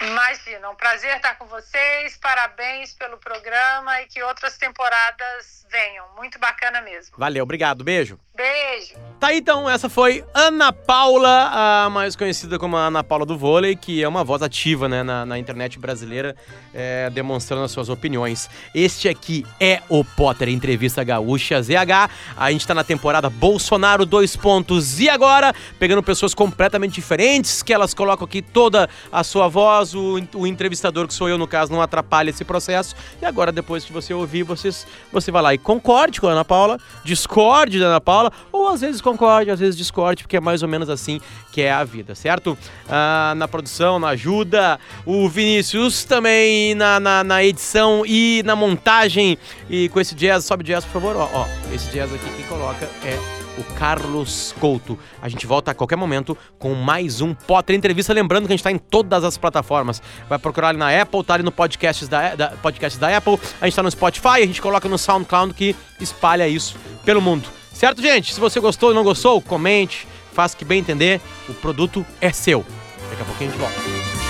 Imagina, 0.06 0.68
um 0.70 0.74
prazer 0.74 1.16
estar 1.16 1.36
com 1.36 1.46
vocês, 1.46 2.16
parabéns 2.16 2.92
pelo 2.94 3.18
programa 3.18 4.02
e 4.02 4.06
que 4.06 4.22
outras 4.22 4.58
temporadas 4.58 5.64
venham. 5.70 6.06
Muito 6.16 6.38
bacana 6.38 6.80
mesmo. 6.80 7.16
Valeu, 7.16 7.44
obrigado, 7.44 7.84
beijo. 7.84 8.18
Beijo. 8.34 8.94
Tá 9.22 9.28
aí, 9.28 9.38
então, 9.38 9.70
essa 9.70 9.88
foi 9.88 10.24
Ana 10.34 10.72
Paula, 10.72 11.84
a 11.84 11.90
mais 11.90 12.16
conhecida 12.16 12.58
como 12.58 12.76
a 12.76 12.86
Ana 12.86 13.04
Paula 13.04 13.24
do 13.24 13.38
vôlei, 13.38 13.76
que 13.76 14.02
é 14.02 14.08
uma 14.08 14.24
voz 14.24 14.42
ativa 14.42 14.88
né, 14.88 15.04
na, 15.04 15.24
na 15.24 15.38
internet 15.38 15.78
brasileira, 15.78 16.34
é, 16.74 17.08
demonstrando 17.10 17.62
as 17.62 17.70
suas 17.70 17.88
opiniões. 17.88 18.50
Este 18.74 19.08
aqui 19.08 19.46
é 19.60 19.80
o 19.88 20.02
Potter 20.04 20.48
Entrevista 20.48 21.04
Gaúcha 21.04 21.62
ZH. 21.62 22.10
A 22.36 22.50
gente 22.50 22.66
tá 22.66 22.74
na 22.74 22.82
temporada 22.82 23.30
Bolsonaro 23.30 24.04
dois 24.04 24.34
pontos 24.34 24.98
e 24.98 25.08
agora, 25.08 25.54
pegando 25.78 26.02
pessoas 26.02 26.34
completamente 26.34 26.94
diferentes, 26.94 27.62
que 27.62 27.72
elas 27.72 27.94
colocam 27.94 28.24
aqui 28.24 28.42
toda 28.42 28.88
a 29.12 29.22
sua 29.22 29.46
voz, 29.46 29.94
o, 29.94 30.20
o 30.34 30.48
entrevistador, 30.48 31.06
que 31.06 31.14
sou 31.14 31.28
eu 31.28 31.38
no 31.38 31.46
caso, 31.46 31.70
não 31.70 31.80
atrapalha 31.80 32.30
esse 32.30 32.44
processo. 32.44 32.96
E 33.20 33.24
agora, 33.24 33.52
depois 33.52 33.84
que 33.84 33.92
você 33.92 34.12
ouvir, 34.12 34.42
vocês, 34.42 34.84
você 35.12 35.30
vai 35.30 35.42
lá 35.42 35.54
e 35.54 35.58
concorde 35.58 36.20
com 36.20 36.26
a 36.26 36.32
Ana 36.32 36.44
Paula, 36.44 36.76
discorde 37.04 37.78
da 37.78 37.86
Ana 37.86 38.00
Paula, 38.00 38.31
ou 38.50 38.68
às 38.68 38.80
vezes 38.80 39.00
concorde, 39.00 39.50
às 39.50 39.60
vezes 39.60 39.76
discorde, 39.76 40.22
porque 40.22 40.36
é 40.36 40.40
mais 40.40 40.62
ou 40.62 40.68
menos 40.68 40.88
assim 40.88 41.20
que 41.52 41.62
é 41.62 41.72
a 41.72 41.84
vida, 41.84 42.14
certo? 42.14 42.56
Ah, 42.88 43.34
na 43.36 43.46
produção, 43.46 43.98
na 43.98 44.08
ajuda, 44.08 44.78
o 45.04 45.28
Vinícius 45.28 46.04
também 46.04 46.74
na, 46.74 46.98
na, 46.98 47.24
na, 47.24 47.44
edição 47.44 48.04
e 48.06 48.42
na 48.44 48.56
montagem. 48.56 49.36
E 49.68 49.88
com 49.90 50.00
esse 50.00 50.14
jazz, 50.14 50.44
sobe 50.44 50.64
jazz, 50.64 50.84
por 50.84 50.92
favor. 50.92 51.16
Ó, 51.16 51.28
ó 51.32 51.46
esse 51.74 51.90
jazz 51.90 52.12
aqui 52.12 52.28
que 52.36 52.42
coloca 52.44 52.88
é 53.04 53.42
o 53.58 53.64
Carlos 53.74 54.54
Couto. 54.58 54.98
A 55.20 55.28
gente 55.28 55.46
volta 55.46 55.70
a 55.70 55.74
qualquer 55.74 55.96
momento 55.96 56.36
com 56.58 56.74
mais 56.74 57.20
um 57.20 57.34
Potter 57.34 57.76
Entrevista. 57.76 58.12
Lembrando 58.12 58.46
que 58.46 58.52
a 58.52 58.56
gente 58.56 58.60
está 58.60 58.72
em 58.72 58.78
todas 58.78 59.24
as 59.24 59.36
plataformas. 59.36 60.02
Vai 60.28 60.38
procurar 60.38 60.68
ali 60.68 60.78
na 60.78 61.00
Apple, 61.00 61.22
tá 61.24 61.34
ali 61.34 61.42
no 61.42 61.52
podcast 61.52 62.06
da, 62.06 62.34
da, 62.34 62.46
da 62.48 63.16
Apple. 63.16 63.38
A 63.60 63.64
gente 63.64 63.72
está 63.72 63.82
no 63.82 63.90
Spotify, 63.90 64.42
a 64.42 64.46
gente 64.46 64.62
coloca 64.62 64.88
no 64.88 64.98
SoundCloud 64.98 65.54
que 65.54 65.76
espalha 66.00 66.48
isso 66.48 66.76
pelo 67.04 67.20
mundo. 67.20 67.61
Certo, 67.82 68.00
gente? 68.00 68.32
Se 68.32 68.38
você 68.38 68.60
gostou 68.60 68.90
ou 68.90 68.94
não 68.94 69.02
gostou, 69.02 69.42
comente, 69.42 70.06
faça 70.32 70.56
que 70.56 70.64
bem 70.64 70.78
entender. 70.78 71.20
O 71.48 71.54
produto 71.54 72.06
é 72.20 72.30
seu. 72.30 72.64
Daqui 73.10 73.22
a 73.22 73.24
pouquinho 73.24 73.50
a 73.50 73.52
gente 73.52 73.60
volta. 73.60 74.21